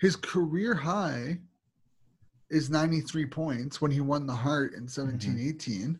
his 0.00 0.16
career 0.16 0.74
high 0.74 1.38
is 2.50 2.70
93 2.70 3.26
points 3.26 3.80
when 3.82 3.90
he 3.90 4.00
won 4.00 4.26
the 4.26 4.34
Hart 4.34 4.72
in 4.74 4.88
17 4.88 5.38
18 5.38 5.98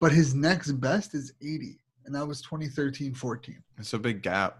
but 0.00 0.12
his 0.12 0.34
next 0.34 0.72
best 0.72 1.14
is 1.14 1.32
80 1.40 1.78
and 2.04 2.14
that 2.14 2.26
was 2.26 2.40
2013 2.42 3.14
14 3.14 3.62
It's 3.78 3.92
a 3.94 3.98
big 3.98 4.22
gap. 4.22 4.58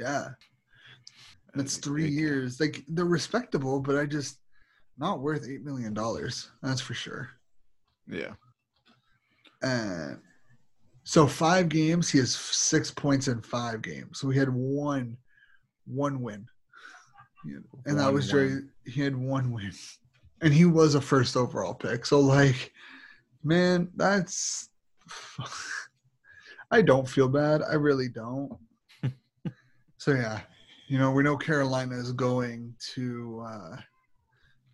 yeah 0.00 0.28
that's 1.54 1.76
It's 1.76 1.84
three 1.84 2.04
gap. 2.10 2.12
years 2.12 2.60
like 2.60 2.84
they're 2.88 3.04
respectable 3.04 3.80
but 3.80 3.96
i 3.96 4.04
just 4.06 4.38
not 4.98 5.20
worth 5.20 5.48
eight 5.48 5.64
million 5.64 5.92
dollars 5.94 6.50
that's 6.62 6.80
for 6.80 6.94
sure 6.94 7.28
Yeah. 8.08 8.34
And 9.62 10.18
so 11.04 11.26
five 11.26 11.68
games, 11.68 12.10
he 12.10 12.18
has 12.18 12.34
six 12.34 12.90
points 12.90 13.28
in 13.28 13.40
five 13.42 13.80
games. 13.82 14.18
So 14.20 14.28
he 14.30 14.38
had 14.38 14.50
one, 14.50 15.16
one 15.86 16.20
win, 16.20 16.46
and 17.86 17.98
that 17.98 18.12
was 18.12 18.30
Jerry. 18.30 18.60
He 18.86 19.00
had 19.02 19.16
one 19.16 19.50
win, 19.52 19.72
and 20.42 20.52
he 20.52 20.64
was 20.66 20.94
a 20.94 21.00
first 21.00 21.36
overall 21.36 21.74
pick. 21.74 22.04
So 22.06 22.20
like, 22.20 22.72
man, 23.42 23.88
that's. 23.96 24.68
I 26.74 26.82
don't 26.82 27.08
feel 27.08 27.28
bad. 27.28 27.62
I 27.62 27.74
really 27.74 28.08
don't. 28.08 28.58
so 29.96 30.10
yeah, 30.10 30.40
you 30.88 30.98
know, 30.98 31.12
we 31.12 31.22
know 31.22 31.36
Carolina 31.36 31.94
is 31.94 32.10
going 32.10 32.74
to. 32.94 33.46
uh 33.46 33.76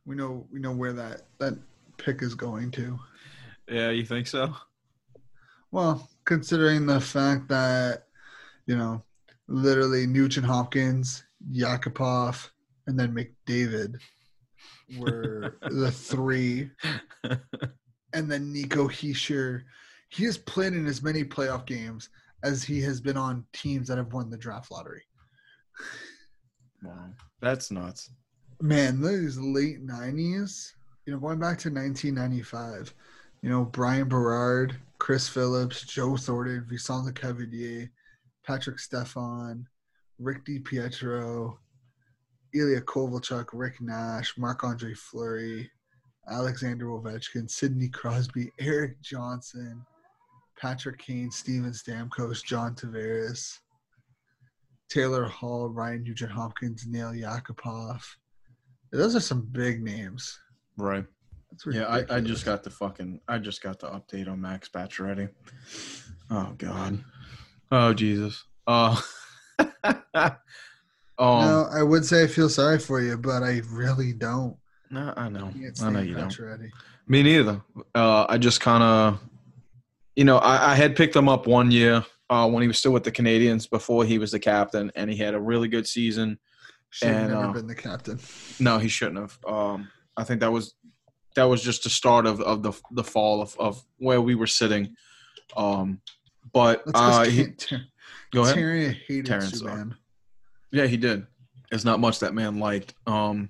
We 0.07 0.16
know 0.16 0.46
we 0.51 0.61
know 0.61 0.72
where 0.72 0.94
that 0.94 1.26
that 1.40 1.59
pick 1.98 2.22
is 2.22 2.34
going 2.34 2.70
to. 2.70 2.98
Yeah, 3.68 3.90
you 3.90 4.07
think 4.07 4.26
so? 4.26 4.57
Well, 5.72 6.09
considering 6.24 6.86
the 6.86 7.03
fact 7.03 7.48
that, 7.48 8.07
you 8.66 8.78
know, 8.78 9.05
literally 9.46 10.07
Nugent 10.07 10.46
Hopkins, 10.46 11.22
Yakupov, 11.53 12.48
and 12.86 12.98
then 12.98 13.14
McDavid 13.14 13.96
were 14.96 15.59
the 15.70 15.90
three, 15.90 16.70
and 18.14 18.32
then 18.32 18.55
Nico 18.55 18.88
Hischier. 18.88 19.64
He 20.11 20.24
has 20.24 20.36
played 20.36 20.74
in 20.74 20.86
as 20.86 21.02
many 21.02 21.24
playoff 21.24 21.66
games 21.66 22.11
as 22.42 22.62
he 22.62 22.80
has 22.82 23.00
been 23.00 23.16
on 23.16 23.44
teams 23.52 23.88
that 23.88 23.98
have 23.98 24.12
won 24.12 24.30
the 24.30 24.36
draft 24.36 24.70
lottery. 24.70 25.02
Wow, 26.82 27.11
that's 27.40 27.70
nuts. 27.70 28.11
Man, 28.61 29.00
those 29.00 29.38
late 29.38 29.86
90s, 29.86 30.72
you 31.06 31.12
know, 31.12 31.18
going 31.18 31.38
back 31.38 31.58
to 31.58 31.70
1995, 31.70 32.92
you 33.42 33.48
know, 33.48 33.64
Bryan 33.64 34.08
Berard, 34.08 34.76
Chris 34.98 35.28
Phillips, 35.28 35.82
Joe 35.82 36.16
Thornton, 36.16 36.66
Vincent 36.68 37.14
Cavalier, 37.14 37.90
Patrik 38.46 38.78
Stefan, 38.78 39.66
Rick 40.18 40.44
DiPietro, 40.44 41.56
Ilya 42.54 42.80
Kovalchuk, 42.82 43.46
Rick 43.52 43.80
Nash, 43.80 44.36
Marc 44.36 44.64
Andre 44.64 44.92
Fleury, 44.92 45.70
Alexander 46.30 46.86
Ovechkin, 46.86 47.50
Sidney 47.50 47.88
Crosby, 47.88 48.50
Erik 48.58 49.00
Johnson, 49.00 49.84
Patrick 50.61 50.98
Kane, 50.98 51.30
Steven 51.30 51.70
Stamkos, 51.70 52.44
John 52.44 52.74
Tavares, 52.74 53.58
Taylor 54.90 55.24
Hall, 55.24 55.68
Ryan 55.70 56.02
Nugent 56.02 56.32
Hopkins, 56.32 56.86
Neil 56.86 57.12
Yakupov. 57.12 58.02
Those 58.92 59.16
are 59.16 59.20
some 59.20 59.48
big 59.52 59.82
names. 59.82 60.38
Right. 60.76 61.04
That's 61.50 61.64
Yeah, 61.74 61.86
I, 61.86 62.16
I 62.16 62.20
just 62.20 62.44
got 62.44 62.62
the 62.62 62.70
fucking 62.70 63.20
I 63.26 63.38
just 63.38 63.62
got 63.62 63.78
the 63.78 63.88
update 63.88 64.28
on 64.28 64.40
Max 64.40 64.68
Pacioretty. 64.68 65.30
Oh 66.30 66.52
god. 66.58 67.02
Oh 67.72 67.94
Jesus. 67.94 68.44
Oh. 68.66 69.02
um, 69.58 70.36
no, 71.18 71.68
I 71.72 71.82
would 71.82 72.04
say 72.04 72.24
I 72.24 72.26
feel 72.26 72.48
sorry 72.48 72.78
for 72.78 73.00
you, 73.00 73.16
but 73.16 73.42
I 73.42 73.62
really 73.70 74.12
don't. 74.12 74.56
no, 74.90 75.12
I 75.16 75.28
know. 75.28 75.50
Can't 75.52 75.56
I 75.56 75.90
know 75.90 76.02
stand 76.02 76.08
you 76.08 76.14
don't. 76.14 76.70
Me 77.06 77.22
neither. 77.22 77.62
Uh, 77.94 78.26
I 78.28 78.38
just 78.38 78.61
kind 78.61 78.82
of, 78.82 79.20
you 80.20 80.26
know, 80.26 80.36
I, 80.36 80.72
I 80.72 80.74
had 80.74 80.96
picked 80.96 81.16
him 81.16 81.30
up 81.30 81.46
one 81.46 81.70
year 81.70 82.04
uh, 82.28 82.46
when 82.46 82.60
he 82.60 82.68
was 82.68 82.78
still 82.78 82.92
with 82.92 83.04
the 83.04 83.10
Canadiens 83.10 83.68
before 83.70 84.04
he 84.04 84.18
was 84.18 84.32
the 84.32 84.38
captain, 84.38 84.92
and 84.94 85.08
he 85.08 85.16
had 85.16 85.32
a 85.32 85.40
really 85.40 85.66
good 85.66 85.86
season. 85.86 86.38
Should 86.90 87.08
have 87.08 87.16
And, 87.16 87.32
never 87.32 87.46
uh, 87.46 87.52
been 87.54 87.66
the 87.66 87.74
captain. 87.74 88.20
No, 88.58 88.76
he 88.76 88.86
shouldn't 88.86 89.16
have. 89.16 89.38
Um, 89.46 89.88
I 90.18 90.24
think 90.24 90.40
that 90.40 90.52
was 90.52 90.74
that 91.36 91.44
was 91.44 91.62
just 91.62 91.84
the 91.84 91.88
start 91.88 92.26
of, 92.26 92.42
of 92.42 92.62
the 92.62 92.72
the 92.90 93.02
fall 93.02 93.40
of, 93.40 93.56
of 93.58 93.82
where 93.96 94.20
we 94.20 94.34
were 94.34 94.46
sitting. 94.46 94.94
Um, 95.56 96.02
but 96.52 96.82
uh, 96.92 97.24
he, 97.24 97.52
Ter- 97.52 97.80
go 98.30 98.42
ahead. 98.42 98.56
Terry 98.56 98.92
hated 99.08 99.24
Terrence, 99.24 99.62
Subban. 99.62 99.96
Yeah, 100.70 100.84
he 100.84 100.98
did. 100.98 101.26
It's 101.72 101.86
not 101.86 101.98
much 101.98 102.18
that 102.18 102.34
man 102.34 102.58
liked. 102.58 102.92
Um, 103.06 103.48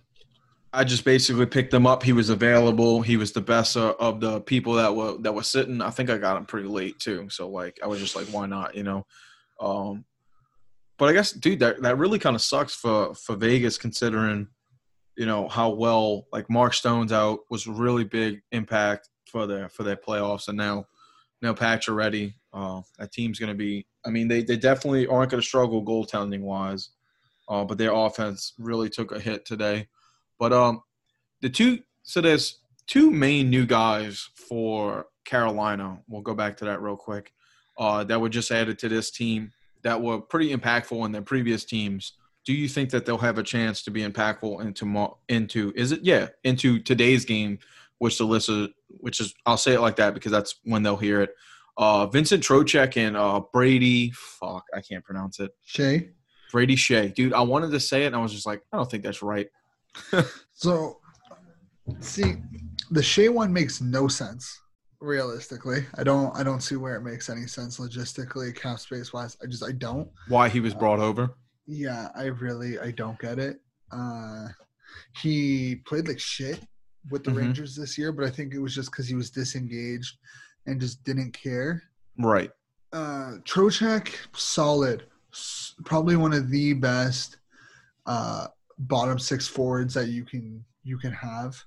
I 0.73 0.85
just 0.85 1.05
basically 1.05 1.47
picked 1.47 1.75
him 1.75 1.87
up. 1.87 2.03
He 2.03 2.13
was 2.13 2.29
available. 2.29 3.03
He 3.03 3.17
was 3.17 3.33
the 3.33 3.41
best 3.41 3.77
uh, 3.77 3.95
of 3.99 4.21
the 4.21 4.41
people 4.41 4.75
that 4.75 4.95
were 4.95 5.17
that 5.19 5.35
were 5.35 5.43
sitting. 5.43 5.83
I 5.83 5.91
think 5.91 6.11
I 6.11 6.19
got 6.19 6.37
him 6.37 6.47
pretty 6.47 6.69
late 6.69 6.99
too. 7.01 7.29
So 7.29 7.49
like, 7.49 7.81
I 7.83 7.89
was 7.89 7.99
just 7.99 8.15
like, 8.15 8.27
why 8.27 8.47
not? 8.47 8.75
You 8.75 8.85
know. 8.85 9.07
Um, 9.61 10.05
but 10.97 11.09
I 11.09 11.13
guess, 11.13 11.33
dude, 11.33 11.61
that 11.61 11.83
that 11.83 11.99
really 11.99 12.19
kind 12.19 12.37
of 12.37 12.43
sucks 12.43 12.75
for 12.75 13.15
for 13.15 13.35
Vegas 13.35 13.79
considering, 13.79 14.47
you 15.17 15.27
know, 15.27 15.49
how 15.49 15.71
well 15.71 16.27
like 16.33 16.49
Mark 16.49 16.75
Stone's 16.75 17.13
out 17.13 17.41
was 17.51 17.67
really 17.67 18.05
big 18.05 18.43
impact 18.53 19.09
for 19.27 19.47
their 19.47 19.69
for 19.71 19.83
their 19.83 19.97
playoffs, 19.97 20.49
and 20.49 20.57
now 20.57 20.85
now 21.43 21.53
Pacioretty, 21.53 22.35
uh, 22.53 22.83
that 22.99 23.13
team's 23.13 23.39
going 23.39 23.49
to 23.49 23.57
be. 23.59 23.87
I 24.05 24.11
mean, 24.11 24.29
they 24.29 24.43
they 24.43 24.57
definitely 24.57 25.07
aren't 25.07 25.31
going 25.31 25.41
to 25.41 25.47
struggle 25.47 25.85
goaltending 25.85 26.43
wise, 26.43 26.91
uh, 27.49 27.65
but 27.65 27.79
their 27.79 27.93
offense 27.93 28.53
really 28.59 28.89
took 28.89 29.11
a 29.11 29.19
hit 29.19 29.45
today. 29.45 29.89
But 30.41 30.53
um, 30.53 30.83
the 31.43 31.51
two 31.51 31.81
so 32.03 32.21
there's 32.21 32.59
two 32.89 33.13
main 33.13 33.51
new 33.51 33.67
guys 33.67 34.31
for 34.35 35.07
Carolina. 35.25 36.01
We'll 36.09 36.23
go 36.23 36.35
back 36.35 36.57
to 36.57 36.65
that 36.65 36.83
real 36.83 36.97
quick. 36.97 37.33
Uh, 37.79 38.03
that 38.05 38.21
were 38.21 38.29
just 38.29 38.51
added 38.51 38.79
to 38.81 38.89
this 38.89 39.11
team 39.11 39.53
that 39.83 40.03
were 40.03 40.21
pretty 40.21 40.55
impactful 40.55 41.05
in 41.07 41.13
their 41.13 41.23
previous 41.23 41.65
teams. 41.65 42.15
Do 42.45 42.53
you 42.53 42.69
think 42.69 42.91
that 42.91 43.07
they'll 43.07 43.19
have 43.19 43.39
a 43.39 43.43
chance 43.43 43.83
to 43.85 43.91
be 43.91 44.03
impactful 44.03 44.61
into 44.63 45.15
into 45.29 45.73
is 45.77 45.93
it 45.93 46.01
yeah 46.03 46.29
into 46.43 46.81
today's 46.81 47.25
game, 47.25 47.59
which 47.99 48.19
the 48.19 48.25
list 48.25 48.49
is, 48.49 48.69
which 48.89 49.21
is 49.21 49.35
I'll 49.47 49.57
say 49.57 49.75
it 49.75 49.81
like 49.81 49.97
that 49.97 50.15
because 50.15 50.33
that's 50.33 50.57
when 50.65 50.83
they'll 50.83 50.97
hear 50.97 51.21
it. 51.23 51.31
Uh, 51.77 52.07
Vincent 52.07 52.43
Trocheck 52.43 52.97
and 52.97 53.17
uh, 53.17 53.41
Brady, 53.53 54.11
fuck, 54.11 54.65
I 54.75 54.81
can't 54.81 55.05
pronounce 55.05 55.39
it. 55.39 55.53
Skjei, 55.67 56.11
Brady 56.51 56.77
Skjei, 56.77 57.15
dude. 57.15 57.33
I 57.33 57.43
wanted 57.43 57.71
to 57.71 57.81
say 57.81 58.05
it, 58.05 58.09
and 58.09 58.17
I 58.17 58.21
was 58.21 58.33
just 58.33 58.47
like, 58.47 58.63
I 58.73 58.77
don't 58.77 58.91
think 58.91 59.03
that's 59.03 59.23
right. 59.23 59.49
So, 60.55 60.99
see, 62.01 62.35
the 62.91 63.01
Skjei 63.01 63.33
one 63.33 63.53
makes 63.53 63.81
no 63.81 64.09
sense 64.09 64.61
realistically. 65.01 65.87
I 65.95 66.05
don't. 66.05 66.37
I 66.37 66.43
don't 66.43 66.61
see 66.61 66.77
where 66.77 66.97
it 66.97 67.03
makes 67.03 67.29
any 67.31 67.47
sense 67.47 67.79
logistically, 67.79 68.55
cap 68.55 68.79
space 68.79 69.13
wise. 69.13 69.37
I 69.43 69.47
just. 69.47 69.65
I 69.65 69.73
don't. 69.73 70.09
Why 70.29 70.49
he 70.49 70.61
was 70.61 70.75
brought 70.75 71.01
over? 71.01 71.31
Yeah, 71.67 72.09
I 72.15 72.25
really. 72.27 72.79
I 72.79 72.91
don't 72.91 73.19
get 73.19 73.39
it. 73.39 73.61
Uh, 73.91 74.49
he 75.23 75.77
played 75.87 76.09
like 76.09 76.21
shit 76.21 76.61
with 77.11 77.25
the 77.25 77.31
Mhm. 77.31 77.37
Rangers 77.37 77.75
this 77.75 77.97
year, 77.97 78.13
but 78.13 78.25
I 78.25 78.31
think 78.31 78.53
it 78.55 78.59
was 78.61 78.75
just 78.75 78.91
because 78.91 79.09
he 79.09 79.15
was 79.15 79.31
disengaged 79.31 80.19
and 80.67 80.81
just 80.81 81.03
didn't 81.05 81.33
care. 81.33 81.83
Right. 82.19 82.51
uh 82.93 83.39
Trocheck 83.45 84.13
solid 84.37 85.07
S- 85.33 85.75
probably 85.85 86.17
one 86.17 86.33
of 86.33 86.51
the 86.51 86.73
best 86.73 87.37
uh 88.05 88.49
bottom 88.81 89.19
six 89.19 89.47
forwards 89.47 89.95
that 89.95 90.09
you 90.09 90.25
can 90.25 90.65
you 90.83 90.99
can 90.99 91.13
have 91.13 91.63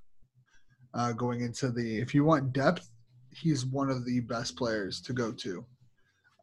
uh 0.93 1.11
going 1.11 1.41
into 1.41 1.69
the 1.69 1.97
if 1.99 2.13
you 2.13 2.23
want 2.23 2.53
depth 2.53 2.89
he's 3.31 3.65
one 3.65 3.89
of 3.89 4.05
the 4.05 4.19
best 4.21 4.55
players 4.55 5.01
to 5.01 5.13
go 5.13 5.31
to 5.31 5.65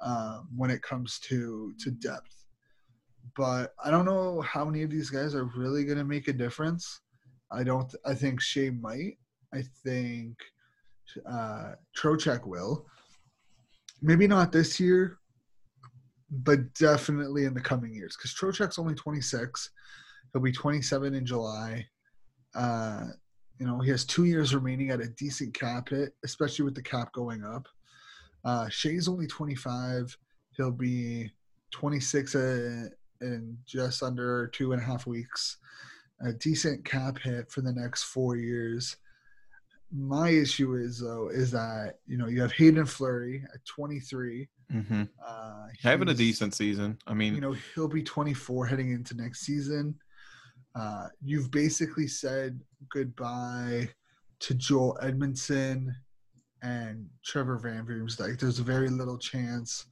um 0.00 0.48
when 0.56 0.70
it 0.70 0.82
comes 0.82 1.18
to 1.18 1.72
to 1.78 1.90
depth 1.90 2.44
but 3.36 3.74
I 3.84 3.90
don't 3.90 4.06
know 4.06 4.40
how 4.40 4.64
many 4.64 4.82
of 4.82 4.90
these 4.90 5.10
guys 5.10 5.34
are 5.34 5.50
really 5.56 5.84
going 5.84 5.98
to 5.98 6.04
make 6.04 6.28
a 6.28 6.32
difference 6.32 7.00
I 7.50 7.64
don't 7.64 7.92
I 8.06 8.14
think 8.14 8.40
Skjei 8.40 8.80
might 8.80 9.18
I 9.52 9.62
think 9.84 10.36
uh 11.28 11.72
Trocheck 11.96 12.46
will 12.46 12.86
maybe 14.02 14.26
not 14.26 14.52
this 14.52 14.80
year, 14.80 15.18
but 16.30 16.72
definitely 16.74 17.44
in 17.44 17.54
the 17.54 17.60
coming 17.60 17.94
years. 17.94 18.16
Because 18.16 18.34
Trocheck's 18.34 18.78
only 18.78 18.94
26. 18.94 19.70
He'll 20.33 20.43
be 20.43 20.53
27 20.53 21.14
in 21.14 21.26
July. 21.26 21.87
Uh, 22.55 23.07
you 23.59 23.66
know, 23.66 23.81
he 23.81 23.91
has 23.91 24.05
two 24.05 24.24
years 24.24 24.55
remaining 24.55 24.91
at 24.91 25.01
a 25.01 25.09
decent 25.09 25.55
cap 25.55 25.91
hit, 25.91 26.14
especially 26.24 26.64
with 26.64 26.74
the 26.74 26.83
cap 26.83 27.12
going 27.12 27.45
up. 27.45 27.68
Uh, 28.45 28.66
Skjei's 28.66 29.09
only 29.09 29.26
25. 29.26 30.16
He'll 30.57 30.70
be 30.70 31.31
26 31.72 32.35
uh, 32.35 32.39
in 33.20 33.59
just 33.66 34.03
under 34.03 34.47
two 34.49 34.72
and 34.72 34.81
a 34.81 34.85
half 34.85 35.07
weeks. 35.07 35.59
A 36.22 36.33
decent 36.33 36.85
cap 36.85 37.18
hit 37.18 37.51
for 37.51 37.61
the 37.61 37.72
next 37.72 38.05
four 38.05 38.37
years 38.37 38.97
my 39.93 40.28
issue 40.28 40.74
is 40.74 41.01
though 41.01 41.28
is 41.28 41.51
that 41.51 41.97
you 42.07 42.16
know 42.16 42.28
you 42.28 42.41
have 42.41 42.53
Haydn 42.53 42.87
Fleury 42.87 43.45
at 43.53 43.64
23. 43.64 44.49
Mm-hmm. 44.72 45.03
Uh, 45.24 45.66
Having 45.83 46.09
a 46.11 46.14
decent 46.14 46.55
season. 46.55 46.99
I 47.07 47.14
mean, 47.14 47.35
You 47.35 47.41
know 47.41 47.57
he'll 47.74 47.89
be 47.89 48.03
24 48.03 48.66
heading 48.66 48.93
into 48.93 49.16
next 49.16 49.41
season. 49.41 49.97
Uh, 50.74 51.08
you've 51.20 51.50
basically 51.50 52.06
said 52.06 52.60
goodbye 52.90 53.88
to 54.40 54.54
Joel 54.54 54.98
Edmundson 55.02 55.88
and 56.62 57.06
Trevor 57.24 57.58
Van 57.58 57.86
Like 58.18 58.38
there's 58.38 58.58
very 58.58 58.88
little 58.88 59.18
chance 59.18 59.86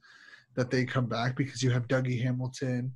that 0.55 0.71
they 0.71 0.85
come 0.85 1.05
back 1.05 1.35
because 1.35 1.61
you 1.61 1.71
have 1.71 1.87
Dougie 1.87 2.21
Hamilton 2.21 2.93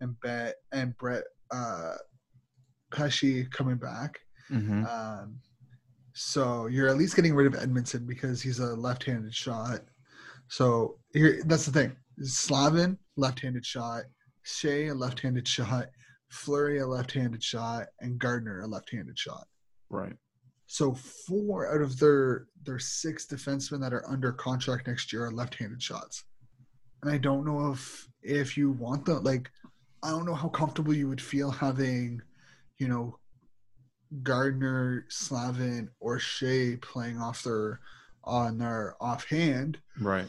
and 0.00 0.18
Bet 0.20 0.56
and 0.72 0.96
Brett 0.98 1.24
uh, 1.50 1.94
Pesce 2.92 3.46
coming 3.50 3.76
back. 3.76 4.18
mhm. 4.50 4.86
Um, 4.88 5.38
so 6.14 6.66
you're 6.66 6.88
at 6.88 6.96
least 6.96 7.16
getting 7.16 7.34
rid 7.34 7.46
of 7.46 7.60
Edmondson 7.60 8.06
because 8.06 8.40
he's 8.40 8.60
a 8.60 8.74
left-handed 8.76 9.34
shot. 9.34 9.80
So 10.48 10.98
here, 11.12 11.42
that's 11.46 11.66
the 11.66 11.72
thing: 11.72 11.96
Slavin, 12.22 12.98
left-handed 13.16 13.66
shot; 13.66 14.04
Skjei, 14.46 14.90
a 14.90 14.94
left-handed 14.94 15.48
shot; 15.56 15.86
Fleury, 16.34 16.78
a 16.80 16.86
left-handed 16.86 17.42
shot; 17.42 17.86
and 18.00 18.18
Gardiner, 18.18 18.60
a 18.62 18.66
left-handed 18.66 19.18
shot. 19.18 19.46
right. 19.90 20.16
So 20.66 20.94
four 20.94 21.72
out 21.72 21.82
of 21.82 21.98
their 21.98 22.46
their 22.64 22.78
six 22.78 23.26
defensemen 23.26 23.80
that 23.82 23.92
are 23.92 24.08
under 24.08 24.32
contract 24.32 24.86
next 24.88 25.12
year 25.12 25.26
are 25.26 25.30
left-handed 25.30 25.80
shots. 25.82 26.24
And 27.02 27.12
I 27.12 27.18
don't 27.18 27.44
know 27.46 27.70
if 27.70 28.08
if 28.22 28.56
you 28.56 28.70
want 28.72 29.04
them 29.04 29.22
like 29.22 29.50
I 30.02 30.08
don't 30.10 30.24
know 30.26 30.34
how 30.34 30.48
comfortable 30.48 30.94
you 30.94 31.06
would 31.08 31.20
feel 31.20 31.50
having, 31.50 32.20
you 32.78 32.88
know, 32.88 33.18
Gardiner, 34.22 35.04
Slavin, 35.10 35.90
or 36.00 36.18
Skjei 36.18 36.80
playing 36.80 37.18
off 37.18 37.42
their 37.42 37.80
on 38.24 38.56
their 38.58 38.96
offhand 39.00 39.78
Right. 40.00 40.28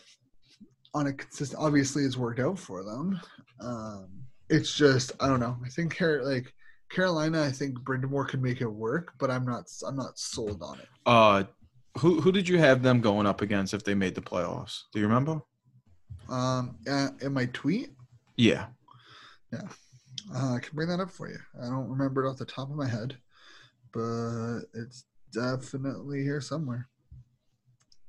on 0.94 1.08
a 1.08 1.14
consistent 1.14 1.60
obviously 1.62 2.04
it's 2.04 2.18
worked 2.18 2.42
out 2.42 2.60
for 2.60 2.84
them. 2.84 3.20
Um 3.62 4.26
it's 4.50 4.76
just 4.76 5.12
I 5.20 5.28
don't 5.28 5.40
know. 5.40 5.58
I 5.66 5.70
think 5.70 6.00
like 6.00 6.54
Carolina, 6.90 7.44
I 7.44 7.52
think 7.52 7.80
Brind'Amour 7.80 8.28
could 8.28 8.42
make 8.42 8.62
it 8.62 8.68
work, 8.68 9.14
but 9.20 9.32
I'm 9.32 9.46
not 9.46 9.66
I'm 9.86 9.96
not 9.96 10.18
sold 10.20 10.62
on 10.62 10.80
it. 10.80 10.88
Uh, 11.06 11.44
who 11.98 12.22
who 12.22 12.32
did 12.32 12.48
you 12.48 12.58
have 12.60 12.84
them 12.84 13.02
going 13.02 13.26
up 13.26 13.42
against 13.42 13.74
if 13.74 13.84
they 13.84 13.96
made 13.96 14.16
the 14.16 14.22
playoffs? 14.22 14.82
Do 14.94 15.00
you 15.00 15.06
remember? 15.08 15.42
Um, 16.30 16.78
uh, 16.90 17.10
in 17.22 17.34
my 17.34 17.46
tweet, 17.48 17.92
Yeah. 18.38 18.68
uh, 19.54 19.60
I 20.34 20.60
can 20.60 20.76
bring 20.76 20.88
that 20.90 21.00
up 21.00 21.12
for 21.12 21.30
you. 21.30 21.38
I 21.62 21.66
don't 21.68 21.88
remember 21.90 22.26
it 22.26 22.30
off 22.30 22.38
the 22.38 22.46
top 22.46 22.70
of 22.72 22.76
my 22.76 22.88
head, 22.88 23.18
but 23.94 24.62
it's 24.74 25.06
definitely 25.32 26.24
here 26.24 26.42
somewhere 26.42 26.88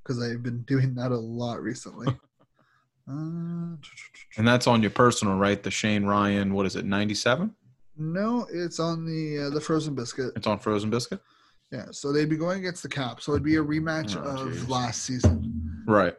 because 0.02 0.22
I've 0.22 0.42
been 0.42 0.62
doing 0.62 0.94
that 0.94 1.12
a 1.12 1.18
lot 1.18 1.62
recently. 1.62 2.06
uh, 3.08 3.76
And 4.36 4.46
that's 4.46 4.66
on 4.66 4.82
your 4.82 4.90
personal, 4.90 5.36
right? 5.36 5.62
The 5.62 5.70
Shane 5.70 6.04
Ryan, 6.04 6.52
what 6.54 6.66
is 6.66 6.76
it, 6.76 6.84
97? 6.84 7.54
no, 7.98 8.46
it's 8.52 8.78
on 8.78 9.06
the 9.06 9.46
uh, 9.46 9.50
the 9.50 9.60
frozen 9.60 9.94
biscuit. 9.94 10.32
It's 10.36 10.46
on 10.46 10.58
Frozen 10.58 10.90
Biscuit? 10.90 11.18
Yeah, 11.72 11.86
so 11.92 12.12
they'd 12.12 12.28
be 12.28 12.36
going 12.36 12.58
against 12.60 12.82
the 12.82 12.88
Cap. 12.90 13.20
So 13.22 13.32
it'd 13.32 13.42
be 13.42 13.56
a 13.56 13.62
rematch 13.64 14.16
Oh, 14.16 14.42
of 14.46 14.52
jeez. 14.52 14.68
last 14.68 15.02
season. 15.04 15.82
Right. 15.88 16.14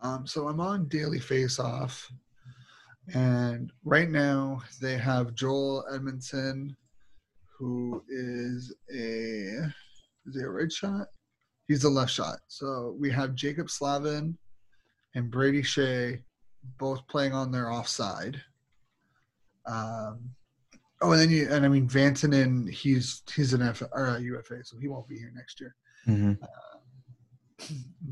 Um, 0.00 0.26
so 0.26 0.46
I'm 0.48 0.60
on 0.60 0.86
Daily 0.88 1.18
Face 1.18 1.58
Off, 1.58 2.10
and 3.14 3.72
right 3.84 4.08
now 4.08 4.62
they 4.80 4.96
have 4.96 5.34
Joel 5.34 5.84
Edmundson, 5.92 6.74
who 7.58 8.02
is 8.08 8.72
a 8.94 9.66
is 10.26 10.34
he 10.34 10.40
a 10.42 10.48
right 10.48 10.70
shot? 10.72 11.08
He's 11.66 11.82
a 11.84 11.90
left 11.90 12.12
shot. 12.12 12.38
So 12.46 12.94
we 12.98 13.10
have 13.10 13.30
Jaccob 13.30 13.70
Slavin 13.70 14.38
and 15.16 15.30
Brady 15.30 15.62
Skjei 15.62 16.22
both 16.78 17.04
playing 17.08 17.32
on 17.32 17.50
their 17.50 17.72
offside. 17.72 18.40
Um, 19.66 20.30
oh, 21.02 21.10
and 21.10 21.20
then 21.20 21.30
you 21.30 21.48
and 21.50 21.64
I 21.64 21.68
mean 21.68 21.88
Vantonen, 21.88 22.70
he's 22.70 23.22
he's 23.34 23.52
an 23.52 23.62
F 23.62 23.82
or 23.92 24.06
a 24.06 24.20
UFA, 24.20 24.64
so 24.64 24.78
he 24.78 24.86
won't 24.86 25.08
be 25.08 25.18
here 25.18 25.32
next 25.34 25.60
year 25.60 25.74
Mm-hmm. 26.06 26.34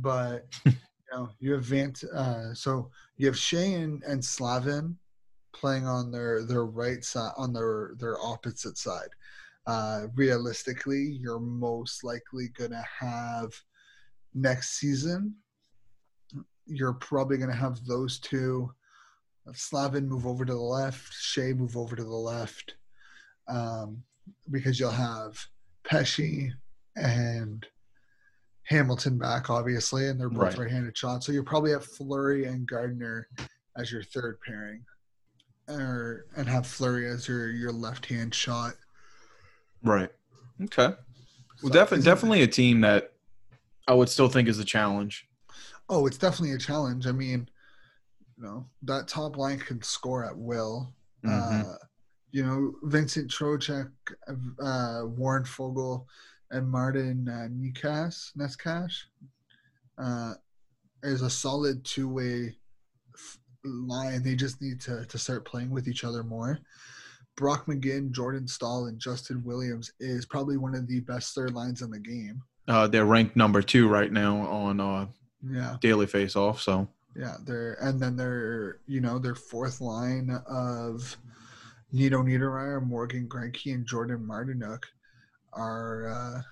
but 0.01 0.47
you 0.65 0.73
know 1.13 1.29
you 1.39 1.53
have 1.53 1.65
Vant. 1.65 2.03
Uh, 2.13 2.53
so 2.55 2.91
you 3.17 3.27
have 3.27 3.39
Shea 3.39 3.75
and, 3.75 4.03
and 4.05 4.25
Slavin 4.25 4.99
playing 5.53 5.87
on 5.87 6.11
their 6.11 6.45
their 6.45 6.65
right 6.65 7.05
side 7.05 7.33
on 7.37 7.53
their 7.53 7.93
their 7.99 8.19
opposite 8.21 8.79
side. 8.79 9.11
Uh, 9.67 10.09
realistically, 10.17 11.19
you're 11.21 11.39
most 11.39 12.03
likely 12.05 12.49
gonna 12.59 12.85
have 12.99 13.53
next 14.35 14.79
season. 14.79 15.35
You're 16.67 16.95
probably 16.95 17.37
gonna 17.39 17.55
have 17.55 17.85
those 17.85 18.19
two. 18.19 18.73
Slavin 19.53 20.09
move 20.09 20.27
over 20.27 20.45
to 20.45 20.53
the 20.53 20.59
left. 20.59 21.13
Skjei 21.13 21.55
move 21.57 21.77
over 21.77 21.95
to 21.95 22.03
the 22.03 22.09
left, 22.09 22.75
um, 23.49 24.03
because 24.51 24.81
you'll 24.81 24.91
have 24.91 25.39
Pesce 25.85 26.51
and 26.97 27.67
Hamilton 28.63 29.19
back, 29.19 29.51
obviously, 29.51 30.09
and 30.09 30.19
they're 30.19 30.31
both 30.31 30.57
Right. 30.57 30.59
right-handed 30.59 30.97
shots. 30.97 31.27
So 31.27 31.33
you 31.33 31.43
probably 31.43 31.73
have 31.73 31.85
Fleury 31.85 32.47
and 32.47 32.67
Gardiner 32.67 33.29
as 33.77 33.93
your 33.93 34.03
third 34.03 34.41
pairing, 34.41 34.83
or 35.69 36.25
and 36.37 36.49
have 36.49 36.67
Fleury 36.67 37.07
as 37.07 37.29
your 37.29 37.51
your 37.51 37.73
left-hand 37.73 38.35
shot. 38.35 38.75
Right. 39.83 40.11
Okay. 40.63 40.87
Well, 40.87 40.97
So 41.59 41.69
definitely, 41.69 42.05
definitely 42.05 42.43
a 42.43 42.47
team 42.47 42.81
that 42.81 43.13
I 43.87 43.93
would 43.93 44.09
still 44.09 44.31
think 44.31 44.49
is 44.49 44.59
a 44.59 44.65
challenge. 44.65 45.29
Oh, 45.89 46.07
it's 46.07 46.19
definitely 46.19 46.55
a 46.55 46.59
challenge. 46.59 47.07
I 47.07 47.13
mean, 47.13 47.49
you 48.37 48.45
know 48.45 48.67
that 48.83 49.09
top 49.09 49.37
line 49.37 49.59
can 49.59 49.83
score 49.83 50.25
at 50.25 50.37
will. 50.37 50.93
Mhm. 51.25 51.65
Uh, 51.67 51.77
you 52.31 52.45
know, 52.45 52.75
Vincent 52.83 53.31
Trocheck, 53.31 53.91
uh, 54.29 55.03
Warren 55.07 55.45
Foegele, 55.45 56.05
and 56.51 56.69
Martin 56.69 57.29
uh, 57.29 57.49
Nikas, 57.49 58.33
Neskash 58.37 58.95
uh, 59.99 60.35
is 61.05 61.23
a 61.23 61.31
solid 61.31 61.85
two-way 61.85 62.57
f- 63.15 63.39
line. 63.65 64.23
They 64.23 64.35
just 64.35 64.61
need 64.61 64.81
to, 64.83 65.05
to 65.05 65.19
start 65.19 65.45
playing 65.45 65.71
with 65.71 65.87
each 65.87 66.03
other 66.03 66.25
more. 66.25 66.59
Brock 67.37 67.67
McGinn, 67.67 68.11
Jordan 68.11 68.47
Staal, 68.49 68.87
and 68.87 68.99
Justin 68.99 69.43
Williams 69.45 69.93
is 70.01 70.27
probably 70.27 70.57
one 70.57 70.75
of 70.75 70.87
the 70.89 71.01
best 71.01 71.35
third 71.35 71.53
lines 71.55 71.83
in 71.83 71.91
the 71.91 72.01
game. 72.01 72.43
Uh, 72.67 72.87
they're 72.89 73.05
ranked 73.07 73.37
number 73.37 73.63
two 73.63 73.89
right 73.89 74.11
now 74.13 74.39
on 74.39 74.81
uh, 74.81 75.07
Yeah. 75.51 75.77
Daily 75.81 76.07
Face 76.07 76.37
Off. 76.37 76.61
So 76.61 76.89
Yeah, 77.17 77.37
they're 77.45 77.75
and 77.81 78.01
then 78.01 78.17
they're 78.17 78.81
you 78.87 79.01
know 79.01 79.19
their 79.19 79.35
fourth 79.35 79.81
line 79.81 80.31
of 80.49 81.17
Nino 81.93 82.23
Niederreiter, 82.23 82.85
Morgan 82.85 83.29
Granke, 83.29 83.75
and 83.75 83.87
Jordan 83.87 84.27
Martinook 84.29 84.83
are 85.53 86.09
uh, 86.09 86.43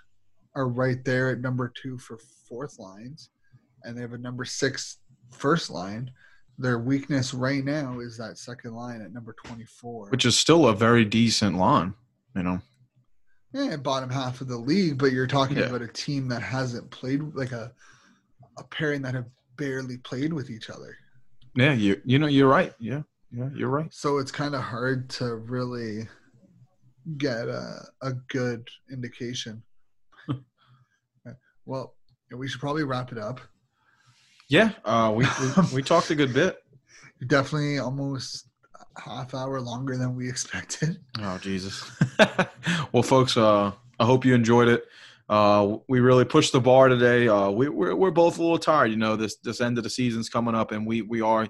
are 0.55 0.69
right 0.69 1.05
there 1.05 1.31
at 1.31 1.41
number 1.41 1.73
two 1.83 1.99
for 1.99 2.19
fourth 2.49 2.79
lines, 2.79 3.31
and 3.85 3.97
they 3.97 4.01
have 4.03 4.13
a 4.13 4.19
number 4.19 4.45
six 4.45 4.99
first 5.31 5.71
line. 5.71 6.11
Their 6.59 6.79
weakness 6.79 7.33
right 7.35 7.65
now 7.65 7.99
is 8.01 8.17
that 8.19 8.39
second 8.39 8.75
line 8.75 9.01
at 9.01 9.13
number 9.13 9.35
twenty 9.45 9.65
four, 9.65 10.09
which 10.11 10.25
is 10.25 10.39
still 10.39 10.69
a 10.69 10.75
very 10.75 11.05
decent 11.05 11.57
line. 11.57 11.95
You 12.37 12.43
know, 12.45 12.61
yeah, 13.53 13.77
bottom 13.77 14.11
half 14.11 14.41
of 14.43 14.49
the 14.49 14.57
league. 14.57 14.99
But 14.99 15.13
you're 15.13 15.27
talking 15.27 15.57
Yeah. 15.57 15.65
about 15.65 15.83
a 15.83 15.89
team 15.89 16.29
that 16.29 16.43
hasn't 16.43 16.91
played 16.91 17.23
like 17.35 17.53
a 17.53 17.73
a 18.59 18.65
pairing 18.65 19.03
that 19.03 19.15
have 19.15 19.27
barely 19.57 19.99
played 19.99 20.33
with 20.33 20.51
each 20.51 20.71
other. 20.71 20.97
yeah, 21.55 21.73
you 21.73 22.01
you 22.05 22.19
know 22.19 22.27
you're 22.27 22.49
right. 22.49 22.73
Yeah, 22.79 23.03
yeah, 23.31 23.49
you're 23.55 23.69
right. 23.69 23.93
So 23.93 24.19
it's 24.19 24.33
kind 24.33 24.55
of 24.55 24.63
hard 24.63 25.09
to 25.11 25.37
really 25.37 26.09
get 27.19 27.49
a, 27.49 27.87
a 28.03 28.13
good 28.29 28.69
indication. 28.91 29.63
well, 31.67 31.95
we 32.31 32.49
should 32.49 32.61
probably 32.61 32.85
wrap 32.85 33.13
it 33.13 33.19
up. 33.19 33.41
Yeah, 34.49 34.71
uh, 34.85 35.13
we, 35.15 35.27
we 35.41 35.63
we 35.75 35.83
talked 35.83 36.11
a 36.11 36.15
good 36.15 36.35
bit. 36.35 36.63
Definitely 37.27 37.79
almost 37.79 38.49
half 38.97 39.35
hour 39.35 39.61
longer 39.61 39.97
than 39.97 40.15
we 40.15 40.29
expected. 40.35 40.99
Oh 41.21 41.39
Jesus! 41.39 41.91
well, 42.93 43.03
folks, 43.03 43.37
uh, 43.37 43.73
I 43.99 44.05
hope 44.05 44.25
you 44.25 44.35
enjoyed 44.35 44.69
it. 44.69 44.85
Uh, 45.33 45.79
we 45.89 46.01
really 46.01 46.27
pushed 46.27 46.53
the 46.53 46.61
bar 46.61 46.89
today. 46.89 47.27
Uh, 47.27 47.49
we, 47.49 47.67
we're 47.67 47.97
we're 47.97 48.11
both 48.11 48.37
a 48.37 48.43
little 48.43 48.59
tired. 48.59 48.91
You 48.91 48.99
know, 48.99 49.17
this 49.17 49.37
this 49.37 49.63
end 49.63 49.79
of 49.79 49.85
the 49.85 49.89
season's 49.89 50.29
coming 50.29 50.55
up, 50.55 50.73
and 50.73 50.87
we 50.87 51.01
we 51.01 51.23
are 51.23 51.49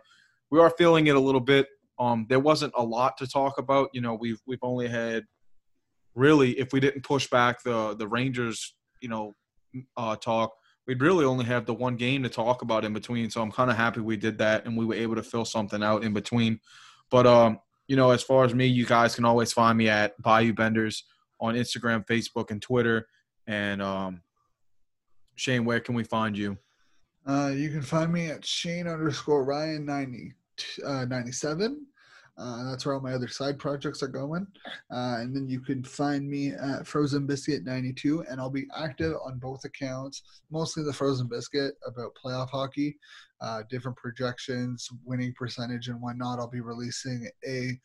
we 0.53 0.61
are 0.61 0.71
feeling 0.71 1.09
it 1.09 1.17
a 1.17 1.21
little 1.21 1.41
bit. 1.41 1.67
Um, 1.99 2.25
there 2.29 2.39
wasn't 2.39 2.73
a 2.77 2.85
lot 2.85 3.17
to 3.17 3.27
talk 3.27 3.59
about. 3.59 3.89
You 3.93 4.01
know, 4.01 4.15
we've 4.15 4.41
we've 4.47 4.63
only 4.63 4.87
had 4.87 5.25
really, 6.15 6.53
if 6.61 6.73
we 6.73 6.79
didn't 6.79 7.03
push 7.03 7.29
back 7.29 7.65
the 7.65 7.97
the 7.97 8.07
Rangers, 8.07 8.73
you 9.01 9.09
know, 9.09 9.35
uh, 9.97 10.15
talk, 10.15 10.53
we'd 10.87 11.03
really 11.03 11.25
only 11.25 11.45
have 11.47 11.67
the 11.67 11.75
one 11.75 11.97
game 11.97 12.23
to 12.23 12.29
talk 12.29 12.63
about 12.63 12.85
in 12.85 12.93
between. 12.93 13.31
So 13.31 13.43
I'm 13.43 13.51
kind 13.51 13.69
of 13.69 13.77
happy 13.77 13.99
we 13.99 14.17
did 14.17 14.39
that, 14.39 14.65
and 14.65 14.77
we 14.77 14.87
were 14.87 14.95
able 14.95 15.17
to 15.17 15.25
fill 15.25 15.45
something 15.45 15.83
out 15.83 16.05
in 16.05 16.13
between. 16.13 16.61
But 17.11 17.27
um, 17.27 17.59
you 17.89 17.97
know, 17.97 18.13
as 18.13 18.23
far 18.23 18.45
as 18.45 18.55
me, 18.55 18.67
you 18.67 18.87
guys 18.87 19.17
can 19.17 19.25
always 19.25 19.53
find 19.53 19.77
me 19.77 19.89
at 19.89 20.13
Bayou 20.23 20.53
Benders 20.53 21.03
on 21.41 21.57
Instagram, 21.57 22.07
Facebook, 22.07 22.53
and 22.53 22.63
Twitter. 22.63 23.09
And 23.47 23.83
um, 23.83 24.21
Shane, 25.35 25.65
where 25.65 25.81
can 25.81 25.95
we 25.95 26.05
find 26.05 26.37
you? 26.37 26.57
Uh, 27.27 27.53
you 27.55 27.71
can 27.71 27.83
find 27.83 28.13
me 28.13 28.27
at 28.27 28.45
Shane 28.45 28.89
underscore 28.89 29.45
Ryan 29.45 29.85
90, 29.85 30.33
uh, 30.85 31.05
97. 31.05 31.87
Uh, 32.39 32.71
that's 32.71 32.87
where 32.87 32.95
all 32.95 33.01
my 33.01 33.13
other 33.13 33.29
side 33.29 33.59
projects 33.59 34.03
are 34.03 34.09
going. 34.09 34.47
Uh, 34.91 35.17
and 35.19 35.37
then 35.37 35.49
you 35.49 35.61
can 35.61 35.85
find 35.85 36.29
me 36.29 36.53
at 36.53 36.87
Frozen 36.87 37.27
Biscuit 37.27 37.65
92, 37.65 38.25
and 38.29 38.41
I'll 38.41 38.51
be 38.51 38.67
active 38.77 39.15
on 39.25 39.39
both 39.39 39.65
accounts, 39.65 40.23
mostly 40.51 40.83
the 40.83 40.93
Frozen 40.93 41.29
Biscuit 41.29 41.75
about 41.87 42.17
playoff 42.23 42.49
hockey, 42.49 42.97
uh, 43.41 43.63
different 43.69 43.97
projections, 43.99 44.89
winning 45.05 45.35
percentage, 45.35 45.89
and 45.89 46.01
whatnot. 46.01 46.39
I'll 46.39 46.49
be 46.49 46.61
releasing 46.61 47.29
a 47.47 47.79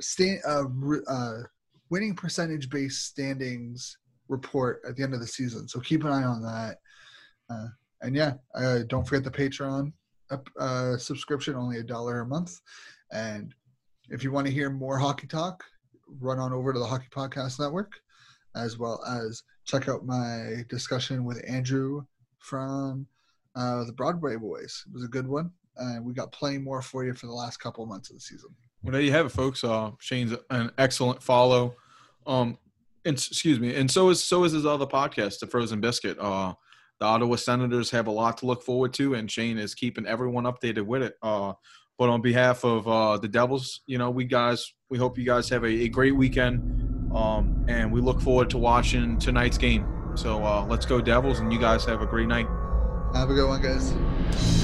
stand, 0.00 0.40
uh, 0.46 0.64
uh, 1.08 1.42
winning 1.90 2.14
percentage 2.14 2.70
based 2.70 3.04
standings 3.04 3.98
report 4.28 4.80
at 4.88 4.96
the 4.96 5.02
end 5.02 5.14
of 5.14 5.20
the 5.20 5.26
season. 5.26 5.68
So 5.68 5.80
keep 5.80 6.04
an 6.04 6.12
eye 6.12 6.24
on 6.24 6.42
that. 6.42 6.78
Uh, 7.50 7.68
and 8.02 8.14
yeah, 8.14 8.34
uh, 8.54 8.80
don't 8.88 9.06
forget 9.06 9.24
the 9.24 9.30
Patreon 9.30 9.92
uh, 10.58 10.96
subscription, 10.96 11.54
only 11.54 11.78
a 11.78 11.82
dollar 11.82 12.20
a 12.20 12.26
month. 12.26 12.60
And 13.12 13.54
if 14.10 14.22
you 14.22 14.32
want 14.32 14.46
to 14.46 14.52
hear 14.52 14.70
more 14.70 14.98
hockey 14.98 15.26
talk, 15.26 15.64
run 16.20 16.38
on 16.38 16.52
over 16.52 16.72
to 16.72 16.78
the 16.78 16.84
Hockey 16.84 17.08
Podcast 17.10 17.58
Network, 17.60 17.92
as 18.56 18.78
well 18.78 19.02
as 19.04 19.42
check 19.64 19.88
out 19.88 20.04
my 20.04 20.64
discussion 20.68 21.24
with 21.24 21.42
Andrew 21.48 22.04
from 22.38 23.06
uh, 23.56 23.84
the 23.84 23.92
Broadway 23.92 24.36
Boys. 24.36 24.84
It 24.86 24.92
was 24.92 25.04
a 25.04 25.08
good 25.08 25.26
one. 25.26 25.50
And 25.76 26.04
we 26.04 26.12
got 26.12 26.30
plenty 26.30 26.58
more 26.58 26.82
for 26.82 27.04
you 27.04 27.14
for 27.14 27.26
the 27.26 27.32
last 27.32 27.56
couple 27.56 27.84
months 27.86 28.10
of 28.10 28.16
the 28.16 28.20
season. 28.20 28.50
Well, 28.82 28.92
there 28.92 29.00
you 29.00 29.10
have 29.12 29.26
it, 29.26 29.30
folks. 29.30 29.64
Uh, 29.64 29.90
Shane's 29.98 30.34
an 30.50 30.70
excellent 30.78 31.22
follow. 31.22 31.74
Um, 32.26 32.58
and 33.04 33.16
excuse 33.16 33.60
me, 33.60 33.74
and 33.74 33.90
so 33.90 34.10
is 34.10 34.22
so 34.22 34.44
is 34.44 34.52
his 34.52 34.66
other 34.66 34.86
podcast, 34.86 35.38
The 35.40 35.46
Frozen 35.46 35.80
Biscuit. 35.80 36.18
Uh, 36.18 36.54
the 37.00 37.06
Ottawa 37.06 37.36
Senators 37.36 37.90
have 37.90 38.06
a 38.06 38.10
lot 38.10 38.38
to 38.38 38.46
look 38.46 38.62
forward 38.62 38.92
to, 38.94 39.14
and 39.14 39.30
Shane 39.30 39.58
is 39.58 39.74
keeping 39.74 40.06
everyone 40.06 40.44
updated 40.44 40.86
with 40.86 41.02
it. 41.02 41.14
Uh, 41.22 41.54
but 41.98 42.08
on 42.08 42.22
behalf 42.22 42.64
of 42.64 42.88
uh, 42.88 43.18
the 43.18 43.28
Devils, 43.28 43.82
you 43.86 43.98
know, 43.98 44.10
we 44.10 44.24
guys, 44.24 44.72
we 44.90 44.98
hope 44.98 45.18
you 45.18 45.24
guys 45.24 45.48
have 45.48 45.64
a, 45.64 45.68
a 45.68 45.88
great 45.88 46.16
weekend, 46.16 47.12
um, 47.14 47.64
and 47.68 47.92
we 47.92 48.00
look 48.00 48.20
forward 48.20 48.50
to 48.50 48.58
watching 48.58 49.18
tonight's 49.18 49.58
game. 49.58 49.86
So 50.16 50.44
uh, 50.44 50.64
let's 50.68 50.86
go 50.86 51.00
Devils, 51.00 51.40
and 51.40 51.52
you 51.52 51.58
guys 51.58 51.84
have 51.84 52.00
a 52.00 52.06
great 52.06 52.28
night. 52.28 52.46
Have 53.14 53.30
a 53.30 53.34
good 53.34 53.48
one, 53.48 53.62
guys. 53.62 54.63